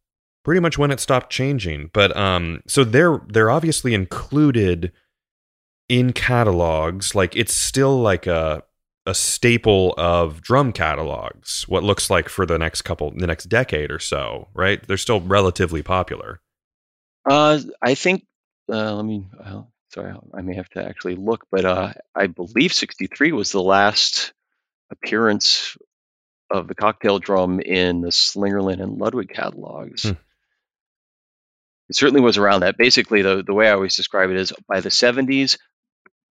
pretty 0.44 0.60
much 0.60 0.76
when 0.76 0.90
it 0.90 0.98
stopped 0.98 1.30
changing. 1.30 1.90
But 1.92 2.16
um, 2.16 2.60
so 2.66 2.82
they're 2.82 3.20
they're 3.28 3.50
obviously 3.50 3.94
included 3.94 4.90
in 5.88 6.12
catalogs. 6.12 7.14
Like 7.14 7.36
it's 7.36 7.54
still 7.54 8.00
like 8.00 8.26
a 8.26 8.64
a 9.06 9.14
staple 9.14 9.94
of 9.96 10.40
drum 10.40 10.72
catalogs. 10.72 11.68
What 11.68 11.84
looks 11.84 12.10
like 12.10 12.28
for 12.28 12.46
the 12.46 12.58
next 12.58 12.82
couple, 12.82 13.12
the 13.12 13.26
next 13.26 13.44
decade 13.44 13.92
or 13.92 13.98
so, 13.98 14.48
right? 14.54 14.84
They're 14.86 14.96
still 14.96 15.20
relatively 15.20 15.82
popular. 15.82 16.40
Uh, 17.24 17.60
I 17.80 17.94
think. 17.94 18.26
Uh, 18.70 18.94
let 18.94 19.04
me. 19.04 19.26
Uh, 19.42 19.62
sorry, 19.92 20.14
I 20.32 20.42
may 20.42 20.54
have 20.54 20.68
to 20.70 20.84
actually 20.84 21.16
look, 21.16 21.46
but 21.50 21.64
uh, 21.64 21.92
I 22.14 22.26
believe 22.26 22.72
'63 22.72 23.32
was 23.32 23.52
the 23.52 23.62
last 23.62 24.32
appearance 24.90 25.76
of 26.50 26.68
the 26.68 26.74
cocktail 26.74 27.18
drum 27.18 27.60
in 27.60 28.00
the 28.00 28.08
Slingerland 28.08 28.82
and 28.82 28.98
Ludwig 28.98 29.30
catalogs. 29.30 30.04
Hmm. 30.04 30.12
It 31.88 31.96
certainly 31.96 32.22
was 32.22 32.38
around 32.38 32.60
that. 32.60 32.78
Basically, 32.78 33.22
the 33.22 33.42
the 33.42 33.54
way 33.54 33.68
I 33.68 33.72
always 33.72 33.96
describe 33.96 34.30
it 34.30 34.36
is 34.36 34.52
by 34.68 34.80
the 34.80 34.90
'70s, 34.90 35.58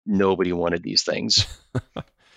nobody 0.06 0.54
wanted 0.54 0.84
these 0.84 1.04
things. 1.04 1.46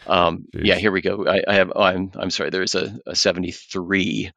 Um, 0.06 0.46
yeah, 0.52 0.76
here 0.76 0.92
we 0.92 1.02
go. 1.02 1.26
I, 1.26 1.42
I 1.46 1.54
have. 1.54 1.72
Oh, 1.74 1.82
I'm. 1.82 2.12
I'm 2.14 2.30
sorry. 2.30 2.50
There's 2.50 2.74
a, 2.74 2.98
a 3.06 3.16
73. 3.16 4.30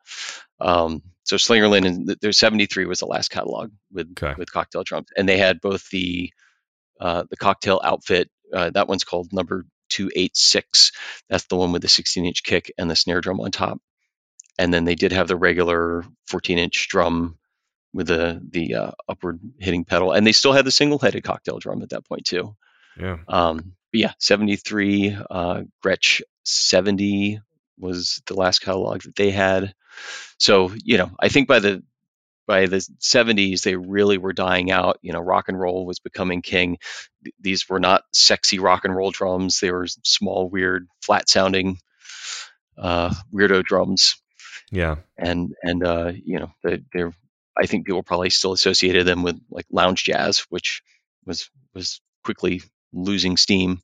Um, 0.60 1.04
so 1.30 1.36
Slingerland 1.38 1.86
and 1.86 2.08
th- 2.08 2.20
there's 2.22 2.40
73 2.40 2.86
was 2.86 3.00
the 3.00 3.06
last 3.06 3.30
catalog 3.30 3.72
with 3.92 4.10
Okay. 4.18 4.34
with 4.38 4.52
cocktail 4.52 4.84
drums, 4.84 5.08
and 5.16 5.30
they 5.30 5.38
had 5.38 5.62
both 5.62 5.88
the 5.90 6.32
uh, 7.00 7.24
the 7.30 7.38
cocktail 7.38 7.80
outfit. 7.84 8.30
Uh, 8.54 8.72
that 8.72 8.88
one's 8.88 9.04
called 9.04 9.32
number 9.32 9.66
286. 9.90 10.92
That's 11.30 11.46
the 11.46 11.56
one 11.56 11.72
with 11.72 11.82
the 11.84 11.88
16 11.88 12.26
inch 12.26 12.44
kick 12.44 12.72
and 12.78 12.90
the 12.90 12.96
snare 12.96 13.22
drum 13.22 13.40
on 13.40 13.52
top. 13.52 13.80
And 14.58 14.74
then 14.74 14.86
they 14.86 14.96
did 14.96 15.12
have 15.12 15.28
the 15.28 15.36
regular 15.38 16.04
14 16.28 16.58
inch 16.58 16.88
drum 16.90 17.38
with 17.94 18.08
the 18.08 18.42
the 18.52 18.76
uh, 18.76 18.92
upward 19.08 19.40
hitting 19.60 19.86
pedal, 19.86 20.12
and 20.12 20.26
they 20.26 20.32
still 20.34 20.54
had 20.54 20.66
the 20.66 20.72
single 20.72 21.00
headed 21.00 21.24
cocktail 21.24 21.60
drum 21.60 21.82
at 21.84 21.90
that 21.92 22.06
point 22.08 22.26
too. 22.26 22.56
Yeah. 23.00 23.18
Um, 23.28 23.58
but 23.92 24.00
yeah, 24.02 24.14
73, 24.20 25.18
uh, 25.32 25.62
Gretsch 25.84 26.22
70 26.44 27.40
was 27.80 28.22
the 28.28 28.36
last 28.36 28.60
catalog 28.60 29.04
that 29.04 29.16
they 29.16 29.32
had. 29.32 29.74
So, 30.38 30.72
you 30.84 30.98
know, 30.98 31.12
I 31.20 31.30
think 31.30 31.48
by 31.48 31.60
the 31.60 31.84
by 32.48 32.66
the 32.66 32.78
70s 33.00 33.64
they 33.64 33.76
really 33.76 34.18
were 34.18 34.34
dying 34.34 34.72
out, 34.72 35.00
you 35.02 35.14
know, 35.14 35.20
rock 35.20 35.50
and 35.50 35.60
roll 35.60 35.86
was 35.86 36.00
becoming 36.00 36.42
king. 36.42 36.78
These 37.40 37.70
were 37.70 37.80
not 37.80 38.04
sexy 38.14 38.60
rock 38.60 38.86
and 38.86 38.96
roll 38.96 39.12
drums. 39.12 39.60
They 39.60 39.72
were 39.72 39.88
small, 40.04 40.50
weird, 40.50 40.88
flat 41.02 41.30
sounding 41.30 41.78
uh, 42.78 43.14
weirdo 43.34 43.64
drums 43.64 44.16
Yeah. 44.72 44.98
and 45.18 45.54
and 45.64 45.84
uh, 45.84 46.12
you 46.16 46.40
know 46.40 46.52
they, 46.64 46.82
they're 46.94 47.14
I 47.58 47.66
think 47.66 47.86
people 47.86 48.04
probably 48.04 48.30
still 48.30 48.54
associated 48.54 49.06
them 49.06 49.24
with 49.24 49.40
like 49.50 49.66
lounge 49.72 50.04
jazz, 50.06 50.46
which 50.50 50.82
was 51.26 51.50
was 51.74 52.02
quickly 52.24 52.62
losing 52.94 53.38
steam. 53.38 53.82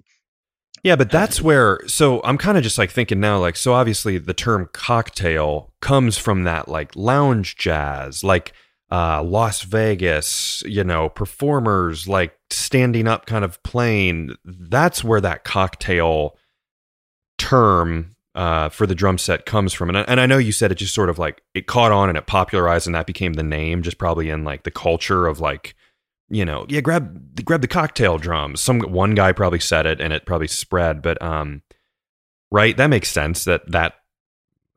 Yeah, 0.86 0.96
but 0.96 1.10
that's 1.10 1.42
where. 1.42 1.80
So 1.88 2.22
I'm 2.24 2.38
kind 2.38 2.60
of 2.60 2.64
just 2.64 2.78
like 2.78 2.92
thinking 2.92 3.20
now, 3.20 3.40
like, 3.40 3.56
so 3.56 3.74
obviously 3.74 4.20
the 4.20 4.36
term 4.36 4.70
cocktail 4.72 5.74
comes 5.82 6.16
from 6.20 6.44
that 6.44 6.68
like 6.70 6.96
lounge 6.96 7.56
jazz, 7.56 8.24
like 8.24 8.54
uh, 8.92 9.24
Las 9.24 9.64
Vegas, 9.64 10.62
you 10.64 10.84
know, 10.84 11.10
performers 11.10 12.08
like 12.08 12.38
standing 12.52 13.08
up, 13.08 13.26
kind 13.26 13.44
of 13.44 13.64
playing. 13.64 14.36
That's 14.46 15.04
where 15.04 15.20
that 15.22 15.44
cocktail 15.44 16.38
term 17.40 18.16
uh, 18.36 18.70
for 18.70 18.86
the 18.86 18.94
drum 18.94 19.18
set 19.18 19.48
comes 19.48 19.74
from. 19.74 19.90
And 19.90 19.98
I, 19.98 20.02
and 20.02 20.22
I 20.22 20.28
know 20.28 20.38
you 20.38 20.52
said 20.52 20.72
it 20.72 20.76
just 20.76 20.94
sort 20.94 21.10
of 21.10 21.18
like 21.18 21.42
it 21.56 21.66
caught 21.66 21.94
on 21.94 22.10
and 22.10 22.18
it 22.18 22.28
popularized 22.28 22.86
and 22.86 22.94
that 22.94 23.08
became 23.08 23.34
the 23.34 23.42
name, 23.42 23.82
just 23.82 23.98
probably 23.98 24.30
in 24.30 24.44
like 24.44 24.62
the 24.62 24.70
culture 24.72 25.26
of 25.26 25.40
like 25.40 25.74
you 26.30 26.46
know, 26.46 26.66
yeah, 26.70 26.82
grab 26.82 27.44
grab 27.46 27.62
the 27.62 27.68
cocktail 27.68 28.18
drums. 28.18 28.62
Some 28.62 28.80
one 28.80 29.16
guy 29.16 29.32
probably 29.32 29.60
said 29.60 29.86
it 29.86 30.02
and 30.02 30.12
it 30.14 30.26
probably 30.26 30.48
spread, 30.48 31.02
but 31.02 31.22
um 31.22 31.62
right, 32.52 32.76
that 32.78 32.88
makes 32.88 33.10
sense 33.10 33.44
that 33.46 33.70
that 33.72 33.94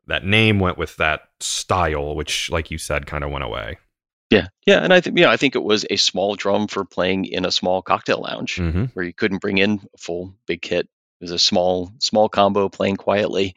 that 0.07 0.25
name 0.25 0.59
went 0.59 0.77
with 0.77 0.95
that 0.97 1.21
style 1.39 2.15
which 2.15 2.49
like 2.49 2.71
you 2.71 2.77
said 2.77 3.05
kind 3.05 3.23
of 3.23 3.31
went 3.31 3.43
away. 3.43 3.77
Yeah, 4.29 4.47
yeah, 4.67 4.83
and 4.83 4.93
I 4.93 5.01
think 5.01 5.17
yeah, 5.17 5.31
I 5.31 5.37
think 5.37 5.55
it 5.55 5.63
was 5.63 5.85
a 5.89 5.95
small 5.95 6.35
drum 6.35 6.67
for 6.67 6.85
playing 6.85 7.25
in 7.25 7.45
a 7.45 7.51
small 7.51 7.81
cocktail 7.81 8.21
lounge 8.21 8.57
Mhm. 8.57 8.91
where 8.93 9.05
you 9.05 9.13
couldn't 9.13 9.41
bring 9.41 9.57
in 9.57 9.81
a 9.93 9.97
full 9.97 10.35
big 10.45 10.61
kit. 10.61 10.85
It 11.19 11.23
was 11.23 11.31
a 11.31 11.39
small 11.39 11.91
small 11.99 12.29
combo 12.29 12.69
playing 12.69 12.97
quietly. 12.97 13.55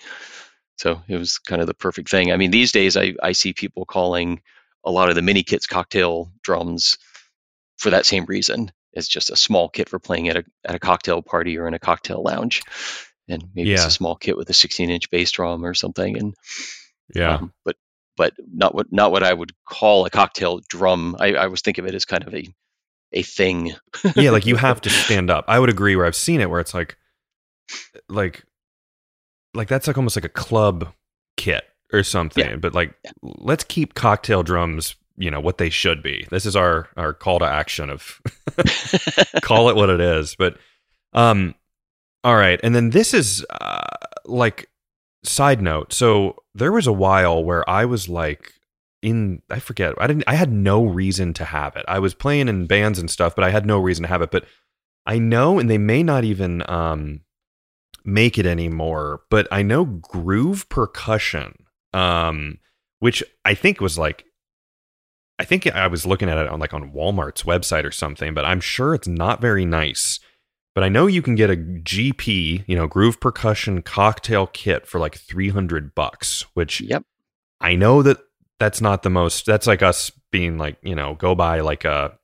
So 0.78 1.01
it 1.09 1.16
was 1.16 1.38
kind 1.38 1.61
of 1.61 1.66
the 1.68 1.74
perfect 1.74 2.09
thing. 2.11 2.32
I 2.32 2.36
mean, 2.38 2.51
these 2.51 2.72
days 2.72 2.97
I, 2.97 3.14
I 3.22 3.32
see 3.32 3.53
people 3.53 3.84
calling 3.84 4.40
a 4.84 4.90
lot 4.90 5.11
of 5.11 5.14
the 5.14 5.22
mini 5.22 5.43
kits 5.43 5.66
cocktail 5.66 6.32
drums 6.43 6.97
for 7.83 7.91
that 7.91 8.07
same 8.07 8.24
reason. 8.26 8.70
It's 8.93 9.09
just 9.09 9.30
a 9.30 9.37
small 9.37 9.68
kit 9.68 9.89
for 9.89 9.99
playing 9.99 10.28
at 10.28 10.37
a 10.37 10.45
at 10.64 10.74
a 10.74 10.78
cocktail 10.78 11.22
party 11.22 11.59
or 11.59 11.66
in 11.66 11.74
a 11.74 11.78
cocktail 11.78 12.22
lounge. 12.22 12.62
And 13.28 13.45
maybe 13.55 13.72
it's 13.72 13.85
a 13.87 13.91
small 13.91 14.16
kit 14.16 14.37
with 14.37 14.51
a 14.51 14.55
16 14.55 14.91
inch 14.91 15.09
bass 15.11 15.30
drum 15.30 15.64
or 15.64 15.74
something. 15.74 16.16
And 16.18 16.35
Yeah. 17.14 17.37
um, 17.37 17.53
but 17.64 17.76
but 18.16 18.35
not 18.53 18.74
what 18.74 18.93
not 18.93 19.11
what 19.12 19.22
I 19.22 19.33
would 19.33 19.53
call 19.64 20.05
a 20.05 20.11
cocktail 20.11 20.61
drum. 20.68 21.16
I, 21.18 21.35
I 21.35 21.45
always 21.45 21.62
think 21.62 21.78
of 21.78 21.87
it 21.87 21.95
as 21.95 22.05
kind 22.05 22.26
of 22.26 22.35
a 22.35 22.47
a 23.12 23.22
thing. 23.22 23.72
yeah, 24.16 24.30
like 24.30 24.47
you 24.47 24.57
have 24.57 24.80
to 24.83 24.91
stand 25.05 25.30
up. 25.30 25.45
I 25.49 25.59
would 25.59 25.70
agree 25.70 25.97
where 25.97 26.05
I've 26.07 26.16
seen 26.16 26.41
it 26.41 26.51
where 26.51 26.61
it's 26.61 26.74
like 26.74 26.97
like 28.09 28.45
like 29.55 29.68
that's 29.68 29.87
like 29.87 29.97
almost 29.97 30.16
like 30.16 30.24
a 30.24 30.28
club 30.30 30.93
kit 31.37 31.64
or 31.93 32.03
something. 32.03 32.45
Yeah. 32.45 32.57
But 32.57 32.74
like 32.74 32.95
Yeah. 33.05 33.12
let's 33.22 33.64
keep 33.64 33.95
cocktail 33.95 34.43
drums 34.43 34.95
you 35.16 35.30
know 35.30 35.40
what 35.40 35.58
they 35.58 35.70
should 35.70 36.02
be. 36.02 36.26
This 36.30 36.46
is 36.46 36.56
our 36.56 36.88
our 36.96 37.12
call 37.12 37.38
to 37.40 37.44
action 37.44 37.90
of 37.90 38.20
call 39.42 39.68
it 39.68 39.76
what 39.76 39.90
it 39.90 40.00
is. 40.00 40.34
But 40.36 40.56
um, 41.12 41.54
all 42.24 42.36
right, 42.36 42.60
and 42.62 42.74
then 42.74 42.90
this 42.90 43.14
is 43.14 43.44
uh, 43.50 43.86
like 44.24 44.68
side 45.24 45.62
note. 45.62 45.92
So 45.92 46.36
there 46.54 46.72
was 46.72 46.86
a 46.86 46.92
while 46.92 47.42
where 47.42 47.68
I 47.68 47.84
was 47.84 48.08
like 48.08 48.52
in 49.02 49.42
I 49.50 49.58
forget 49.58 49.94
I 49.98 50.06
didn't 50.06 50.24
I 50.26 50.34
had 50.34 50.52
no 50.52 50.84
reason 50.84 51.34
to 51.34 51.44
have 51.44 51.76
it. 51.76 51.84
I 51.88 51.98
was 51.98 52.14
playing 52.14 52.48
in 52.48 52.66
bands 52.66 52.98
and 52.98 53.10
stuff, 53.10 53.34
but 53.34 53.44
I 53.44 53.50
had 53.50 53.66
no 53.66 53.78
reason 53.78 54.02
to 54.02 54.08
have 54.08 54.22
it. 54.22 54.30
But 54.30 54.44
I 55.04 55.18
know, 55.18 55.58
and 55.58 55.68
they 55.68 55.78
may 55.78 56.02
not 56.02 56.24
even 56.24 56.62
um 56.68 57.20
make 58.04 58.38
it 58.38 58.46
anymore, 58.46 59.22
but 59.30 59.46
I 59.50 59.62
know 59.62 59.84
Groove 59.84 60.68
Percussion, 60.68 61.54
um, 61.92 62.58
which 62.98 63.22
I 63.44 63.54
think 63.54 63.80
was 63.80 63.98
like 63.98 64.24
I 65.43 65.45
think 65.45 65.66
I 65.66 65.88
was 65.88 66.07
looking 66.07 66.28
at 66.28 66.38
it 66.38 66.47
on 66.47 66.61
like 66.61 66.72
on 66.72 66.93
Walmart's 66.93 67.43
website 67.43 67.84
or 67.84 67.90
something, 67.90 68.32
but 68.32 68.45
I'm 68.45 68.61
sure 68.61 68.95
it's 68.95 69.09
not 69.09 69.40
very 69.40 69.64
nice. 69.64 70.20
But 70.72 70.84
I 70.84 70.88
know 70.88 71.09
you 71.09 71.20
can 71.20 71.34
get 71.34 71.51
a 71.51 71.57
GP, 71.57 72.62
you 72.68 72.76
know, 72.76 72.86
Groove 72.86 73.18
Percussion 73.20 73.82
cocktail 73.82 74.47
kit 74.47 74.86
for 74.86 75.01
like 75.01 75.16
300 75.16 75.97
bucks, 75.97 76.47
which 76.55 76.80
Yep. 76.80 77.03
I 77.61 77.74
know 77.74 78.03
that 78.03 78.18
that's 78.61 78.80
not 78.80 79.03
the 79.03 79.11
most 79.11 79.45
that's 79.45 79.66
like 79.66 79.82
us 79.82 80.12
being 80.30 80.59
like, 80.59 80.76
you 80.80 80.95
know, 80.95 81.16
go 81.16 81.34
buy 81.34 81.59
like 81.59 81.84
a 81.84 82.16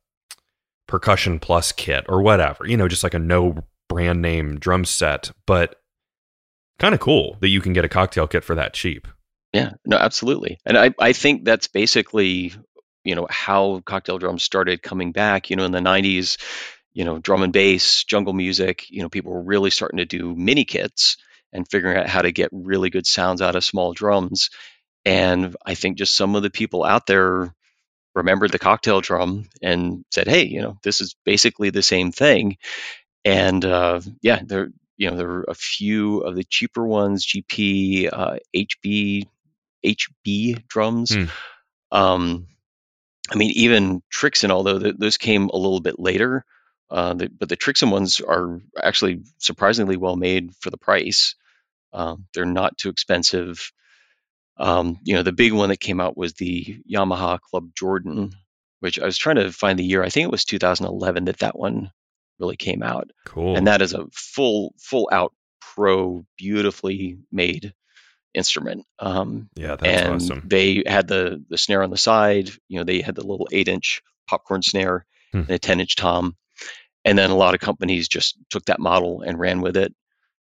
percussion 0.87 1.41
plus 1.41 1.73
kit 1.73 2.07
or 2.09 2.23
whatever, 2.23 2.69
you 2.69 2.77
know, 2.77 2.87
just 2.87 3.03
like 3.03 3.15
a 3.15 3.19
no 3.19 3.65
brand 3.89 4.23
name 4.23 4.61
drum 4.61 4.85
set, 4.85 5.33
but 5.45 5.75
kind 6.79 6.95
of 6.95 7.01
cool 7.01 7.37
that 7.41 7.49
you 7.49 7.61
can 7.61 7.73
get 7.73 7.85
a 7.85 7.89
cocktail 7.89 8.29
kit 8.29 8.45
for 8.45 8.55
that 8.55 8.75
cheap. 8.75 9.09
Yeah, 9.53 9.73
no, 9.87 9.97
absolutely. 9.97 10.59
And 10.67 10.77
I, 10.77 10.95
I 11.01 11.13
think 11.13 11.45
that's 11.45 11.69
basically, 11.69 12.53
you 13.09 13.15
know, 13.15 13.27
how 13.31 13.81
cocktail 13.87 14.19
drums 14.19 14.43
started 14.43 14.83
coming 14.83 15.13
back. 15.13 15.49
You 15.49 15.57
know, 15.57 15.65
in 15.65 15.73
the 15.73 15.79
90s, 15.79 16.37
you 16.93 17.07
know, 17.07 17.19
drum 17.19 17.43
and 17.43 17.55
bass, 17.55 18.05
jungle 18.05 18.35
music, 18.35 18.91
you 18.91 19.01
know, 19.01 19.09
people 19.09 19.33
were 19.33 19.41
really 19.41 19.71
starting 19.71 19.97
to 19.97 20.05
do 20.05 20.37
mini 20.37 20.67
kits 20.67 21.17
and 21.51 21.67
figuring 21.67 21.97
out 21.97 22.07
how 22.07 22.21
to 22.21 22.33
get 22.33 22.51
really 22.53 22.91
good 22.91 23.07
sounds 23.07 23.41
out 23.41 23.57
of 23.57 23.65
small 23.65 23.95
drums. 23.95 24.51
And 25.07 25.57
I 25.65 25.75
think 25.75 25.97
just 25.97 26.17
some 26.17 26.35
of 26.37 26.43
the 26.43 26.51
people 26.51 26.85
out 26.85 27.07
there 27.07 27.55
remembered 28.15 28.53
the 28.53 28.59
cocktail 28.59 29.01
drum 29.01 29.49
and 29.63 30.05
said, 30.11 30.29
"Hey, 30.29 30.45
you 30.45 30.61
know, 30.61 30.77
this 30.83 31.01
is 31.01 31.17
basically 31.25 31.71
the 31.71 31.83
same 31.83 32.13
thing." 32.13 32.59
And 33.25 33.65
uh, 33.65 34.03
yeah, 34.21 34.43
there, 34.45 34.69
you 34.99 35.11
know, 35.11 35.17
there 35.17 35.29
were 35.29 35.47
a 35.49 35.55
few 35.55 36.19
of 36.21 36.37
the 36.37 36.45
cheaper 36.45 36.87
ones, 36.87 37.25
GP, 37.25 38.11
uh, 38.13 38.37
HB, 38.55 39.29
HB 39.83 40.69
drums. 40.69 41.15
Hmm. 41.15 41.25
Um, 41.91 42.49
I 43.31 43.37
mean, 43.37 43.51
even 43.55 44.03
Trixon, 44.11 44.51
although 44.51 44.79
th- 44.79 44.97
those 44.99 45.17
came 45.17 45.49
a 45.49 45.57
little 45.57 45.81
bit 45.81 45.99
later, 45.99 46.45
uh, 46.91 47.15
the, 47.15 47.29
but 47.29 47.49
the 47.49 47.57
Trixon 47.57 47.91
ones 47.91 48.21
are 48.21 48.61
actually 48.83 49.23
surprisingly 49.39 49.97
well 49.97 50.17
made 50.17 50.55
for 50.61 50.71
the 50.71 50.79
price. 50.79 51.35
Um, 51.93 52.27
they're 52.35 52.47
not 52.47 52.79
too 52.79 52.89
expensive. 52.89 53.73
Um, 54.57 54.99
you 55.05 55.15
know, 55.15 55.23
the 55.23 55.33
big 55.33 55.53
one 55.53 55.69
that 55.69 55.81
came 55.81 56.01
out 56.01 56.17
was 56.17 56.35
the 56.35 56.81
Yamaha 56.91 57.41
Club 57.41 57.71
Jordan, 57.77 58.33
which 58.81 58.99
I 58.99 59.05
was 59.05 59.19
trying 59.19 59.37
to 59.37 59.53
find 59.53 59.79
the 59.79 59.85
year. 59.85 60.03
I 60.03 60.09
think 60.09 60.25
it 60.25 60.31
was 60.33 60.45
2011 60.45 61.27
that 61.27 61.39
that 61.39 61.59
one 61.59 61.91
really 62.39 62.57
came 62.57 62.83
out, 62.83 63.11
Cool. 63.27 63.57
and 63.57 63.67
that 63.67 63.83
is 63.83 63.95
a 63.95 64.07
full, 64.13 64.75
full 64.79 65.09
out 65.13 65.33
pro, 65.61 66.25
beautifully 66.37 67.19
made 67.31 67.73
instrument. 68.39 68.87
Um, 68.99 69.51
yeah, 69.55 69.77
that's 69.77 70.03
and 70.03 70.15
awesome. 70.15 70.43
they 70.47 70.83
had 70.87 71.07
the 71.09 71.45
the 71.51 71.59
snare 71.59 71.83
on 71.83 71.91
the 71.91 71.99
side. 71.99 72.49
You 72.69 72.79
know, 72.79 72.85
they 72.85 73.03
had 73.03 73.15
the 73.17 73.27
little 73.27 73.49
eight 73.53 73.69
inch 73.69 74.01
popcorn 74.27 74.63
snare 74.63 75.05
Hmm. 75.33 75.41
and 75.41 75.51
a 75.51 75.59
ten 75.59 75.81
inch 75.81 75.97
tom, 75.97 76.37
and 77.05 77.19
then 77.19 77.29
a 77.31 77.37
lot 77.37 77.53
of 77.55 77.61
companies 77.61 78.09
just 78.09 78.39
took 78.49 78.65
that 78.67 78.81
model 78.81 79.21
and 79.21 79.39
ran 79.39 79.61
with 79.61 79.77
it. 79.77 79.95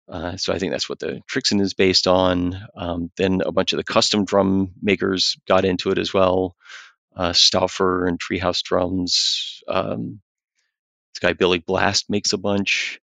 Uh, 0.09 0.35
so 0.35 0.51
I 0.53 0.59
think 0.59 0.73
that's 0.73 0.89
what 0.89 0.99
the 0.99 1.21
Trixon 1.29 1.61
is 1.61 1.73
based 1.73 2.07
on. 2.07 2.59
Um, 2.75 3.09
then 3.15 3.41
a 3.45 3.53
bunch 3.53 3.71
of 3.71 3.77
the 3.77 3.85
custom 3.85 4.25
drum 4.25 4.73
makers 4.81 5.37
got 5.47 5.63
into 5.63 5.91
it 5.91 5.97
as 5.97 6.13
well. 6.13 6.57
Uh, 7.15 7.31
Stauffer 7.31 8.05
and 8.07 8.19
Treehouse 8.19 8.61
Drums. 8.63 9.63
Um, 9.69 10.19
this 11.13 11.19
guy 11.21 11.31
Billy 11.33 11.59
Blast 11.59 12.09
makes 12.09 12.33
a 12.33 12.37
bunch. 12.37 12.99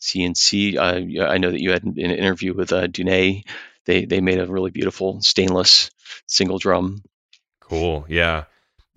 CNC. 0.00 0.76
Uh, 0.78 1.22
I 1.26 1.36
know 1.38 1.50
that 1.50 1.60
you 1.60 1.72
had 1.72 1.84
an 1.84 1.98
interview 1.98 2.54
with 2.54 2.72
uh, 2.72 2.86
Dunnett. 2.86 3.44
They 3.90 4.04
they 4.04 4.20
made 4.20 4.38
a 4.38 4.46
really 4.46 4.70
beautiful 4.70 5.20
stainless 5.20 5.90
single 6.28 6.58
drum. 6.58 7.02
Cool. 7.60 8.04
Yeah. 8.08 8.44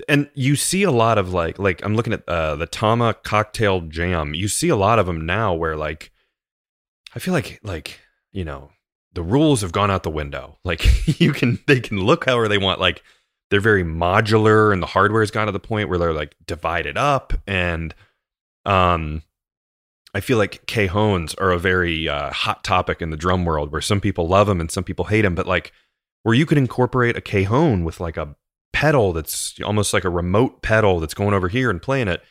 And 0.07 0.29
you 0.35 0.55
see 0.55 0.83
a 0.83 0.91
lot 0.91 1.17
of 1.17 1.33
like 1.33 1.57
like 1.57 1.83
I'm 1.83 1.95
looking 1.95 2.13
at 2.13 2.29
uh 2.29 2.55
the 2.57 2.67
Tama 2.67 3.15
cocktail 3.15 3.81
jam. 3.81 4.35
You 4.35 4.47
see 4.47 4.69
a 4.69 4.75
lot 4.75 4.99
of 4.99 5.07
them 5.07 5.25
now 5.25 5.55
where 5.55 5.75
like 5.75 6.11
I 7.15 7.19
feel 7.19 7.33
like 7.33 7.59
like, 7.63 8.01
you 8.31 8.45
know, 8.45 8.69
the 9.13 9.23
rules 9.23 9.61
have 9.61 9.71
gone 9.71 9.89
out 9.89 10.03
the 10.03 10.11
window. 10.11 10.59
Like 10.63 11.19
you 11.19 11.33
can 11.33 11.57
they 11.65 11.79
can 11.79 11.99
look 11.99 12.25
however 12.25 12.47
they 12.47 12.59
want. 12.59 12.79
Like 12.79 13.01
they're 13.49 13.61
very 13.61 13.83
modular 13.83 14.71
and 14.71 14.79
the 14.79 14.87
hardware's 14.87 15.31
gone 15.31 15.47
to 15.47 15.51
the 15.51 15.59
point 15.59 15.89
where 15.89 15.97
they're 15.97 16.13
like 16.13 16.35
divided 16.45 16.99
up 16.99 17.33
and 17.47 17.95
um 18.63 19.23
I 20.13 20.19
feel 20.19 20.37
like 20.37 20.65
cajones 20.67 21.35
are 21.41 21.51
a 21.51 21.59
very 21.59 22.07
uh, 22.07 22.31
hot 22.31 22.63
topic 22.63 23.01
in 23.01 23.09
the 23.09 23.17
drum 23.17 23.45
world 23.45 23.71
where 23.71 23.81
some 23.81 23.99
people 23.99 24.27
love 24.27 24.47
them 24.47 24.61
and 24.61 24.69
some 24.69 24.83
people 24.83 25.05
hate 25.05 25.21
them, 25.21 25.35
but 25.35 25.47
like 25.47 25.71
where 26.21 26.35
you 26.35 26.45
could 26.45 26.57
incorporate 26.57 27.17
a 27.17 27.21
cajon 27.21 27.83
with 27.83 27.99
like 27.99 28.17
a 28.17 28.35
pedal 28.71 29.13
that's 29.13 29.55
almost 29.63 29.93
like 29.93 30.03
a 30.03 30.09
remote 30.09 30.61
pedal 30.61 30.99
that's 30.99 31.13
going 31.13 31.33
over 31.33 31.47
here 31.47 31.69
and 31.69 31.81
playing 31.81 32.07
it. 32.07 32.21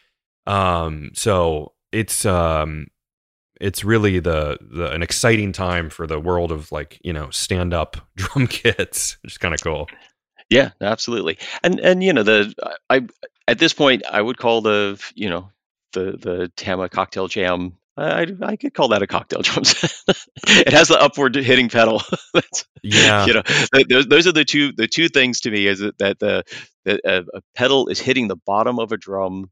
Um, 0.46 1.10
so 1.14 1.72
it's 1.92 2.24
um, 2.24 2.86
it's 3.60 3.84
really 3.84 4.18
the, 4.18 4.58
the 4.60 4.90
an 4.92 5.02
exciting 5.02 5.52
time 5.52 5.90
for 5.90 6.06
the 6.06 6.18
world 6.18 6.52
of 6.52 6.70
like 6.72 7.00
you 7.02 7.12
know 7.12 7.30
stand 7.30 7.72
up 7.74 7.96
drum 8.16 8.46
kits, 8.46 9.18
which 9.22 9.34
is 9.34 9.38
kind 9.38 9.54
of 9.54 9.60
cool. 9.60 9.88
Yeah, 10.50 10.70
absolutely. 10.80 11.38
And 11.62 11.80
and 11.80 12.02
you 12.02 12.12
know 12.12 12.22
the 12.22 12.54
I 12.90 13.06
at 13.48 13.58
this 13.58 13.72
point 13.72 14.02
I 14.10 14.20
would 14.20 14.36
call 14.36 14.60
the 14.60 15.02
you 15.14 15.30
know 15.30 15.50
the 15.92 16.12
the 16.12 16.52
Tama 16.56 16.88
cocktail 16.88 17.28
jam. 17.28 17.76
I 17.96 18.26
I 18.42 18.56
could 18.56 18.72
call 18.72 18.88
that 18.88 19.02
a 19.02 19.06
cocktail 19.06 19.42
drum 19.42 19.64
set. 19.64 19.92
it 20.46 20.72
has 20.72 20.88
the 20.88 21.00
upward 21.00 21.34
hitting 21.34 21.68
pedal. 21.68 22.02
That's, 22.34 22.64
Yeah, 22.82 23.26
you 23.26 23.34
know 23.34 23.42
those, 23.88 24.06
those 24.06 24.26
are 24.26 24.32
the 24.32 24.44
two 24.44 24.72
the 24.72 24.88
two 24.88 25.08
things 25.08 25.40
to 25.40 25.50
me 25.50 25.66
is 25.66 25.80
that 25.80 25.98
that 25.98 26.18
the, 26.18 26.44
the 26.84 27.00
a, 27.04 27.20
a 27.38 27.40
pedal 27.54 27.88
is 27.88 28.00
hitting 28.00 28.28
the 28.28 28.36
bottom 28.36 28.78
of 28.78 28.92
a 28.92 28.96
drum 28.96 29.50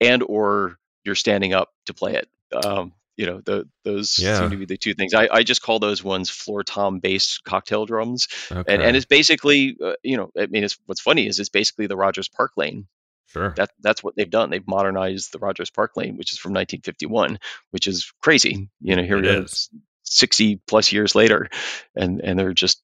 and 0.00 0.22
or 0.22 0.76
you're 1.04 1.14
standing 1.14 1.54
up 1.54 1.68
to 1.86 1.94
play 1.94 2.14
it 2.14 2.28
um, 2.64 2.92
you 3.16 3.26
know 3.26 3.40
the, 3.44 3.68
those 3.84 4.18
Yeah. 4.18 4.38
seem 4.38 4.50
to 4.50 4.56
be 4.56 4.64
the 4.66 4.76
two 4.76 4.94
things 4.94 5.14
I, 5.14 5.28
I 5.30 5.42
just 5.42 5.62
call 5.62 5.78
those 5.78 6.02
ones 6.02 6.30
floor 6.30 6.62
tom 6.64 6.98
based 7.00 7.44
cocktail 7.44 7.86
drums 7.86 8.28
okay. 8.50 8.72
and 8.72 8.82
and 8.82 8.96
it's 8.96 9.06
basically 9.06 9.76
uh, 9.82 9.92
you 10.02 10.16
know 10.16 10.30
i 10.38 10.46
mean 10.46 10.64
it's 10.64 10.78
what's 10.86 11.00
funny 11.00 11.26
is 11.26 11.38
it's 11.38 11.48
basically 11.48 11.86
the 11.86 11.96
rogers 11.96 12.28
park 12.28 12.52
lane 12.56 12.86
sure. 13.30 13.52
that 13.56 13.70
that's 13.80 14.02
what 14.02 14.14
they've 14.16 14.30
done 14.30 14.50
they've 14.50 14.66
modernized 14.68 15.32
the 15.32 15.38
rogers 15.38 15.70
park 15.70 15.92
lane 15.96 16.16
which 16.16 16.32
is 16.32 16.38
from 16.38 16.50
1951 16.52 17.38
which 17.70 17.86
is 17.86 18.12
crazy 18.22 18.68
you 18.80 18.96
know 18.96 19.02
here 19.02 19.18
It 19.18 19.26
is. 19.26 19.70
60 20.04 20.60
plus 20.66 20.92
years 20.92 21.14
later 21.14 21.48
and 21.94 22.20
and 22.20 22.38
they're 22.38 22.52
just 22.52 22.82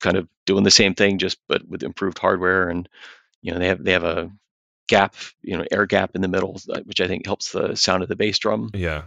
kind 0.00 0.16
of 0.16 0.28
doing 0.46 0.64
the 0.64 0.70
same 0.70 0.94
thing 0.94 1.18
just 1.18 1.38
but 1.48 1.66
with 1.68 1.82
improved 1.82 2.18
hardware 2.18 2.68
and 2.68 2.88
you 3.42 3.52
know 3.52 3.58
they 3.58 3.68
have 3.68 3.82
they 3.84 3.92
have 3.92 4.04
a 4.04 4.30
gap 4.88 5.14
you 5.42 5.56
know 5.56 5.64
air 5.70 5.86
gap 5.86 6.12
in 6.14 6.20
the 6.22 6.28
middle 6.28 6.60
uh, 6.72 6.80
which 6.84 7.00
i 7.00 7.06
think 7.06 7.26
helps 7.26 7.52
the 7.52 7.74
sound 7.76 8.02
of 8.02 8.08
the 8.08 8.16
bass 8.16 8.38
drum 8.38 8.70
Yeah, 8.74 9.02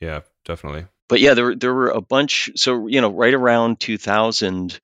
yeah, 0.00 0.20
definitely. 0.44 0.86
but 1.08 1.20
yeah 1.20 1.34
there 1.34 1.54
there 1.54 1.72
were 1.74 1.90
a 1.90 2.00
bunch 2.00 2.50
so 2.56 2.86
you 2.86 3.00
know 3.00 3.10
right 3.12 3.32
around 3.34 3.80
2000 3.80 4.80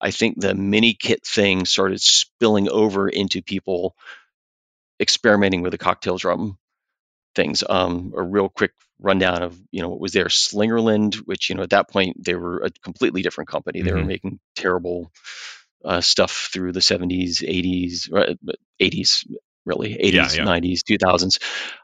i 0.00 0.10
think 0.10 0.40
the 0.40 0.54
mini 0.54 0.94
kit 0.94 1.24
thing 1.26 1.64
started 1.66 2.00
spilling 2.00 2.68
over 2.70 3.08
into 3.08 3.42
people 3.42 3.94
experimenting 5.00 5.62
with 5.62 5.72
the 5.72 5.78
cocktail 5.78 6.16
drum 6.18 6.58
things 7.34 7.62
um 7.68 8.12
a 8.16 8.22
real 8.22 8.48
quick 8.48 8.72
rundown 9.00 9.42
of 9.42 9.58
you 9.70 9.82
know 9.82 9.88
what 9.88 10.00
was 10.00 10.12
there 10.12 10.26
slingerland 10.26 11.14
which 11.26 11.48
you 11.48 11.54
know 11.56 11.62
at 11.62 11.70
that 11.70 11.88
point 11.88 12.22
they 12.22 12.34
were 12.34 12.58
a 12.64 12.70
completely 12.82 13.22
different 13.22 13.48
company 13.48 13.82
they 13.82 13.92
were 13.92 14.02
Mhm. 14.02 14.06
making 14.06 14.40
terrible 14.56 15.10
uh, 15.84 16.00
stuff 16.00 16.50
through 16.52 16.72
the 16.72 16.80
70s 16.80 17.42
80s 17.42 18.12
uh, 18.12 18.34
80s 18.80 19.26
really 19.64 19.94
80s 19.94 20.14
Yeah, 20.14 20.32
yeah. 20.32 20.44
90s 20.44 20.82
2000s 20.82 21.38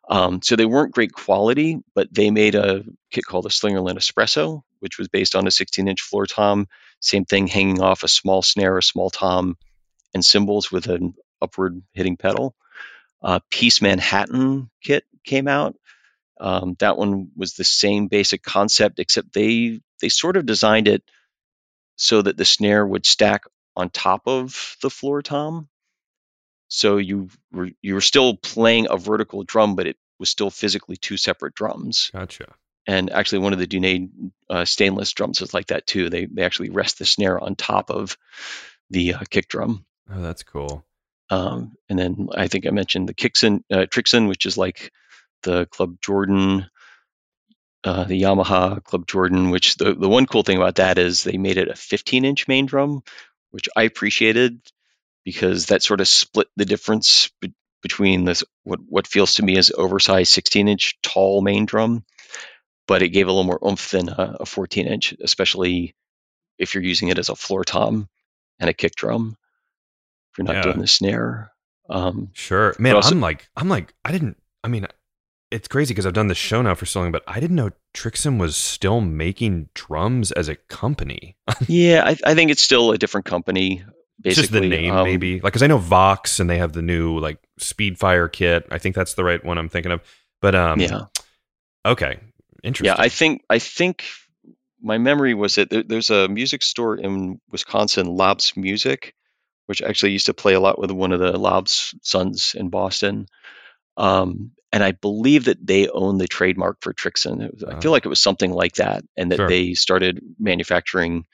um, 0.09 0.43
so 0.43 0.57
they 0.57 0.67
weren't 0.67 0.95
great 0.95 1.13
quality 1.13 1.79
but 1.95 2.13
they 2.13 2.31
made 2.31 2.55
a 2.55 2.85
kit 3.11 3.25
called 3.25 3.45
the 3.45 3.51
slingerland 3.51 3.97
espresso 3.97 4.63
which 4.81 4.99
was 4.99 5.09
based 5.09 5.35
on 5.35 5.47
a 5.47 5.51
16 5.51 5.89
inch 5.89 6.03
floor 6.03 6.27
tom 6.27 6.67
same 7.01 7.25
thing 7.25 7.47
hanging 7.47 7.81
off 7.81 8.03
a 8.03 8.09
small 8.09 8.43
snare 8.43 8.77
a 8.79 8.83
small 8.83 9.11
tom 9.11 9.57
and 10.15 10.25
cymbals 10.25 10.71
with 10.73 10.87
an 10.89 11.15
upward 11.43 11.83
hitting 11.95 12.17
pedal 12.17 12.55
uh, 13.27 13.41
Peace 13.51 13.83
Manhattan 13.83 14.71
kit 14.83 15.05
came 15.25 15.49
out. 15.49 15.75
Um, 16.41 16.77
that 16.79 16.97
one 16.97 17.33
was 17.37 17.55
the 17.55 17.65
same 17.65 18.07
basic 18.07 18.43
concept, 18.43 19.01
except 19.01 19.33
they 19.35 19.81
they 20.01 20.09
sort 20.09 20.37
of 20.37 20.47
designed 20.47 20.87
it 20.87 21.03
so 21.97 22.23
that 22.23 22.37
the 22.37 22.45
snare 22.45 22.87
would 22.87 23.05
stack 23.05 23.43
on 23.75 23.91
top 23.91 24.23
of 24.27 24.77
the 24.81 24.91
floor 24.91 25.23
tom. 25.23 25.69
So 26.69 26.99
you 26.99 27.29
were 27.53 27.71
you 27.83 27.95
were 27.95 28.01
still 28.01 28.37
playing 28.37 28.87
a 28.91 28.97
vertical 28.97 29.43
drum, 29.43 29.75
but 29.75 29.89
it 29.89 29.97
was 30.21 30.31
still 30.31 30.51
physically 30.51 30.97
two 30.97 31.17
separate 31.17 31.55
drums. 31.55 32.11
Gotcha. 32.13 32.55
And 32.87 33.11
actually, 33.11 33.41
one 33.41 33.55
of 33.55 33.59
the 33.59 33.67
Dunnett 33.67 34.09
uh, 34.49 34.65
stainless 34.65 35.13
drums 35.13 35.43
is 35.43 35.53
like 35.53 35.67
that 35.69 35.89
too. 35.89 36.11
They 36.11 36.27
they 36.27 36.45
actually 36.45 36.71
rest 36.71 37.01
the 37.01 37.05
snare 37.05 37.41
on 37.41 37.57
top 37.57 37.91
of 37.91 38.17
the 38.91 39.15
uh, 39.15 39.23
kick 39.29 39.49
drum. 39.49 39.85
Oh, 40.09 40.23
that's 40.23 40.45
cool. 40.45 40.85
Um, 41.31 41.75
and 41.89 41.99
then 41.99 42.29
I 42.35 42.49
think 42.49 42.67
I 42.67 42.71
mentioned 42.71 43.09
the 43.09 43.15
Trixon, 43.15 43.65
uh, 43.73 43.87
which 44.29 44.47
is 44.47 44.57
like 44.57 44.93
the 45.43 45.67
Club 45.67 45.97
Jordan, 46.01 46.67
uh, 47.85 48.05
the 48.05 48.23
Yamaha 48.23 48.83
Club 48.85 49.07
Jordan. 49.07 49.51
Which 49.51 49.77
the 49.77 49.95
the 49.95 50.09
one 50.09 50.27
cool 50.27 50.43
thing 50.43 50.57
about 50.59 50.77
that 50.77 50.99
is 50.99 51.25
they 51.25 51.39
made 51.39 51.59
it 51.59 51.69
a 51.69 51.77
15 51.77 52.25
inch 52.25 52.49
main 52.49 52.67
drum, 52.67 53.03
which 53.51 53.69
I 53.77 53.85
appreciated 53.85 54.61
because 55.25 55.67
that 55.67 55.83
sort 55.83 56.01
of 56.01 56.09
split 56.09 56.49
the 56.57 56.65
difference 56.65 57.31
be- 57.41 57.55
between 57.83 58.25
this 58.25 58.45
what 58.65 58.81
what 58.89 59.07
feels 59.09 59.35
to 59.37 59.45
me 59.45 59.59
as 59.59 59.73
oversized 59.77 60.33
16 60.33 60.69
inch 60.69 60.99
tall 61.03 61.43
main 61.43 61.67
drum, 61.67 62.05
but 62.89 63.03
it 63.03 63.11
gave 63.11 63.29
a 63.29 63.31
little 63.33 63.45
more 63.45 63.61
oomph 63.67 63.91
than 63.91 64.09
a, 64.11 64.39
a 64.41 64.47
14 64.47 64.87
inch, 64.87 65.15
especially 65.23 65.95
if 66.59 66.75
you're 66.75 66.85
using 66.85 67.09
it 67.09 67.19
as 67.19 67.29
a 67.31 67.37
floor 67.37 67.65
tom 67.65 68.09
and 68.61 68.71
a 68.71 68.75
kick 68.75 68.95
drum. 68.97 69.37
If 70.37 70.39
you're 70.39 70.45
not 70.53 70.57
Yeah. 70.57 70.63
doing 70.73 70.81
the 70.81 70.87
snare. 70.87 71.51
Um, 71.89 72.29
Sure, 72.35 72.75
man. 72.79 72.95
also- 72.97 73.13
I'm 73.13 73.21
like, 73.21 73.49
I'm 73.57 73.69
like, 73.71 73.95
I 74.05 74.13
didn't. 74.13 74.37
I 74.63 74.69
mean, 74.69 74.87
it's 75.51 75.69
crazy 75.69 75.95
because 75.95 76.05
I've 76.05 76.13
done 76.13 76.27
this 76.27 76.37
show 76.37 76.61
now 76.61 76.75
for 76.75 76.85
so 76.85 77.01
long, 77.01 77.13
but 77.13 77.23
I 77.27 77.39
didn't 77.41 77.57
know 77.57 77.71
Trixon 77.95 78.37
was 78.39 78.57
still 78.57 79.01
making 79.01 79.69
drums 79.75 80.33
as 80.33 80.49
a 80.49 80.57
company. 80.57 81.37
yeah, 81.69 82.03
I, 82.05 82.17
I 82.25 82.35
think 82.35 82.51
it's 82.51 82.61
still 82.63 82.91
a 82.91 82.99
different 82.99 83.25
company. 83.27 83.85
Basically, 84.21 84.43
just 84.43 84.53
the 84.53 84.61
name, 84.61 84.93
Um, 84.93 85.05
maybe. 85.05 85.35
Like, 85.35 85.53
because 85.53 85.63
I 85.63 85.69
know 85.69 85.79
Vox 85.79 86.41
and 86.41 86.51
they 86.51 86.59
have 86.59 86.73
the 86.73 86.83
new 86.83 87.19
like 87.19 87.39
Speedfire 87.61 88.31
kit. 88.33 88.67
I 88.71 88.79
think 88.79 88.95
that's 88.97 89.15
the 89.15 89.23
right 89.25 89.43
one 89.45 89.57
I'm 89.57 89.69
thinking 89.69 89.93
of. 89.93 90.01
But 90.43 90.55
um, 90.55 90.81
yeah, 90.81 91.05
okay, 91.87 92.19
interesting. 92.65 92.95
yeah. 92.97 93.03
I 93.03 93.09
think 93.09 93.43
I 93.49 93.59
think 93.59 94.05
my 94.83 94.99
memory 94.99 95.35
was 95.35 95.55
that 95.57 95.71
there, 95.71 95.83
there's 95.83 96.11
a 96.11 96.29
music 96.29 96.63
store 96.63 96.97
in 96.97 97.41
Wisconsin, 97.51 98.07
Lobs 98.07 98.57
Music, 98.57 99.15
which 99.67 99.83
actually 99.83 100.13
used 100.13 100.27
to 100.27 100.35
play 100.35 100.55
a 100.55 100.61
lot 100.61 100.79
with 100.79 100.91
one 100.91 101.13
of 101.13 101.21
the 101.21 101.39
Lobs 101.39 101.95
sons 102.03 102.55
in 102.55 102.69
Boston. 102.69 103.27
Um, 103.97 104.53
and 104.73 104.83
I 104.83 104.93
believe 104.93 105.45
that 105.47 105.65
they 105.65 105.89
own 105.89 106.19
the 106.19 106.29
trademark 106.29 106.79
for 106.81 106.93
Trixon. 106.93 107.51
I 107.67 107.81
feel 107.81 107.93
like 107.93 108.05
it 108.05 108.11
was 108.11 108.21
something 108.21 108.51
like 108.53 108.75
that, 108.75 109.05
and 109.17 109.31
that 109.33 109.37
Sure. 109.37 109.49
they 109.49 109.75
started 109.75 110.21
manufacturing 110.39 111.25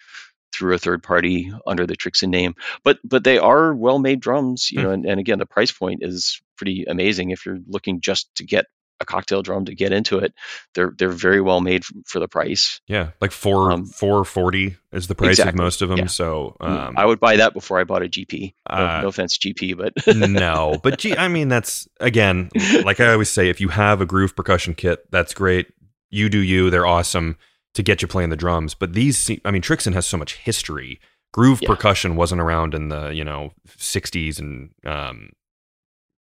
through 0.53 0.75
a 0.75 0.79
third 0.79 1.03
party 1.03 1.51
under 1.67 1.87
the 1.87 1.97
Trixon 1.97 2.31
name. 2.31 2.55
But 2.85 2.99
but 3.03 3.25
they 3.25 3.39
are 3.39 3.75
well 3.75 3.99
made 3.99 4.21
drums, 4.21 4.71
you 4.71 4.79
Hmm. 4.81 4.85
know. 4.85 4.91
And, 4.93 5.07
and 5.07 5.21
again, 5.21 5.39
the 5.39 5.47
price 5.47 5.73
point 5.73 6.01
is 6.03 6.41
pretty 6.57 6.85
amazing 6.85 7.31
if 7.31 7.47
you're 7.47 7.59
looking 7.67 8.01
just 8.01 8.33
to 8.37 8.45
get 8.45 8.67
a 9.03 9.05
cocktail 9.05 9.43
drum 9.43 9.67
to 9.67 9.75
get 9.75 9.93
into 9.93 10.19
it. 10.19 10.33
They're 10.75 10.93
they're 10.97 11.11
very 11.11 11.41
well 11.41 11.61
made 11.61 11.83
f- 11.83 11.93
for 12.07 12.19
the 12.21 12.29
price. 12.29 12.81
yeah, 12.87 13.11
like 13.21 13.33
four 13.33 13.71
Um, 13.73 13.85
four 13.87 14.25
forty 14.25 14.77
is 14.93 15.07
the 15.09 15.15
price 15.15 15.39
of 15.39 15.55
most 15.55 15.83
of 15.83 15.89
them. 15.89 15.99
yeah. 15.99 16.07
So 16.07 16.57
Mm, 16.61 16.69
um, 16.89 16.95
I 16.97 17.05
would 17.05 17.21
buy 17.21 17.37
that 17.37 17.53
before 17.55 17.79
I 17.81 17.85
bought 17.85 18.03
a 18.03 18.09
GP. 18.09 18.55
No, 18.71 18.77
uh, 18.77 19.01
no 19.03 19.09
offense, 19.09 19.37
GP, 19.39 19.77
but 19.77 19.93
no, 20.17 20.79
but 20.83 20.99
gee, 20.99 21.17
I 21.17 21.29
mean, 21.29 21.49
that's 21.49 21.89
again, 22.01 22.51
like 22.85 23.01
I 23.01 23.13
always 23.13 23.29
say, 23.31 23.49
if 23.51 23.61
you 23.61 23.69
have 23.69 24.01
a 24.01 24.07
groove 24.07 24.35
percussion 24.37 24.75
kit, 24.75 25.05
that's 25.11 25.35
great. 25.35 25.67
You 26.11 26.29
do 26.29 26.39
you. 26.39 26.71
They're 26.71 26.87
awesome 26.87 27.37
to 27.75 27.83
get 27.83 28.03
you 28.03 28.09
playing 28.09 28.31
the 28.31 28.37
drums. 28.37 28.75
But 28.75 28.93
these, 28.93 29.31
I 29.45 29.51
mean, 29.51 29.63
Trixon 29.63 29.95
has 29.95 30.07
so 30.07 30.17
much 30.19 30.35
history. 30.37 31.01
Groove 31.33 31.61
Yeah. 31.63 31.69
percussion 31.69 32.17
wasn't 32.17 32.43
around 32.43 32.75
in 32.75 32.89
the 32.91 33.09
you 33.15 33.25
know 33.25 33.53
'60s, 33.79 34.39
and 34.39 34.71
um, 34.85 35.31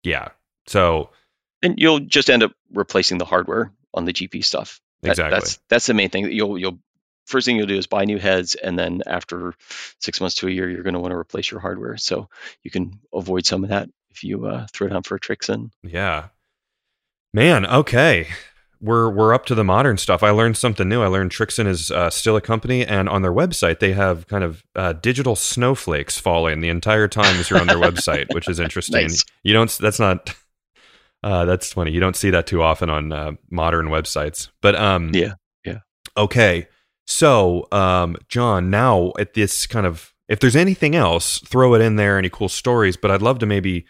yeah. 0.02 0.28
So 0.66 1.10
and 1.62 1.78
you'll 1.78 2.00
just 2.00 2.30
end 2.30 2.42
up 2.42 2.52
replacing 2.72 3.18
the 3.18 3.24
hardware 3.24 3.72
on 3.94 4.04
the 4.04 4.12
GP 4.12 4.44
stuff. 4.44 4.80
That- 5.02 5.10
exactly, 5.10 5.34
That's 5.38 5.58
that's 5.68 5.86
the 5.86 5.94
main 5.94 6.10
thing. 6.10 6.30
You'll 6.30 6.58
you'll 6.58 6.78
first 7.26 7.44
thing 7.46 7.56
you'll 7.56 7.66
do 7.66 7.76
is 7.76 7.86
buy 7.86 8.04
new 8.04 8.18
heads, 8.18 8.54
and 8.54 8.78
then 8.78 9.02
after 9.06 9.54
six 10.00 10.20
months 10.20 10.36
to 10.36 10.48
a 10.48 10.50
year, 10.50 10.68
you're 10.68 10.82
going 10.82 10.94
to 10.94 11.00
want 11.00 11.12
to 11.12 11.16
replace 11.16 11.50
your 11.50 11.60
hardware. 11.60 11.96
So 11.96 12.28
you 12.62 12.70
can 12.70 12.98
avoid 13.12 13.46
some 13.46 13.64
of 13.64 13.70
that 13.70 13.88
if 14.10 14.24
you 14.24 14.46
uh, 14.46 14.66
throw 14.72 14.88
down 14.88 15.02
for 15.02 15.14
a 15.16 15.20
Trixon. 15.20 15.70
yeah. 15.82 16.28
Man, 17.34 17.66
okay. 17.66 18.26
We're 18.80 19.10
we're 19.10 19.34
up 19.34 19.44
to 19.46 19.54
the 19.54 19.64
modern 19.64 19.98
stuff. 19.98 20.22
I 20.22 20.30
learned 20.30 20.56
something 20.56 20.88
new. 20.88 21.02
I 21.02 21.08
learned 21.08 21.30
Trixon 21.32 21.66
is 21.66 21.90
uh, 21.90 22.10
still 22.10 22.36
a 22.36 22.40
company, 22.40 22.86
and 22.86 23.08
on 23.08 23.22
their 23.22 23.32
website 23.32 23.80
they 23.80 23.92
have 23.92 24.26
kind 24.28 24.44
of 24.44 24.64
uh, 24.74 24.92
digital 24.94 25.36
snowflakes 25.36 26.18
falling 26.18 26.60
the 26.60 26.68
entire 26.68 27.08
time 27.08 27.36
as 27.38 27.50
you're 27.50 27.60
on 27.60 27.66
their 27.66 27.76
website, 27.90 28.32
which 28.32 28.48
is 28.48 28.60
interesting. 28.60 29.02
Nice. 29.02 29.24
You 29.42 29.52
don't. 29.52 29.70
That's 29.78 29.98
not. 29.98 30.34
Uh, 31.22 31.44
that's 31.44 31.72
funny. 31.72 31.90
You 31.90 32.00
don't 32.00 32.16
see 32.16 32.30
that 32.30 32.46
too 32.46 32.62
often 32.62 32.90
on 32.90 33.12
uh, 33.12 33.32
modern 33.50 33.88
websites. 33.88 34.48
But 34.60 34.76
um, 34.76 35.10
Yeah, 35.12 35.34
yeah. 35.64 35.78
Okay, 36.16 36.68
so 37.06 37.66
um, 37.72 38.16
John, 38.28 38.70
now 38.70 39.12
at 39.18 39.34
this 39.34 39.66
kind 39.66 39.86
of, 39.86 40.12
if 40.28 40.40
there's 40.40 40.56
anything 40.56 40.94
else, 40.94 41.38
throw 41.40 41.74
it 41.74 41.80
in 41.80 41.96
there. 41.96 42.18
Any 42.18 42.28
cool 42.28 42.48
stories? 42.48 42.96
But 42.96 43.10
I'd 43.10 43.22
love 43.22 43.38
to 43.40 43.46
maybe 43.46 43.86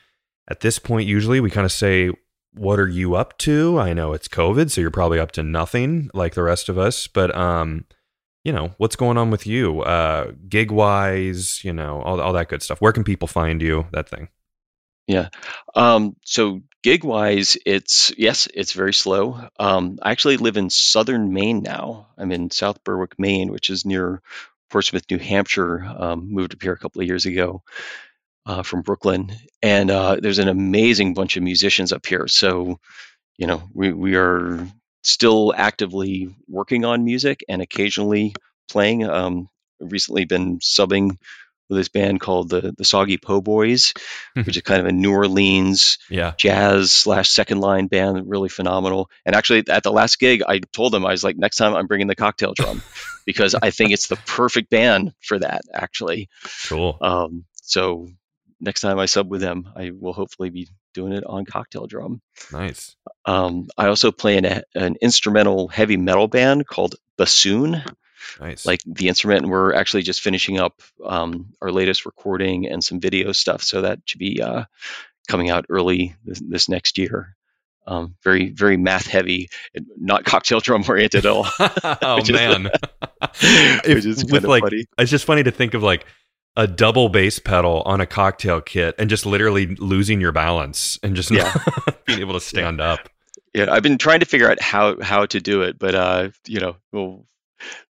at 0.48 0.60
this 0.60 0.78
point. 0.78 1.08
Usually, 1.08 1.40
we 1.40 1.50
kind 1.50 1.64
of 1.64 1.72
say, 1.72 2.10
"What 2.54 2.78
are 2.78 2.88
you 2.88 3.16
up 3.16 3.36
to?" 3.38 3.78
I 3.78 3.92
know 3.92 4.12
it's 4.12 4.28
COVID, 4.28 4.70
so 4.70 4.80
you're 4.80 4.90
probably 4.90 5.18
up 5.18 5.32
to 5.32 5.42
nothing 5.42 6.10
like 6.14 6.34
the 6.34 6.44
rest 6.44 6.68
of 6.68 6.78
us. 6.78 7.08
But 7.08 7.34
um, 7.36 7.84
you 8.44 8.52
know, 8.52 8.72
what's 8.78 8.96
going 8.96 9.18
on 9.18 9.30
with 9.30 9.46
you, 9.46 9.82
uh, 9.82 10.32
gig 10.48 10.70
wise? 10.70 11.64
You 11.64 11.72
know, 11.72 12.00
all 12.02 12.20
all 12.20 12.32
that 12.32 12.48
good 12.48 12.62
stuff. 12.62 12.80
Where 12.80 12.92
can 12.92 13.04
people 13.04 13.28
find 13.28 13.60
you? 13.60 13.86
That 13.92 14.08
thing. 14.08 14.28
Um, 15.74 16.16
so 16.24 16.60
gig 16.82 17.02
wise, 17.02 17.56
it's 17.66 18.12
yes, 18.16 18.46
it's 18.52 18.72
very 18.72 18.94
slow. 18.94 19.48
Um, 19.58 19.98
I 20.02 20.12
actually 20.12 20.36
live 20.36 20.56
in 20.56 20.70
southern 20.70 21.32
Maine 21.32 21.62
now. 21.62 22.08
I'm 22.16 22.30
in 22.30 22.50
South 22.50 22.84
Berwick, 22.84 23.18
Maine, 23.18 23.50
which 23.50 23.70
is 23.70 23.84
near 23.84 24.22
Portsmouth, 24.70 25.04
New 25.10 25.18
Hampshire. 25.18 25.82
Um, 25.84 26.32
moved 26.32 26.54
up 26.54 26.62
here 26.62 26.72
a 26.72 26.78
couple 26.78 27.00
of 27.00 27.08
years 27.08 27.26
ago 27.26 27.62
uh, 28.46 28.62
from 28.62 28.82
Brooklyn, 28.82 29.32
and 29.62 29.90
uh, 29.90 30.16
there's 30.20 30.38
an 30.38 30.48
amazing 30.48 31.14
bunch 31.14 31.36
of 31.36 31.42
musicians 31.42 31.92
up 31.92 32.04
here. 32.06 32.28
So, 32.28 32.78
you 33.38 33.46
know, 33.46 33.62
we 33.72 33.92
we 33.92 34.16
are 34.16 34.66
still 35.02 35.54
actively 35.56 36.34
working 36.48 36.84
on 36.84 37.04
music 37.04 37.44
and 37.48 37.62
occasionally 37.62 38.34
playing. 38.68 39.04
Um, 39.04 39.48
recently 39.80 40.24
been 40.24 40.58
subbing 40.58 41.18
with 41.68 41.78
this 41.78 41.88
band 41.88 42.20
called 42.20 42.48
the 42.48 42.74
the 42.76 42.84
Soggy 42.84 43.18
Po 43.18 43.40
Boys, 43.40 43.92
which 44.34 44.56
is 44.56 44.62
kind 44.62 44.80
of 44.80 44.86
a 44.86 44.92
New 44.92 45.12
Orleans 45.12 45.98
Yeah. 46.10 46.32
jazz 46.38 46.90
slash 46.92 47.28
second 47.30 47.60
line 47.60 47.86
band, 47.86 48.28
really 48.28 48.48
phenomenal. 48.48 49.10
And 49.26 49.34
actually, 49.36 49.64
at 49.68 49.82
the 49.82 49.92
last 49.92 50.18
gig, 50.18 50.42
I 50.46 50.60
told 50.72 50.92
them 50.92 51.04
I 51.06 51.10
was 51.12 51.24
like, 51.24 51.36
next 51.36 51.56
time 51.56 51.74
I'm 51.74 51.86
bringing 51.86 52.06
the 52.06 52.16
cocktail 52.16 52.54
drum 52.54 52.82
because 53.26 53.54
I 53.54 53.70
think 53.70 53.92
it's 53.92 54.08
the 54.08 54.16
perfect 54.16 54.70
band 54.70 55.12
for 55.20 55.38
that. 55.38 55.62
Actually, 55.74 56.28
Cool. 56.68 56.96
um, 57.00 57.44
so 57.62 58.08
next 58.60 58.80
time 58.80 58.98
I 58.98 59.06
sub 59.06 59.30
with 59.30 59.40
them, 59.40 59.68
I 59.76 59.92
will 59.98 60.12
hopefully 60.14 60.50
be 60.50 60.68
doing 60.94 61.12
it 61.12 61.22
on 61.24 61.44
cocktail 61.44 61.86
drum. 61.86 62.20
Nice. 62.50 62.96
Um, 63.24 63.68
I 63.76 63.86
also 63.88 64.10
play 64.10 64.36
in 64.36 64.44
a, 64.46 64.62
an 64.74 64.96
instrumental 65.02 65.68
heavy 65.68 65.96
metal 65.96 66.26
band 66.28 66.66
called 66.66 66.96
Bassoon 67.18 67.82
Nice. 68.40 68.64
like 68.66 68.80
the 68.86 69.08
instrument 69.08 69.42
and 69.42 69.50
we're 69.50 69.74
actually 69.74 70.02
just 70.02 70.20
finishing 70.20 70.58
up 70.58 70.80
um, 71.04 71.54
our 71.62 71.70
latest 71.70 72.06
recording 72.06 72.66
and 72.66 72.82
some 72.82 73.00
video 73.00 73.32
stuff 73.32 73.62
so 73.62 73.82
that 73.82 74.00
should 74.04 74.18
be 74.18 74.40
uh, 74.42 74.64
coming 75.28 75.50
out 75.50 75.66
early 75.68 76.14
this, 76.24 76.40
this 76.40 76.68
next 76.68 76.98
year 76.98 77.34
um, 77.86 78.14
very 78.22 78.50
very 78.50 78.76
math 78.76 79.06
heavy 79.06 79.48
and 79.74 79.86
not 79.96 80.24
cocktail 80.32 80.60
drum 80.60 80.84
oriented 80.88 81.24
at 81.24 81.30
all 81.32 81.46
oh 82.02 82.18
is- 82.18 82.30
man. 82.30 82.70
which 83.86 84.04
is 84.06 84.24
with 84.30 84.44
like 84.44 84.62
funny 84.62 84.84
it's 84.98 85.10
just 85.10 85.24
funny 85.24 85.42
to 85.42 85.50
think 85.50 85.74
of 85.74 85.82
like 85.82 86.06
a 86.56 86.66
double 86.66 87.08
bass 87.08 87.38
pedal 87.38 87.82
on 87.86 88.00
a 88.00 88.06
cocktail 88.06 88.60
kit 88.60 88.94
and 88.98 89.08
just 89.08 89.24
literally 89.24 89.66
losing 89.76 90.20
your 90.20 90.32
balance 90.32 90.98
and 91.02 91.14
just 91.14 91.30
Yeah. 91.30 91.52
not 91.86 92.04
being 92.04 92.18
able 92.20 92.34
to 92.34 92.40
stand 92.40 92.80
up. 92.80 93.08
yeah 93.54 93.66
i've 93.72 93.82
been 93.82 93.98
trying 93.98 94.20
to 94.20 94.26
figure 94.26 94.50
out 94.50 94.60
how 94.60 95.00
how 95.00 95.26
to 95.26 95.40
do 95.40 95.62
it 95.62 95.78
but 95.78 95.94
uh 95.94 96.30
you 96.46 96.60
know 96.60 96.76
well 96.92 97.24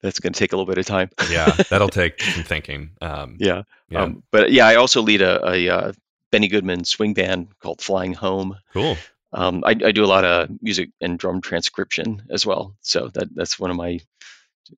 that's 0.03 0.21
going 0.21 0.33
to 0.33 0.39
take 0.39 0.53
a 0.53 0.57
little 0.57 0.73
bit 0.73 0.79
of 0.79 0.87
time 0.87 1.11
Yeah, 1.31 1.51
that'll 1.71 1.89
take 1.89 2.23
some 2.35 2.45
thinking. 2.45 2.91
Um, 3.01 3.37
yeah, 3.39 3.63
yeah, 3.89 4.03
Um, 4.03 4.23
but 4.31 4.51
yeah 4.53 4.67
i 4.67 4.77
also 4.77 5.03
lead 5.03 5.23
a, 5.23 5.49
a 5.49 5.69
uh, 5.69 5.93
benny 6.33 6.49
goodman 6.49 6.85
swing 6.85 7.15
band 7.15 7.49
called 7.61 7.81
flying 7.81 8.15
home 8.15 8.57
cool. 8.73 8.97
Um, 9.33 9.65
I, 9.67 9.71
I 9.71 9.93
do 9.93 10.05
a 10.05 10.07
lot 10.07 10.25
of 10.25 10.49
music 10.63 10.91
and 11.01 11.19
drum 11.19 11.41
transcription 11.43 12.23
as 12.31 12.47
well, 12.47 12.75
so 12.81 13.09
that 13.15 13.29
that's 13.35 13.59
one 13.59 13.71
of 13.71 13.77
my 13.77 14.01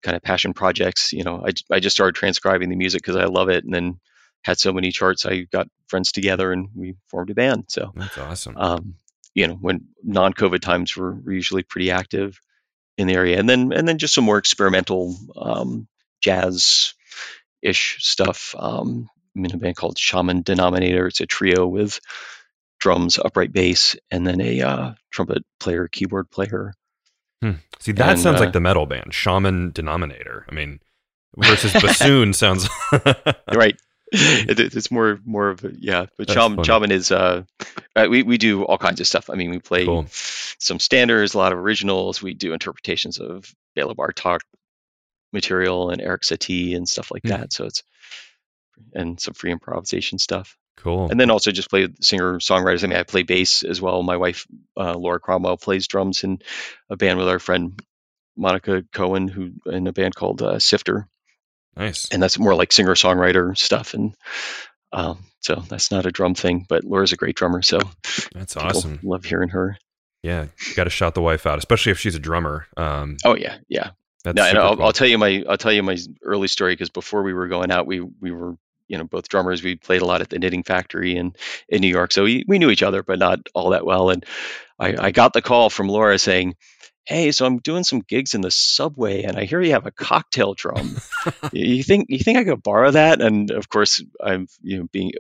kind 0.02 0.16
of 0.16 0.22
passion 0.22 0.52
projects. 0.52 1.12
You 1.12 1.22
know, 1.22 1.44
I, 1.46 1.52
I 1.70 1.80
just 1.80 1.94
started 1.94 2.16
transcribing 2.16 2.68
the 2.68 2.76
music 2.76 3.02
because 3.02 3.14
I 3.14 3.26
love 3.26 3.50
it, 3.50 3.64
and 3.64 3.72
then 3.72 4.00
had 4.42 4.58
so 4.58 4.72
many 4.72 4.90
charts. 4.90 5.26
I 5.26 5.40
got 5.52 5.68
friends 5.88 6.12
together 6.12 6.52
and 6.52 6.68
we 6.74 6.94
formed 7.08 7.30
a 7.30 7.34
band. 7.34 7.64
So, 7.68 7.92
That's 7.94 8.18
awesome. 8.18 8.56
um, 8.56 8.94
you 9.34 9.46
know, 9.46 9.54
when 9.54 9.88
non-COVID 10.02 10.60
times 10.60 10.96
were, 10.96 11.14
were 11.14 11.32
usually 11.32 11.62
pretty 11.62 11.90
active 11.90 12.40
in 12.98 13.06
the 13.06 13.14
area, 13.14 13.38
and 13.38 13.48
then 13.48 13.72
and 13.72 13.88
then 13.88 13.96
just 13.98 14.14
some 14.14 14.24
more 14.24 14.38
experimental 14.38 15.16
um, 15.36 15.88
jazz 16.20 16.94
ish 17.62 17.96
stuff. 18.00 18.54
Um, 18.58 19.08
I'm 19.36 19.44
in 19.44 19.54
a 19.54 19.58
band 19.58 19.76
called 19.76 19.98
Shaman 19.98 20.42
Denominator. 20.42 21.06
It's 21.06 21.20
a 21.20 21.26
trio 21.26 21.66
with 21.66 22.00
drums, 22.80 23.18
upright 23.18 23.52
bass, 23.52 23.96
and 24.10 24.26
then 24.26 24.40
a 24.40 24.60
uh, 24.62 24.94
trumpet 25.10 25.44
player, 25.60 25.88
keyboard 25.88 26.30
player. 26.30 26.74
Hmm. 27.42 27.52
See, 27.78 27.92
that 27.92 28.10
And, 28.10 28.20
sounds 28.20 28.40
uh, 28.40 28.44
like 28.44 28.52
the 28.52 28.60
metal 28.60 28.86
band, 28.86 29.14
Shaman 29.14 29.70
Denominator. 29.72 30.44
I 30.50 30.54
mean, 30.54 30.80
versus 31.36 31.72
bassoon 31.82 32.32
sounds. 32.32 32.68
right. 33.54 33.76
It, 34.50 34.58
it- 34.60 34.74
it's 34.76 34.90
more 34.90 35.18
more 35.24 35.48
of 35.50 35.64
a 35.64 35.72
yeah, 35.78 36.06
but 36.16 36.30
shaman, 36.30 36.64
shaman 36.64 36.90
is 36.92 37.10
uh, 37.12 37.44
uh, 37.94 38.06
we 38.08 38.22
we 38.22 38.38
do 38.38 38.62
all 38.64 38.78
kinds 38.78 39.00
of 39.00 39.06
stuff. 39.06 39.28
I 39.30 39.34
mean, 39.34 39.50
we 39.50 39.58
play 39.58 39.84
Cool. 39.84 40.06
some 40.58 40.78
standards, 40.80 41.34
a 41.34 41.38
lot 41.38 41.52
of 41.52 41.58
originals. 41.58 42.22
We 42.22 42.34
do 42.34 42.52
interpretations 42.52 43.18
of 43.20 43.52
Bela 43.74 43.94
Bartok 43.94 44.40
material 45.32 45.90
and 45.90 46.00
Erik 46.00 46.22
Satie 46.22 46.74
and 46.76 46.88
stuff 46.88 47.10
like 47.10 47.22
Hmm. 47.22 47.28
that. 47.30 47.52
So 47.52 47.66
it's 47.66 47.82
and 48.94 49.20
some 49.20 49.34
free 49.34 49.52
improvisation 49.52 50.18
stuff. 50.18 50.56
cool. 50.76 51.10
and 51.10 51.18
then 51.20 51.30
also 51.30 51.50
just 51.50 51.68
play 51.68 51.88
singer 52.00 52.38
songwriters. 52.38 52.84
I 52.84 52.86
mean, 52.86 52.96
I 52.98 53.02
play 53.02 53.24
bass 53.24 53.64
as 53.64 53.80
well. 53.82 54.02
My 54.04 54.16
wife, 54.16 54.46
uh, 54.76 54.94
Laura 54.96 55.18
Cromwell, 55.18 55.56
plays 55.56 55.88
drums 55.88 56.22
in 56.24 56.38
a 56.88 56.96
band 56.96 57.18
with 57.18 57.28
our 57.28 57.40
friend 57.40 57.82
Monica 58.36 58.84
Cohen, 58.92 59.26
who 59.26 59.50
in 59.66 59.88
a 59.88 59.92
band 59.92 60.14
called 60.14 60.40
uh, 60.40 60.60
Sifter, 60.60 61.08
nice. 61.78 62.08
and 62.10 62.22
that's 62.22 62.38
more 62.38 62.54
like 62.54 62.72
singer 62.72 62.94
songwriter 62.94 63.56
stuff. 63.56 63.94
And 63.94 64.14
um, 64.92 65.24
so 65.40 65.62
that's 65.68 65.90
not 65.90 66.06
a 66.06 66.12
drum 66.12 66.34
thing, 66.34 66.66
but 66.68 66.84
Laura's 66.84 67.12
a 67.12 67.16
great 67.16 67.36
drummer, 67.36 67.62
so 67.62 67.78
That's 68.34 68.56
awesome. 68.56 69.00
love 69.02 69.24
hearing 69.24 69.50
her. 69.50 69.78
Yeah, 70.22 70.46
got 70.74 70.84
to 70.84 70.90
shout 70.90 71.14
the 71.14 71.22
wife 71.22 71.46
out, 71.46 71.58
especially 71.58 71.92
if 71.92 72.00
she's 72.00 72.16
a 72.16 72.20
drummer. 72.20 72.66
Um, 72.76 73.18
Oh 73.24 73.36
yeah, 73.36 73.58
yeah. 73.68 73.90
that's 74.24 74.36
No, 74.36 74.44
and 74.44 74.58
I'll, 74.58 74.76
cool. 74.76 74.86
I'll 74.86 74.92
tell 74.92 75.06
you 75.06 75.16
my 75.16 75.44
I'll 75.48 75.56
tell 75.56 75.72
you 75.72 75.82
my 75.82 75.96
early 76.22 76.48
story 76.48 76.72
because 76.72 76.90
before 76.90 77.22
we 77.22 77.32
were 77.32 77.48
going 77.48 77.70
out, 77.70 77.86
we 77.86 78.00
we 78.00 78.32
were 78.32 78.56
you 78.88 78.98
know 78.98 79.04
both 79.04 79.28
drummers. 79.28 79.62
We 79.62 79.76
played 79.76 80.02
a 80.02 80.06
lot 80.06 80.20
at 80.20 80.30
the 80.30 80.38
Knitting 80.38 80.64
Factory 80.64 81.16
in 81.16 81.34
in 81.68 81.80
New 81.80 81.88
York, 81.88 82.10
so 82.12 82.24
we 82.24 82.44
we 82.48 82.58
knew 82.58 82.70
each 82.70 82.82
other, 82.82 83.02
but 83.02 83.18
not 83.18 83.38
all 83.54 83.70
that 83.70 83.86
well. 83.86 84.10
And 84.10 84.26
I, 84.80 85.06
I 85.06 85.10
got 85.10 85.32
the 85.32 85.42
call 85.42 85.70
from 85.70 85.88
Laura 85.88 86.18
saying, 86.18 86.54
"Hey, 87.08 87.32
so 87.32 87.46
I'm 87.46 87.58
doing 87.58 87.84
some 87.84 88.00
gigs 88.00 88.34
in 88.34 88.42
the 88.42 88.50
subway, 88.50 89.22
and 89.22 89.38
I 89.38 89.44
hear 89.44 89.62
you 89.62 89.72
have 89.72 89.86
a 89.86 89.90
cocktail 89.90 90.52
drum. 90.54 90.98
you 91.52 91.82
think 91.82 92.06
you 92.10 92.18
think 92.18 92.38
I 92.38 92.44
could 92.44 92.62
borrow 92.62 92.90
that?" 92.90 93.22
And 93.22 93.50
of 93.50 93.68
course, 93.68 94.04
I'm 94.22 94.46
you 94.62 94.78
know 94.78 94.88
being 94.92 95.12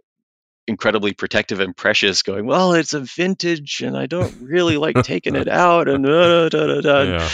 incredibly 0.68 1.14
protective 1.14 1.60
and 1.60 1.74
precious, 1.74 2.22
going, 2.22 2.46
"Well, 2.46 2.74
it's 2.74 2.92
a 2.92 3.00
vintage, 3.00 3.80
and 3.80 3.96
I 3.96 4.06
don't 4.06 4.34
really 4.42 4.76
like 4.76 5.02
taking 5.02 5.34
it 5.34 5.48
out." 5.48 5.88
And 5.88 6.04
da, 6.04 6.48
da, 6.50 6.80
da. 6.80 7.02
yeah. 7.02 7.28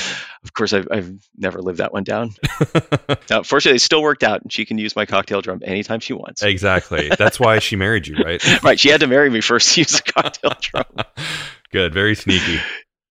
of 0.44 0.54
course, 0.54 0.72
I've, 0.72 0.86
I've 0.90 1.12
never 1.36 1.60
lived 1.60 1.78
that 1.78 1.92
one 1.92 2.04
down. 2.04 2.30
Uh, 3.30 3.42
fortunately, 3.42 3.76
it 3.76 3.80
still 3.80 4.02
worked 4.02 4.22
out, 4.22 4.42
and 4.42 4.52
she 4.52 4.66
can 4.66 4.76
use 4.76 4.94
my 4.94 5.06
cocktail 5.06 5.40
drum 5.40 5.60
anytime 5.64 5.98
she 5.98 6.12
wants. 6.12 6.42
exactly. 6.42 7.10
That's 7.18 7.40
why 7.40 7.58
she 7.58 7.74
married 7.74 8.06
you, 8.06 8.16
right? 8.16 8.42
Right, 8.62 8.78
she 8.78 8.90
had 8.90 9.00
to 9.00 9.06
marry 9.06 9.30
me 9.30 9.40
first 9.40 9.74
to 9.74 9.80
use 9.80 9.92
the 9.92 10.12
cocktail 10.12 10.52
drum. 10.60 10.84
Good. 11.72 11.94
Very 11.94 12.14
sneaky. 12.14 12.60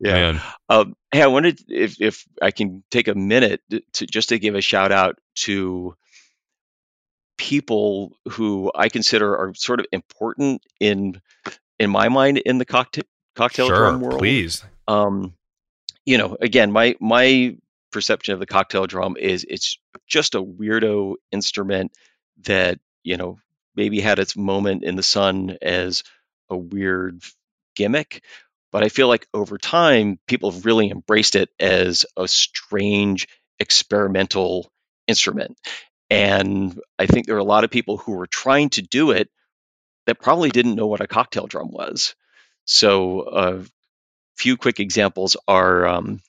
Yeah. 0.02 0.42
Um, 0.68 0.96
hey, 1.12 1.22
I 1.22 1.28
wanted 1.28 1.62
if 1.68 2.02
if 2.02 2.26
I 2.42 2.52
can 2.52 2.84
take 2.90 3.08
a 3.08 3.16
minute 3.16 3.62
to 3.94 4.06
just 4.08 4.30
to 4.30 4.40
give 4.40 4.56
a 4.56 4.62
shout 4.62 4.92
out 4.92 5.20
to 5.36 5.96
people 7.38 8.18
who 8.30 8.72
I 8.74 8.90
consider 8.90 9.36
are 9.36 9.54
sort 9.54 9.80
of 9.80 9.86
important 9.92 10.64
in 10.80 11.22
in 11.80 11.90
my 11.90 12.10
mind 12.10 12.40
in 12.40 12.58
the 12.58 12.66
cocktail 12.66 13.04
cocktail 13.36 13.68
sure. 13.68 13.78
drum 13.78 14.02
world. 14.02 14.20
Please. 14.20 14.64
um 14.88 15.34
you 16.06 16.18
know 16.18 16.38
again 16.40 16.72
my 16.72 16.96
my 17.00 17.58
perception 17.92 18.34
of 18.34 18.40
the 18.40 18.46
cocktail 18.46 18.88
drum 18.88 19.18
is 19.18 19.46
it's 19.48 19.78
just 20.08 20.36
a 20.36 20.44
weirdo 20.44 21.16
instrument 21.32 21.92
that 22.44 22.80
you 23.04 23.18
know 23.18 23.38
maybe 23.76 24.00
had 24.00 24.20
its 24.20 24.36
moment 24.36 24.84
in 24.84 24.96
the 24.96 25.04
sun 25.04 25.58
as 25.62 26.04
a 26.50 26.58
weird 26.58 27.22
gimmick 27.76 28.24
but 28.72 28.84
i 28.84 28.90
feel 28.90 29.08
like 29.08 29.28
over 29.34 29.58
time 29.58 30.20
people 30.28 30.52
have 30.52 30.66
really 30.66 30.90
embraced 30.90 31.36
it 31.36 31.50
as 31.60 32.06
a 32.18 32.28
strange 32.28 33.28
experimental 33.60 34.72
instrument 35.08 35.58
and 36.10 36.80
i 37.00 37.06
think 37.06 37.26
there 37.26 37.36
are 37.36 37.40
a 37.40 37.44
lot 37.44 37.64
of 37.64 37.72
people 37.72 37.98
who 37.98 38.14
were 38.14 38.28
trying 38.28 38.70
to 38.70 38.82
do 38.82 39.12
it 39.12 39.30
that 40.08 40.20
probably 40.20 40.50
didn't 40.50 40.76
know 40.76 40.88
what 40.88 41.02
a 41.02 41.08
cocktail 41.08 41.48
drum 41.48 41.70
was 41.72 42.16
so 42.66 43.22
uh, 43.22 43.64
few 44.38 44.58
quick 44.58 44.80
examples 44.80 45.38
are 45.48 45.86
um, 45.86 46.22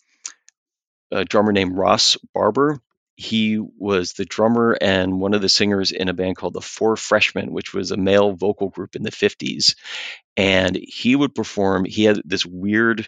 a 1.11 1.25
drummer 1.25 1.53
named 1.53 1.77
Ross 1.77 2.17
Barbour. 2.35 2.81
He 3.17 3.59
was 3.59 4.15
the 4.15 4.25
drummer 4.25 4.77
and 4.81 5.21
one 5.21 5.35
of 5.35 5.43
the 5.43 5.49
singers 5.49 5.93
in 5.93 6.09
a 6.09 6.15
band 6.15 6.37
called 6.37 6.55
the 6.55 6.61
Four 6.61 6.97
Freshmen, 6.97 7.53
which 7.53 7.75
was 7.75 7.91
a 7.91 7.97
male 7.97 8.33
vocal 8.33 8.69
group 8.69 8.97
in 8.97 9.03
the 9.03 9.11
50s. 9.11 9.75
And 10.37 10.77
he 10.77 11.15
would 11.15 11.35
perform, 11.35 11.85
he 11.85 12.05
had 12.05 12.23
this 12.25 12.47
weird 12.47 13.07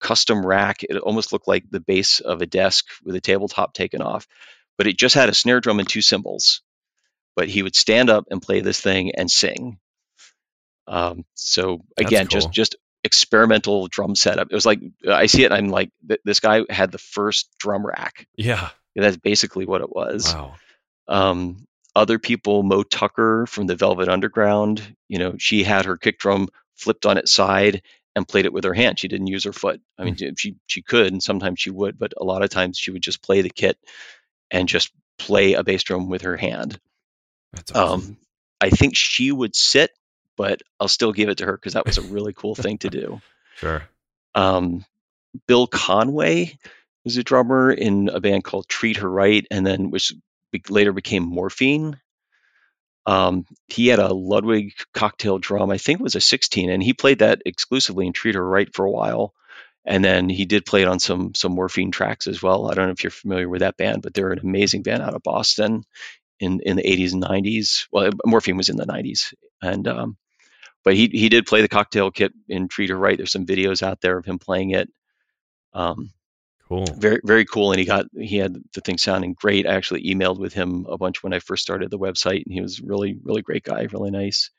custom 0.00 0.44
rack. 0.44 0.82
It 0.82 0.96
almost 0.96 1.32
looked 1.32 1.46
like 1.46 1.64
the 1.70 1.80
base 1.80 2.20
of 2.20 2.42
a 2.42 2.46
desk 2.46 2.86
with 3.04 3.14
a 3.14 3.20
tabletop 3.20 3.72
taken 3.74 4.02
off, 4.02 4.26
but 4.76 4.86
it 4.86 4.98
just 4.98 5.14
had 5.14 5.28
a 5.28 5.34
snare 5.34 5.60
drum 5.60 5.78
and 5.78 5.88
two 5.88 6.02
cymbals. 6.02 6.62
But 7.36 7.48
he 7.48 7.62
would 7.62 7.76
stand 7.76 8.10
up 8.10 8.24
and 8.30 8.42
play 8.42 8.60
this 8.60 8.80
thing 8.80 9.12
and 9.14 9.30
sing. 9.30 9.78
Um, 10.88 11.24
so 11.34 11.84
again, 11.96 12.26
cool. 12.26 12.40
just 12.40 12.50
just 12.50 12.76
experimental 13.04 13.86
drum 13.86 14.16
setup. 14.16 14.48
It 14.50 14.54
was 14.54 14.66
like 14.66 14.80
I 15.08 15.26
see 15.26 15.44
it. 15.44 15.52
I'm 15.52 15.68
like, 15.68 15.90
th- 16.06 16.20
this 16.24 16.40
guy 16.40 16.62
had 16.68 16.90
the 16.90 16.98
first 16.98 17.48
drum 17.58 17.86
rack. 17.86 18.26
Yeah. 18.36 18.70
That's 18.96 19.16
basically 19.16 19.66
what 19.66 19.80
it 19.80 19.90
was. 19.90 20.34
Wow. 20.34 20.54
Um, 21.08 21.66
other 21.94 22.18
people, 22.18 22.62
Moe 22.62 22.82
Tucker 22.82 23.46
from 23.46 23.66
the 23.66 23.76
Velvet 23.76 24.08
Underground, 24.08 24.96
you 25.08 25.18
know, 25.18 25.34
she 25.38 25.62
had 25.64 25.84
her 25.84 25.96
kick 25.96 26.18
drum 26.18 26.48
flipped 26.76 27.06
on 27.06 27.18
its 27.18 27.32
side 27.32 27.82
and 28.16 28.26
played 28.26 28.44
it 28.44 28.52
with 28.52 28.64
her 28.64 28.74
hand. 28.74 28.98
She 28.98 29.08
didn't 29.08 29.26
use 29.26 29.44
her 29.44 29.52
foot. 29.52 29.80
I 29.98 30.04
mean, 30.04 30.16
she 30.36 30.56
she 30.66 30.82
could, 30.82 31.12
and 31.12 31.22
sometimes 31.22 31.60
she 31.60 31.70
would, 31.70 31.98
but 31.98 32.12
a 32.16 32.24
lot 32.24 32.42
of 32.42 32.50
times 32.50 32.78
she 32.78 32.90
would 32.90 33.02
just 33.02 33.22
play 33.22 33.42
the 33.42 33.50
kit 33.50 33.78
and 34.50 34.68
just 34.68 34.92
play 35.18 35.54
a 35.54 35.62
bass 35.62 35.82
drum 35.82 36.08
with 36.08 36.22
her 36.22 36.36
hand. 36.36 36.80
That's 37.52 37.72
awesome. 37.72 38.10
Um, 38.10 38.16
I 38.60 38.70
think 38.70 38.96
she 38.96 39.30
would 39.32 39.56
sit, 39.56 39.90
but 40.36 40.62
I'll 40.78 40.88
still 40.88 41.12
give 41.12 41.28
it 41.28 41.38
to 41.38 41.46
her 41.46 41.56
because 41.56 41.74
that 41.74 41.86
was 41.86 41.98
a 41.98 42.02
really 42.02 42.32
cool 42.32 42.54
thing 42.54 42.78
to 42.78 42.90
do. 42.90 43.20
sure. 43.56 43.82
Um, 44.34 44.84
Bill 45.46 45.66
Conway 45.66 46.58
was 47.04 47.16
a 47.16 47.24
drummer 47.24 47.70
in 47.72 48.08
a 48.08 48.20
band 48.20 48.44
called 48.44 48.68
Treat 48.68 48.98
Her 48.98 49.10
Right, 49.10 49.46
and 49.50 49.66
then 49.66 49.90
which 49.90 50.12
later 50.68 50.92
became 50.92 51.22
Morphine. 51.24 51.98
Um, 53.06 53.46
he 53.68 53.88
had 53.88 53.98
a 53.98 54.12
Ludwig 54.12 54.72
cocktail 54.92 55.38
drum, 55.38 55.70
I 55.70 55.78
think 55.78 56.00
was 56.00 56.16
a 56.16 56.20
16, 56.20 56.70
and 56.70 56.82
he 56.82 56.92
played 56.92 57.20
that 57.20 57.42
exclusively 57.46 58.06
in 58.06 58.12
Treat 58.12 58.34
Her 58.34 58.46
Right 58.46 58.68
for 58.74 58.84
a 58.84 58.90
while. 58.90 59.34
And 59.84 60.04
then 60.04 60.28
he 60.28 60.44
did 60.44 60.66
play 60.66 60.82
it 60.82 60.88
on 60.88 61.00
some 61.00 61.34
some 61.34 61.52
Morphine 61.52 61.90
tracks 61.90 62.26
as 62.26 62.42
well. 62.42 62.70
I 62.70 62.74
don't 62.74 62.86
know 62.86 62.92
if 62.92 63.02
you're 63.02 63.10
familiar 63.10 63.48
with 63.48 63.60
that 63.60 63.78
band, 63.78 64.02
but 64.02 64.12
they're 64.12 64.32
an 64.32 64.40
amazing 64.40 64.82
band 64.82 65.02
out 65.02 65.14
of 65.14 65.22
Boston 65.22 65.84
in 66.40 66.60
in 66.60 66.76
the 66.76 66.82
80s 66.82 67.14
and 67.14 67.22
90s. 67.22 67.86
Well, 67.90 68.10
Morphine 68.26 68.58
was 68.58 68.68
in 68.68 68.76
the 68.76 68.86
90s, 68.86 69.34
and 69.62 69.88
um, 69.88 70.16
but 70.84 70.94
he 70.94 71.08
he 71.08 71.28
did 71.30 71.46
play 71.46 71.62
the 71.62 71.68
cocktail 71.68 72.10
kit 72.10 72.32
in 72.48 72.68
Treat 72.68 72.90
Her 72.90 72.96
Right. 72.96 73.16
There's 73.16 73.32
some 73.32 73.46
videos 73.46 73.82
out 73.82 74.00
there 74.02 74.18
of 74.18 74.26
him 74.26 74.38
playing 74.38 74.70
it. 74.72 74.90
Um, 75.72 76.12
Cool. 76.70 76.86
very 76.96 77.20
very 77.24 77.44
cool, 77.44 77.72
and 77.72 77.80
he 77.80 77.84
got 77.84 78.06
he 78.16 78.36
had 78.38 78.54
the 78.74 78.80
thing 78.80 78.96
sounding 78.96 79.34
great. 79.34 79.66
I 79.66 79.74
actually 79.74 80.04
emailed 80.04 80.38
with 80.38 80.52
him 80.54 80.86
a 80.88 80.96
bunch 80.96 81.20
when 81.22 81.32
I 81.34 81.40
first 81.40 81.62
started 81.64 81.90
the 81.90 81.98
website, 81.98 82.44
and 82.46 82.54
he 82.54 82.60
was 82.60 82.80
really 82.80 83.18
really 83.22 83.42
great 83.42 83.64
guy, 83.64 83.88
really 83.92 84.12
nice. 84.12 84.50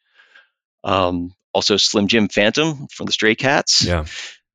Um, 0.84 1.34
also, 1.54 1.78
Slim 1.78 2.08
Jim 2.08 2.28
Phantom 2.28 2.88
from 2.92 3.06
the 3.06 3.12
Stray 3.14 3.36
Cats, 3.36 3.84
Yeah. 3.84 4.06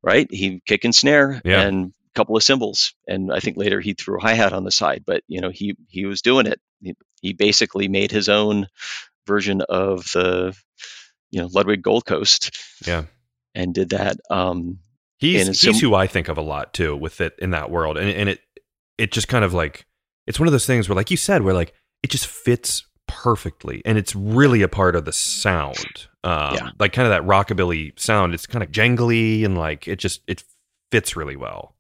right? 0.02 0.26
He 0.30 0.60
kick 0.66 0.84
and 0.84 0.94
snare 0.94 1.40
Yeah. 1.44 1.62
and 1.62 1.86
a 1.86 2.12
couple 2.14 2.36
of 2.36 2.42
cymbals, 2.42 2.92
and 3.08 3.32
I 3.32 3.40
think 3.40 3.56
later 3.56 3.80
he 3.80 3.94
threw 3.94 4.18
a 4.18 4.20
hi 4.22 4.34
hat 4.34 4.52
on 4.52 4.64
the 4.64 4.70
side, 4.70 5.04
but 5.06 5.22
you 5.26 5.40
know 5.40 5.50
he 5.50 5.76
he 5.88 6.04
was 6.04 6.20
doing 6.22 6.46
it. 6.46 6.60
He, 6.82 6.94
he 7.22 7.32
basically 7.32 7.88
made 7.88 8.10
his 8.10 8.28
own 8.28 8.66
version 9.26 9.62
of 9.62 10.04
the 10.12 10.54
you 11.30 11.40
know 11.40 11.48
Ludwig 11.50 11.80
Gold 11.82 12.04
Coast 12.04 12.54
Yeah. 12.86 13.04
and 13.54 13.74
did 13.74 13.90
that. 13.90 14.18
Um, 14.30 14.78
He's 15.18 15.46
he's 15.46 15.60
some- 15.60 15.74
who 15.88 15.94
I 15.94 16.06
think 16.06 16.28
of 16.28 16.36
a 16.38 16.42
lot 16.42 16.74
too 16.74 16.96
with 16.96 17.20
it 17.20 17.34
in 17.38 17.50
that 17.50 17.70
world, 17.70 17.96
and 17.96 18.08
and 18.10 18.28
it 18.28 18.40
it 18.98 19.12
just 19.12 19.28
kind 19.28 19.44
of 19.44 19.52
like 19.54 19.86
it's 20.26 20.38
one 20.40 20.48
of 20.48 20.52
those 20.52 20.66
things 20.66 20.88
where, 20.88 20.96
like 20.96 21.10
you 21.10 21.16
said, 21.16 21.42
where 21.42 21.54
like 21.54 21.72
it 22.02 22.10
just 22.10 22.26
fits 22.26 22.86
perfectly, 23.08 23.82
and 23.84 23.96
it's 23.98 24.14
really 24.14 24.62
a 24.62 24.68
part 24.68 24.96
of 24.96 25.04
the 25.04 25.12
sound. 25.12 26.06
Um, 26.24 26.54
Yeah. 26.54 26.70
like 26.78 26.92
kind 26.92 27.06
of 27.06 27.10
that 27.10 27.22
rockabilly 27.22 27.98
sound. 27.98 28.34
It's 28.34 28.46
kind 28.46 28.62
of 28.64 28.70
jangly 28.72 29.44
and 29.44 29.56
like 29.56 29.86
it 29.88 29.96
just 30.00 30.22
it 30.26 30.42
fits 30.90 31.14
really 31.16 31.36
well. 31.36 31.74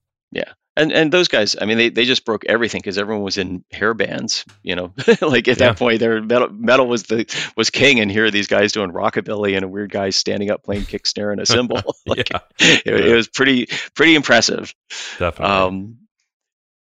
And 0.76 0.92
and 0.92 1.10
those 1.12 1.28
guys, 1.28 1.56
I 1.60 1.64
mean, 1.64 1.78
they, 1.78 1.88
they 1.88 2.04
just 2.04 2.24
broke 2.26 2.44
everything 2.44 2.80
because 2.80 2.98
everyone 2.98 3.24
was 3.24 3.38
in 3.38 3.64
hair 3.70 3.94
bands, 3.94 4.44
you 4.62 4.76
know. 4.76 4.92
like 5.22 5.48
at 5.48 5.58
Yeah. 5.58 5.68
that 5.68 5.76
point, 5.78 6.00
their 6.00 6.20
metal, 6.22 6.48
metal 6.50 6.86
was 6.86 7.04
the 7.04 7.24
was 7.56 7.70
king, 7.70 7.98
and 8.00 8.10
here 8.10 8.26
are 8.26 8.30
these 8.30 8.46
guys 8.46 8.72
doing 8.72 8.92
rockabilly 8.92 9.54
and 9.56 9.64
a 9.64 9.68
weird 9.68 9.90
guy 9.90 10.10
standing 10.10 10.50
up 10.50 10.62
playing 10.62 10.84
kick 10.86 11.06
snare 11.06 11.30
and 11.32 11.40
a 11.40 11.46
cymbal. 11.46 11.80
like, 12.06 12.30
yeah, 12.30 12.40
it, 12.60 13.06
it 13.06 13.14
was 13.14 13.28
pretty 13.28 13.68
pretty 13.94 14.14
impressive. 14.14 14.74
definitely. 15.18 15.46
Um, 15.54 15.98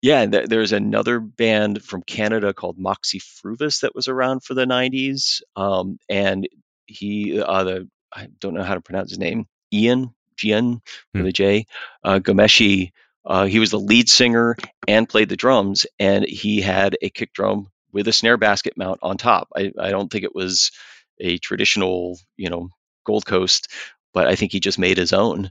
yeah, 0.03 0.20
and 0.20 0.33
th- 0.33 0.49
there's 0.49 0.72
another 0.72 1.20
band 1.20 1.83
from 1.83 2.03
Canada 2.03 2.55
called 2.55 2.78
Moxy 2.78 3.20
Früvous 3.20 3.81
that 3.81 3.95
was 3.95 4.09
around 4.09 4.43
for 4.45 4.55
the 4.55 4.64
'90s, 4.66 5.43
um, 5.57 5.99
and 6.09 6.49
he 6.87 7.41
uh, 7.41 7.64
the 7.64 7.89
I 8.14 8.28
don't 8.41 8.55
know 8.55 8.62
how 8.62 8.74
to 8.74 8.81
pronounce 8.81 9.11
his 9.11 9.18
name, 9.18 9.47
Ian 9.72 10.14
Jian 10.39 10.81
with 11.14 11.24
Hmm. 11.24 11.26
a 11.26 11.33
J, 11.33 11.66
uh, 12.05 12.18
Ghomeshi. 12.18 12.93
Uh, 13.25 13.45
he 13.45 13.59
was 13.59 13.71
the 13.71 13.79
lead 13.79 14.09
singer 14.09 14.57
and 14.89 15.09
played 15.09 15.29
the 15.29 15.37
drums, 15.37 15.87
and 15.99 16.25
he 16.27 16.61
had 16.61 16.97
a 17.03 17.11
kick 17.11 17.33
drum 17.33 17.71
with 17.93 18.09
a 18.09 18.12
snare 18.12 18.37
basket 18.37 18.77
mount 18.77 19.01
on 19.03 19.16
top. 19.16 19.49
I, 19.55 19.73
I 19.79 19.91
don't 19.91 20.11
think 20.11 20.25
it 20.25 20.35
was 20.35 20.71
a 21.18 21.39
traditional, 21.39 22.18
you 22.37 22.49
know, 22.49 22.71
Gold 23.05 23.27
Coast, 23.27 23.68
but 24.14 24.27
I 24.27 24.37
think 24.37 24.53
he 24.53 24.61
just 24.61 24.79
made 24.79 24.97
his 24.97 25.12
own. 25.12 25.51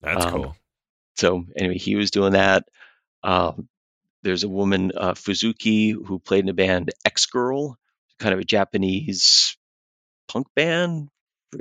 That's 0.00 0.24
Um, 0.24 0.32
cool. 0.32 0.56
So 1.16 1.44
anyway, 1.56 1.78
he 1.78 1.96
was 1.96 2.10
doing 2.10 2.32
that. 2.32 2.64
Um, 3.22 3.68
there's 4.22 4.44
a 4.44 4.48
woman, 4.48 4.92
uh, 4.96 5.14
Fuzuki, 5.14 5.92
who 5.92 6.18
played 6.18 6.44
in 6.44 6.48
a 6.48 6.54
band 6.54 6.92
X 7.04 7.26
Girl, 7.26 7.76
kind 8.18 8.32
of 8.32 8.40
a 8.40 8.44
Japanese 8.44 9.56
punk 10.28 10.46
band. 10.54 11.08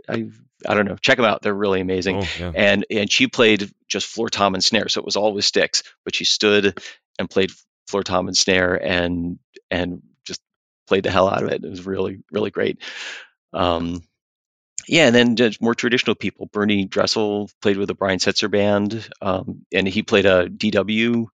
I 0.08 0.30
I 0.68 0.74
don't 0.74 0.86
know. 0.86 0.96
Check 0.96 1.18
them 1.18 1.26
out. 1.26 1.42
They're 1.42 1.54
really 1.54 1.82
amazing. 1.82 2.24
Oh, 2.24 2.28
yeah. 2.40 2.52
And 2.56 2.86
and 2.90 3.12
she 3.12 3.28
played 3.28 3.72
just 3.88 4.08
floor 4.08 4.30
tom 4.30 4.54
and 4.54 4.64
snare, 4.64 4.90
so 4.90 5.00
it 5.00 5.06
was 5.06 5.16
all 5.16 5.34
with 5.34 5.46
sticks. 5.46 5.84
But 6.06 6.16
she 6.16 6.26
stood 6.26 6.80
and 7.20 7.30
played 7.30 7.52
floor 7.88 8.04
tom 8.04 8.28
and 8.28 8.38
snare, 8.38 8.76
and 8.76 9.40
and 9.70 10.02
just 10.26 10.42
played 10.88 11.04
the 11.04 11.12
hell 11.12 11.30
out 11.30 11.44
of 11.44 11.50
it. 11.50 11.64
It 11.64 11.70
was 11.70 11.86
really 11.86 12.20
really 12.32 12.52
great. 12.52 12.80
Um, 13.54 14.02
yeah, 14.88 15.06
and 15.06 15.16
then 15.16 15.36
just 15.36 15.62
more 15.62 15.76
traditional 15.76 16.16
people. 16.16 16.50
Bernie 16.52 16.86
Dressel 16.86 17.50
played 17.62 17.78
with 17.78 17.88
the 17.88 17.94
Brian 17.94 18.20
Setzer 18.20 18.50
band, 18.50 19.08
um, 19.22 19.66
and 19.74 19.88
he 19.88 20.04
played 20.04 20.26
a 20.26 20.50
DW 20.50 21.28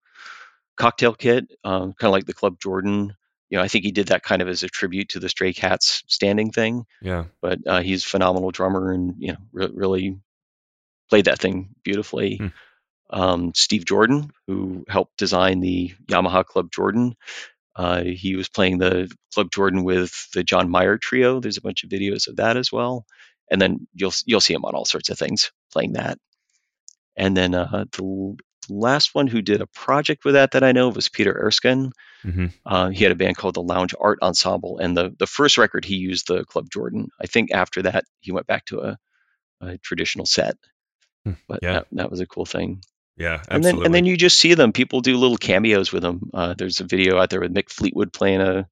cocktail 0.76 1.14
kit, 1.14 1.52
um, 1.64 1.94
kind 1.94 2.10
of 2.10 2.12
like 2.12 2.26
the 2.26 2.34
Club 2.34 2.60
Jordan. 2.60 3.16
You 3.50 3.58
know, 3.58 3.64
I 3.64 3.68
think 3.68 3.86
he 3.86 3.92
did 3.92 4.08
that 4.08 4.24
kind 4.24 4.42
of 4.42 4.48
as 4.48 4.64
a 4.64 4.68
tribute 4.68 5.10
to 5.10 5.20
the 5.20 5.30
Stray 5.30 5.54
Cats 5.54 6.04
standing 6.08 6.52
thing. 6.52 6.86
Yeah. 7.02 7.26
But 7.42 7.60
uh, 7.66 7.82
he's 7.82 8.04
a 8.04 8.08
phenomenal 8.08 8.52
drummer, 8.52 8.92
and 8.92 9.16
you 9.20 9.34
know, 9.34 9.38
re- 9.54 9.72
really 9.74 10.20
played 11.10 11.26
that 11.26 11.40
thing 11.40 11.70
beautifully. 11.84 12.38
Hmm. 12.38 12.48
Um, 13.10 13.52
Steve 13.56 13.86
Jordan, 13.86 14.32
who 14.48 14.84
helped 14.90 15.18
design 15.18 15.62
the 15.62 15.94
Yamaha 16.08 16.44
Club 16.46 16.72
Jordan, 16.72 17.16
uh, 17.78 18.04
he 18.04 18.36
was 18.36 18.50
playing 18.50 18.80
the 18.80 19.10
Club 19.34 19.52
Jordan 19.52 19.84
with 19.84 20.30
the 20.34 20.44
John 20.44 20.70
Mayer 20.70 20.98
Trio. 20.98 21.40
There's 21.40 21.58
a 21.58 21.62
bunch 21.62 21.84
of 21.84 21.90
videos 21.90 22.28
of 22.28 22.38
that 22.38 22.58
as 22.58 22.72
well, 22.72 23.06
and 23.52 23.62
then 23.62 23.88
you'll 23.94 24.14
you'll 24.26 24.42
see 24.42 24.54
him 24.54 24.66
on 24.66 24.74
all 24.74 24.86
sorts 24.86 25.10
of 25.10 25.18
things 25.18 25.52
playing 25.72 25.94
that. 25.94 26.18
And 27.16 27.38
then 27.38 27.54
uh, 27.54 27.86
the 27.92 28.38
last 28.70 29.14
one 29.16 29.28
who 29.28 29.42
did 29.42 29.62
a 29.62 29.68
project 29.68 30.26
with 30.26 30.34
that 30.36 30.52
that 30.52 30.64
I 30.64 30.72
know 30.72 30.90
of 30.90 30.96
was 30.96 31.10
Peter 31.10 31.34
Erskine. 31.34 31.92
hmm 32.24 32.48
Uh, 32.66 32.90
he 32.90 33.04
had 33.04 33.12
a 33.12 33.16
band 33.16 33.38
called 33.38 33.56
the 33.56 33.62
Lounge 33.62 33.94
Art 34.00 34.20
Ensemble, 34.22 34.80
and 34.80 34.96
the 34.98 35.14
the 35.18 35.28
first 35.28 35.58
record 35.58 35.86
he 35.86 35.96
used 35.96 36.28
the 36.28 36.44
Club 36.46 36.70
Jordan. 36.72 37.10
I 37.22 37.28
think 37.28 37.52
after 37.52 37.82
that 37.84 38.04
he 38.20 38.32
went 38.32 38.48
back 38.48 38.66
to 38.66 38.80
a, 38.82 38.98
a 39.62 39.78
traditional 39.80 40.26
set, 40.26 40.56
Hmm. 41.26 41.34
but 41.48 41.60
Yeah. 41.62 41.74
that, 41.74 41.88
that 41.94 42.12
was 42.12 42.20
a 42.20 42.26
cool 42.28 42.46
thing. 42.46 42.82
Yeah. 43.18 43.42
And 43.50 43.64
then 43.64 43.70
Absolutely. 43.70 43.86
and 43.86 43.96
then 43.96 44.06
you 44.06 44.16
just 44.18 44.40
see 44.40 44.54
them. 44.54 44.72
People 44.74 45.02
do 45.02 45.18
little 45.18 45.38
cameos 45.38 45.92
with 45.92 46.04
them. 46.04 46.30
Uh, 46.34 46.54
there's 46.58 46.82
a 46.82 46.86
video 46.86 47.18
out 47.18 47.30
there 47.32 47.42
with 47.42 47.54
Mick 47.54 47.70
Fleetwood 47.70 48.14
playing 48.14 48.42
a 48.42 48.68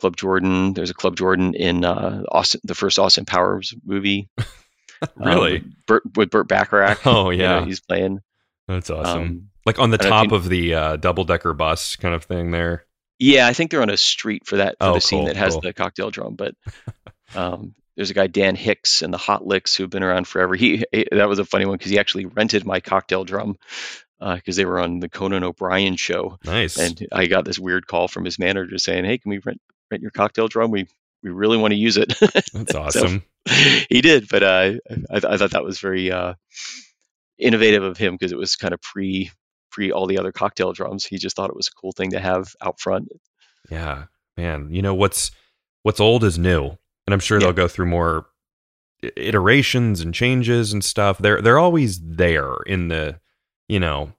Club 0.00 0.16
Jordan. 0.16 0.72
There's 0.72 0.90
a 0.90 0.94
Club 0.94 1.16
Jordan 1.16 1.54
in 1.54 1.84
uh, 1.84 2.22
Austin, 2.30 2.60
the 2.64 2.74
first 2.74 2.98
Austin 2.98 3.26
Powers 3.26 3.74
movie. 3.84 4.28
um, 5.02 5.08
really? 5.16 5.52
with 5.54 5.86
Burt, 5.86 6.02
with 6.16 6.30
Burt 6.30 6.48
Bacharach. 6.48 7.06
oh, 7.06 7.28
you 7.30 7.38
know, 7.38 7.58
yeah. 7.58 7.64
he's 7.66 7.80
playing. 7.80 8.20
That's 8.68 8.90
awesome. 8.90 9.22
Um, 9.22 9.48
like 9.66 9.78
on 9.80 9.90
the 9.90 9.98
top 9.98 10.22
think- 10.24 10.32
of 10.32 10.48
the 10.48 10.74
uh, 10.74 10.96
double 10.96 11.24
decker 11.24 11.52
bus 11.54 11.96
kind 11.96 12.14
of 12.14 12.24
thing 12.24 12.50
there. 12.52 12.84
yeah, 13.18 13.46
I 13.48 13.52
think 13.54 13.70
they're 13.70 13.82
on 13.82 13.90
a 13.90 13.96
street 13.96 14.46
for 14.46 14.58
that 14.58 14.76
for 14.78 14.86
Oh, 14.86 14.94
the 14.94 15.00
scene 15.00 15.20
cool, 15.20 15.26
that 15.26 15.36
has 15.36 15.54
cool. 15.54 15.60
the 15.62 15.72
cocktail 15.72 16.10
drum. 16.10 16.36
But 16.36 16.54
um, 17.34 17.74
there's 17.96 18.10
a 18.10 18.14
guy 18.14 18.28
Dan 18.28 18.54
Hicks 18.54 19.02
and 19.02 19.12
the 19.12 19.18
Hot 19.18 19.44
Licks 19.46 19.74
who've 19.74 19.90
been 19.90 20.04
around 20.04 20.28
forever. 20.28 20.54
He, 20.54 20.84
that 21.10 21.28
was 21.28 21.38
a 21.40 21.44
funny 21.44 21.64
one 21.66 21.76
because 21.78 21.90
he 21.90 21.98
actually 21.98 22.26
rented 22.26 22.64
my 22.64 22.78
cocktail 22.80 23.24
drum 23.24 23.56
because 24.20 24.56
they 24.56 24.64
were 24.64 24.78
on 24.80 25.00
the 25.00 25.08
Conan 25.08 25.44
O'Brien 25.44 25.96
show. 25.96 26.38
Nice. 26.44 26.78
and 26.78 27.06
I 27.12 27.26
got 27.26 27.44
this 27.44 27.58
weird 27.58 27.86
call 27.86 28.06
from 28.08 28.24
his 28.24 28.38
manager 28.38 28.78
saying, 28.78 29.04
"Hey, 29.04 29.18
can 29.18 29.30
we 29.30 29.38
rent 29.38 29.60
rent 29.90 30.02
your 30.02 30.10
cocktail 30.12 30.46
drum? 30.48 30.70
We 30.70 30.86
we 31.22 31.30
really 31.30 31.56
want 31.56 31.72
to 31.72 31.78
use 31.78 31.96
it." 31.96 32.12
That's 32.52 32.74
awesome. 32.74 33.22
he 33.88 34.00
did, 34.00 34.28
but 34.28 34.42
uh, 34.42 34.72
I, 35.10 35.16
I 35.16 35.36
thought 35.36 35.50
that 35.52 35.64
was 35.64 35.78
very 35.80 36.10
uh, 36.12 36.34
innovative 37.38 37.82
of 37.82 37.96
him 37.96 38.14
because 38.14 38.32
it 38.32 38.38
was 38.38 38.56
kind 38.56 38.74
of 38.74 38.80
pre 38.82 39.30
pre 39.70 39.90
all 39.92 40.06
the 40.06 40.18
other 40.18 40.32
cocktail 40.32 40.72
drums. 40.72 41.04
He 41.04 41.18
just 41.18 41.36
thought 41.36 41.50
it 41.50 41.56
was 41.56 41.68
a 41.68 41.80
cool 41.80 41.92
thing 41.92 42.10
to 42.10 42.20
have 42.20 42.54
out 42.62 42.80
front. 42.80 43.08
Yeah, 43.70 44.04
man. 44.36 44.68
You 44.72 44.82
know 44.82 44.94
what's 44.94 45.30
what's 45.82 46.00
old 46.00 46.24
is 46.24 46.38
new, 46.38 46.66
and 47.06 47.14
I'm 47.14 47.20
sure 47.20 47.38
Yeah. 47.38 47.46
they'll 47.46 47.52
go 47.54 47.68
through 47.68 47.86
more 47.86 48.26
iterations 49.16 50.00
and 50.00 50.12
changes 50.14 50.72
and 50.72 50.84
stuff. 50.84 51.18
They're 51.18 51.40
they're 51.40 51.58
always 51.58 52.00
there 52.00 52.54
in 52.66 52.88
the, 52.88 53.20
you 53.68 53.78
know, 53.78 54.12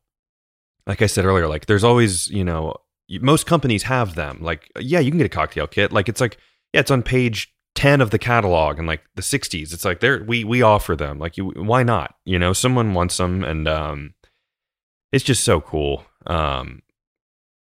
like 0.88 1.02
I 1.02 1.08
said 1.08 1.26
earlier. 1.26 1.48
Like 1.48 1.66
there's 1.66 1.84
always 1.84 2.28
you 2.28 2.44
know 2.44 2.76
most 3.22 3.46
companies 3.46 3.84
have 3.84 4.16
them. 4.16 4.40
Like 4.42 4.72
yeah, 4.80 5.00
you 5.00 5.12
can 5.12 5.18
get 5.18 5.26
a 5.26 5.30
cocktail 5.30 5.68
kit. 5.68 5.92
Like 5.92 6.08
it's 6.10 6.22
like 6.22 6.38
yeah, 6.74 6.82
it's 6.82 6.92
on 6.92 7.04
page. 7.04 7.54
10 7.80 8.02
of 8.02 8.10
the 8.10 8.20
catalog 8.20 8.78
in 8.78 8.86
like 8.86 9.02
the 9.16 9.22
60s 9.22 9.74
it's 9.74 9.86
like 9.86 10.00
there 10.00 10.24
we 10.24 10.44
we 10.44 10.62
offer 10.62 10.96
them 10.96 11.18
like 11.18 11.38
you 11.38 11.50
why 11.56 11.82
not 11.82 12.16
you 12.26 12.38
know 12.38 12.52
someone 12.52 12.94
wants 12.94 13.16
them 13.18 13.44
and 13.44 13.68
um 13.68 14.14
it's 15.12 15.24
just 15.24 15.44
so 15.44 15.62
cool 15.62 16.04
um 16.28 16.82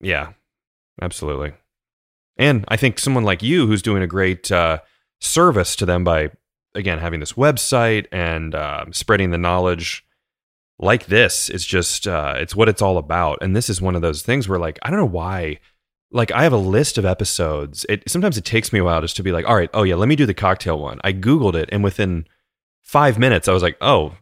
yeah 0.00 0.32
absolutely 1.02 1.52
and 2.36 2.64
I 2.68 2.76
think 2.76 2.98
someone 2.98 3.24
like 3.24 3.42
you, 3.42 3.66
who's 3.66 3.82
doing 3.82 4.02
a 4.02 4.06
great 4.06 4.52
uh, 4.52 4.78
service 5.20 5.74
to 5.76 5.86
them 5.86 6.04
by, 6.04 6.30
again, 6.74 6.98
having 6.98 7.20
this 7.20 7.32
website 7.32 8.06
and 8.12 8.54
uh, 8.54 8.84
spreading 8.92 9.30
the 9.30 9.38
knowledge 9.38 10.04
like 10.78 11.06
this, 11.06 11.48
is 11.48 11.64
just, 11.64 12.06
uh, 12.06 12.34
it's 12.36 12.54
what 12.54 12.68
it's 12.68 12.82
all 12.82 12.98
about. 12.98 13.38
And 13.40 13.56
this 13.56 13.70
is 13.70 13.80
one 13.80 13.96
of 13.96 14.02
those 14.02 14.22
things 14.22 14.48
where, 14.48 14.58
like, 14.58 14.78
I 14.82 14.90
don't 14.90 15.00
know 15.00 15.06
why. 15.06 15.60
Like, 16.12 16.30
I 16.32 16.44
have 16.44 16.52
a 16.52 16.56
list 16.58 16.98
of 16.98 17.04
episodes. 17.04 17.84
It 17.88 18.08
Sometimes 18.08 18.38
it 18.38 18.44
takes 18.44 18.72
me 18.72 18.78
a 18.78 18.84
while 18.84 19.00
just 19.00 19.16
to 19.16 19.22
be 19.22 19.32
like, 19.32 19.46
all 19.46 19.56
right, 19.56 19.70
oh, 19.74 19.82
yeah, 19.82 19.96
let 19.96 20.08
me 20.08 20.16
do 20.16 20.26
the 20.26 20.34
cocktail 20.34 20.78
one. 20.78 21.00
I 21.04 21.12
Googled 21.12 21.54
it, 21.54 21.68
and 21.72 21.82
within 21.82 22.26
five 22.82 23.18
minutes, 23.18 23.48
I 23.48 23.52
was 23.52 23.62
like, 23.62 23.76
oh, 23.80 24.14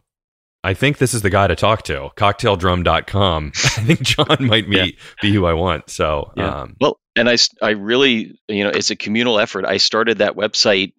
I 0.63 0.73
think 0.73 0.97
this 0.97 1.13
is 1.13 1.21
the 1.21 1.29
guy 1.29 1.45
to 1.47 1.55
talk 1.55 1.83
to. 1.83 2.09
Cocktaildrum.com. 2.17 3.51
I 3.55 3.59
think 3.83 4.01
John 4.01 4.47
might 4.47 4.67
be, 4.67 4.77
Yeah. 4.77 4.85
be 5.21 5.31
who 5.31 5.45
I 5.45 5.53
want. 5.53 5.91
So, 5.91 6.31
Yeah. 6.35 6.61
um, 6.61 6.75
Well, 6.81 6.99
and 7.15 7.29
I 7.29 7.37
I 7.61 7.69
really 7.71 8.39
you 8.47 8.63
know 8.63 8.71
it's 8.71 8.89
a 8.89 8.95
communal 8.95 9.39
effort. 9.39 9.63
I 9.65 9.77
started 9.77 10.17
that 10.17 10.35
website 10.35 10.93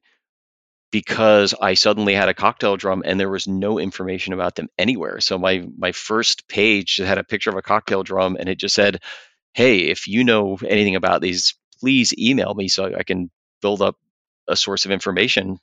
because 0.93 1.53
I 1.61 1.75
suddenly 1.75 2.15
had 2.15 2.29
a 2.29 2.35
cocktail 2.35 2.77
drum 2.77 3.03
and 3.05 3.19
there 3.19 3.29
was 3.29 3.49
no 3.49 3.79
information 3.79 4.33
about 4.33 4.55
them 4.55 4.69
anywhere. 4.79 5.21
So 5.21 5.37
my 5.37 5.67
my 5.77 5.93
first 5.93 6.49
page 6.49 6.97
had 6.99 7.19
a 7.19 7.25
picture 7.25 7.51
of 7.51 7.57
a 7.57 7.63
cocktail 7.63 8.03
drum 8.05 8.37
and 8.39 8.49
it 8.49 8.59
just 8.59 8.75
said, 8.75 9.01
"Hey, 9.57 9.89
if 9.91 10.07
you 10.09 10.25
know 10.25 10.59
anything 10.67 10.97
about 10.97 11.23
these, 11.23 11.57
please 11.81 12.15
email 12.19 12.55
me 12.55 12.69
so 12.69 12.95
I 12.97 13.03
can 13.05 13.31
build 13.63 13.83
up 13.83 13.97
a 14.49 14.57
source 14.57 14.87
of 14.87 14.93
information." 14.93 15.59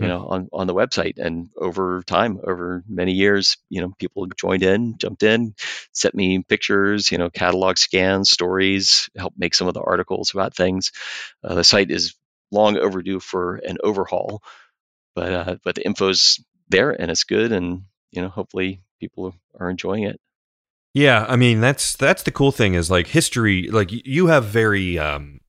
You 0.00 0.06
Hmm. 0.06 0.10
know, 0.10 0.26
on, 0.28 0.48
on 0.52 0.66
the 0.68 0.74
website, 0.74 1.18
and 1.18 1.50
over 1.56 2.04
time, 2.06 2.38
over 2.44 2.84
many 2.88 3.12
years, 3.14 3.56
you 3.68 3.80
know, 3.80 3.92
people 3.98 4.26
joined 4.26 4.62
in, 4.62 4.96
jumped 4.98 5.24
in, 5.24 5.54
sent 5.92 6.14
me 6.14 6.40
pictures, 6.44 7.10
you 7.10 7.18
know, 7.18 7.30
catalog 7.30 7.78
scans, 7.78 8.30
stories, 8.30 9.10
help 9.16 9.34
make 9.36 9.54
some 9.54 9.66
of 9.66 9.74
the 9.74 9.82
articles 9.82 10.32
about 10.32 10.54
things. 10.54 10.92
Uh, 11.42 11.54
the 11.56 11.64
site 11.64 11.90
is 11.90 12.14
long 12.52 12.76
overdue 12.78 13.18
for 13.20 13.56
an 13.56 13.78
overhaul, 13.82 14.42
but 15.14 15.32
uh, 15.32 15.56
but 15.64 15.74
the 15.76 15.84
info's 15.86 16.40
there 16.68 16.90
and 16.90 17.10
it's 17.10 17.24
good, 17.24 17.52
and 17.52 17.82
you 18.12 18.22
know, 18.22 18.28
hopefully 18.28 18.82
people 19.00 19.34
are 19.58 19.70
enjoying 19.70 20.04
it. 20.04 20.20
Yeah, 20.94 21.26
I 21.28 21.36
mean 21.36 21.60
that's 21.60 21.96
that's 21.96 22.22
the 22.22 22.32
cool 22.32 22.52
thing 22.52 22.74
is 22.74 22.90
like 22.90 23.06
history 23.06 23.68
like 23.70 23.90
you 23.90 24.28
have 24.28 24.46
very 24.46 24.98
um 24.98 25.40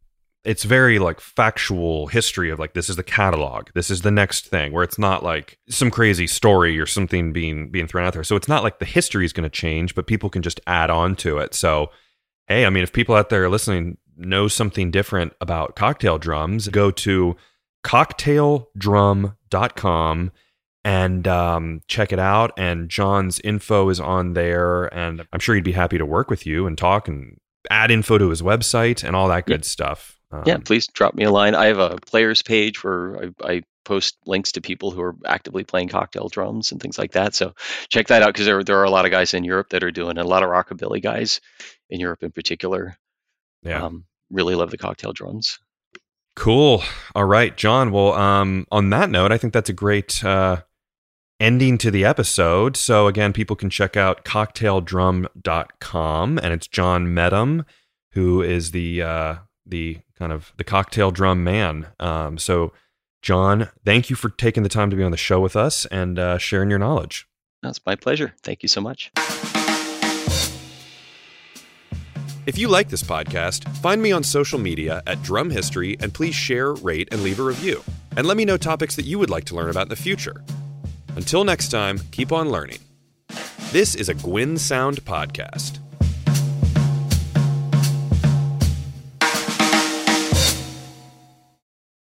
it's 0.44 0.64
very 0.64 1.00
like 1.00 1.20
factual 1.20 2.08
history 2.08 2.50
of 2.50 2.60
like 2.60 2.74
this 2.74 2.90
is 2.90 2.96
the 2.96 3.04
catalog, 3.04 3.70
this 3.74 3.90
is 3.90 4.02
the 4.02 4.12
next 4.12 4.48
thing 4.48 4.72
where 4.72 4.84
it's 4.84 5.00
not 5.00 5.24
like 5.24 5.58
some 5.70 5.92
crazy 5.92 6.28
story 6.28 6.80
or 6.80 6.86
something 6.86 7.34
being 7.34 7.72
being 7.72 7.88
thrown 7.88 8.06
out 8.06 8.14
there. 8.14 8.24
So 8.24 8.36
it's 8.36 8.48
not 8.48 8.64
like 8.64 8.80
the 8.80 8.86
history 8.86 9.26
is 9.26 9.34
going 9.34 9.44
to 9.44 9.50
change, 9.50 9.96
but 9.96 10.08
people 10.08 10.30
can 10.30 10.42
just 10.42 10.60
add 10.68 10.90
on 10.90 11.16
to 11.18 11.40
it. 11.40 11.54
So 11.54 11.92
hey, 12.48 12.66
I 12.66 12.70
mean 12.70 12.84
if 12.84 12.94
people 12.94 13.16
out 13.16 13.30
there 13.30 13.50
listening 13.50 13.98
know 14.18 14.48
something 14.48 14.92
different 14.92 15.34
about 15.42 15.76
cocktail 15.76 16.18
drums, 16.18 16.68
go 16.68 16.92
to 16.92 17.36
cocktaildrum.com 17.84 20.32
and 20.90 21.28
um, 21.28 21.82
check 21.88 22.12
it 22.12 22.18
out. 22.18 22.52
And 22.58 22.90
John's 22.90 23.40
info 23.42 23.90
is 23.90 24.00
on 24.00 24.34
there, 24.34 24.86
and 24.86 25.24
I'm 25.32 25.40
sure 25.40 25.54
he'd 25.54 25.64
be 25.64 25.72
happy 25.72 26.00
to 26.00 26.06
work 26.06 26.32
with 26.32 26.48
you 26.48 26.66
and 26.66 26.76
talk 26.76 27.08
and 27.08 27.38
add 27.70 27.92
info 27.92 28.18
to 28.18 28.30
his 28.30 28.42
website 28.42 29.04
and 29.04 29.16
all 29.16 29.28
that 29.28 29.46
good 29.46 29.66
stuff. 29.66 30.18
Um, 30.32 30.44
yeah, 30.48 30.58
please 30.58 30.88
drop 30.88 31.14
me 31.14 31.26
a 31.26 31.32
line. 31.32 31.54
I 31.54 31.68
have 31.68 31.78
a 31.78 31.98
players 31.98 32.42
page 32.42 32.84
where 32.84 33.32
I, 33.44 33.54
I 33.54 33.64
post 33.86 34.18
links 34.26 34.54
to 34.54 34.62
people 34.62 34.90
who 34.90 35.02
are 35.02 35.16
actively 35.28 35.64
playing 35.64 35.90
cocktail 35.90 36.28
drums 36.28 36.72
and 36.72 36.82
things 36.82 36.98
like 36.98 37.12
that. 37.12 37.36
So 37.36 37.54
check 37.90 38.08
that 38.08 38.24
out 38.24 38.30
because 38.30 38.48
there 38.48 38.64
there 38.64 38.78
are 38.80 38.84
a 38.84 38.92
lot 38.92 39.06
of 39.06 39.12
guys 39.12 39.36
in 39.36 39.44
Europe 39.44 39.70
that 39.70 39.84
are 39.84 39.92
doing 39.92 40.18
a 40.18 40.24
lot 40.24 40.42
of 40.42 40.50
rockabilly 40.50 41.04
guys 41.04 41.40
in 41.92 42.00
Europe 42.00 42.24
in 42.24 42.32
particular. 42.32 42.98
yeah. 43.62 43.86
Um, 43.86 44.06
really 44.32 44.56
love 44.56 44.72
the 44.72 44.78
cocktail 44.78 45.14
drums. 45.14 45.60
Cool. 46.36 46.82
All 47.16 47.26
right, 47.26 47.56
John. 47.56 47.92
Well, 47.92 48.14
um, 48.14 48.66
on 48.72 48.90
that 48.92 49.10
note, 49.10 49.32
I 49.32 49.38
think 49.38 49.54
that's 49.54 49.70
a 49.70 49.74
great 49.74 50.24
uh, 50.24 50.62
ending 51.40 51.78
to 51.80 51.92
the 51.92 52.06
episode. 52.06 52.78
So 52.78 53.08
again, 53.08 53.34
people 53.34 53.56
can 53.56 53.70
check 53.70 53.96
out 53.96 54.26
cocktaildrum.com 54.26 56.38
and 56.38 56.54
it's 56.54 56.68
John 56.68 57.08
Mettam 57.08 57.66
who 58.14 58.42
is 58.42 58.72
the 58.72 59.02
uh, 59.02 59.36
the 59.66 60.00
kind 60.18 60.32
of 60.32 60.54
the 60.58 60.64
cocktail 60.64 61.12
drum 61.12 61.44
man. 61.44 61.88
Um, 62.00 62.38
so 62.38 62.74
John, 63.22 63.70
thank 63.86 64.10
you 64.10 64.16
for 64.16 64.30
taking 64.30 64.64
the 64.64 64.70
time 64.70 64.90
to 64.90 64.96
be 64.96 65.04
on 65.04 65.12
the 65.12 65.18
show 65.18 65.40
with 65.40 65.56
us 65.56 65.86
and 65.88 66.18
uh, 66.18 66.38
sharing 66.38 66.70
your 66.70 66.80
knowledge. 66.80 67.28
That's 67.62 67.82
my 67.86 67.96
pleasure. 67.96 68.34
Thank 68.42 68.64
you 68.64 68.70
so 68.70 68.82
much. 68.82 69.12
If 72.46 72.58
you 72.58 72.68
like 72.68 72.90
this 72.90 73.04
podcast, 73.04 73.70
find 73.78 74.02
me 74.02 74.12
on 74.12 74.24
social 74.24 74.58
media 74.58 75.04
at 75.06 75.22
Drum 75.22 75.52
History 75.52 75.98
and 76.00 76.14
please 76.14 76.34
share, 76.34 76.74
rate, 76.74 77.10
and 77.12 77.22
leave 77.22 77.40
a 77.40 77.44
review. 77.44 77.84
And 78.18 78.26
let 78.26 78.38
me 78.38 78.46
know 78.46 78.58
topics 78.58 78.96
that 78.96 79.06
you 79.06 79.20
would 79.20 79.30
like 79.30 79.44
to 79.46 79.56
learn 79.56 79.70
about 79.70 79.84
in 79.84 79.90
the 79.90 79.96
future. 79.96 80.44
Until 81.16 81.44
next 81.44 81.70
time, 81.70 82.00
keep 82.12 82.32
on 82.32 82.50
learning. 82.50 82.80
This 83.72 83.96
is 83.96 84.10
a 84.10 84.14
Gwyn 84.14 84.58
Sound 84.58 85.04
podcast. 85.06 85.80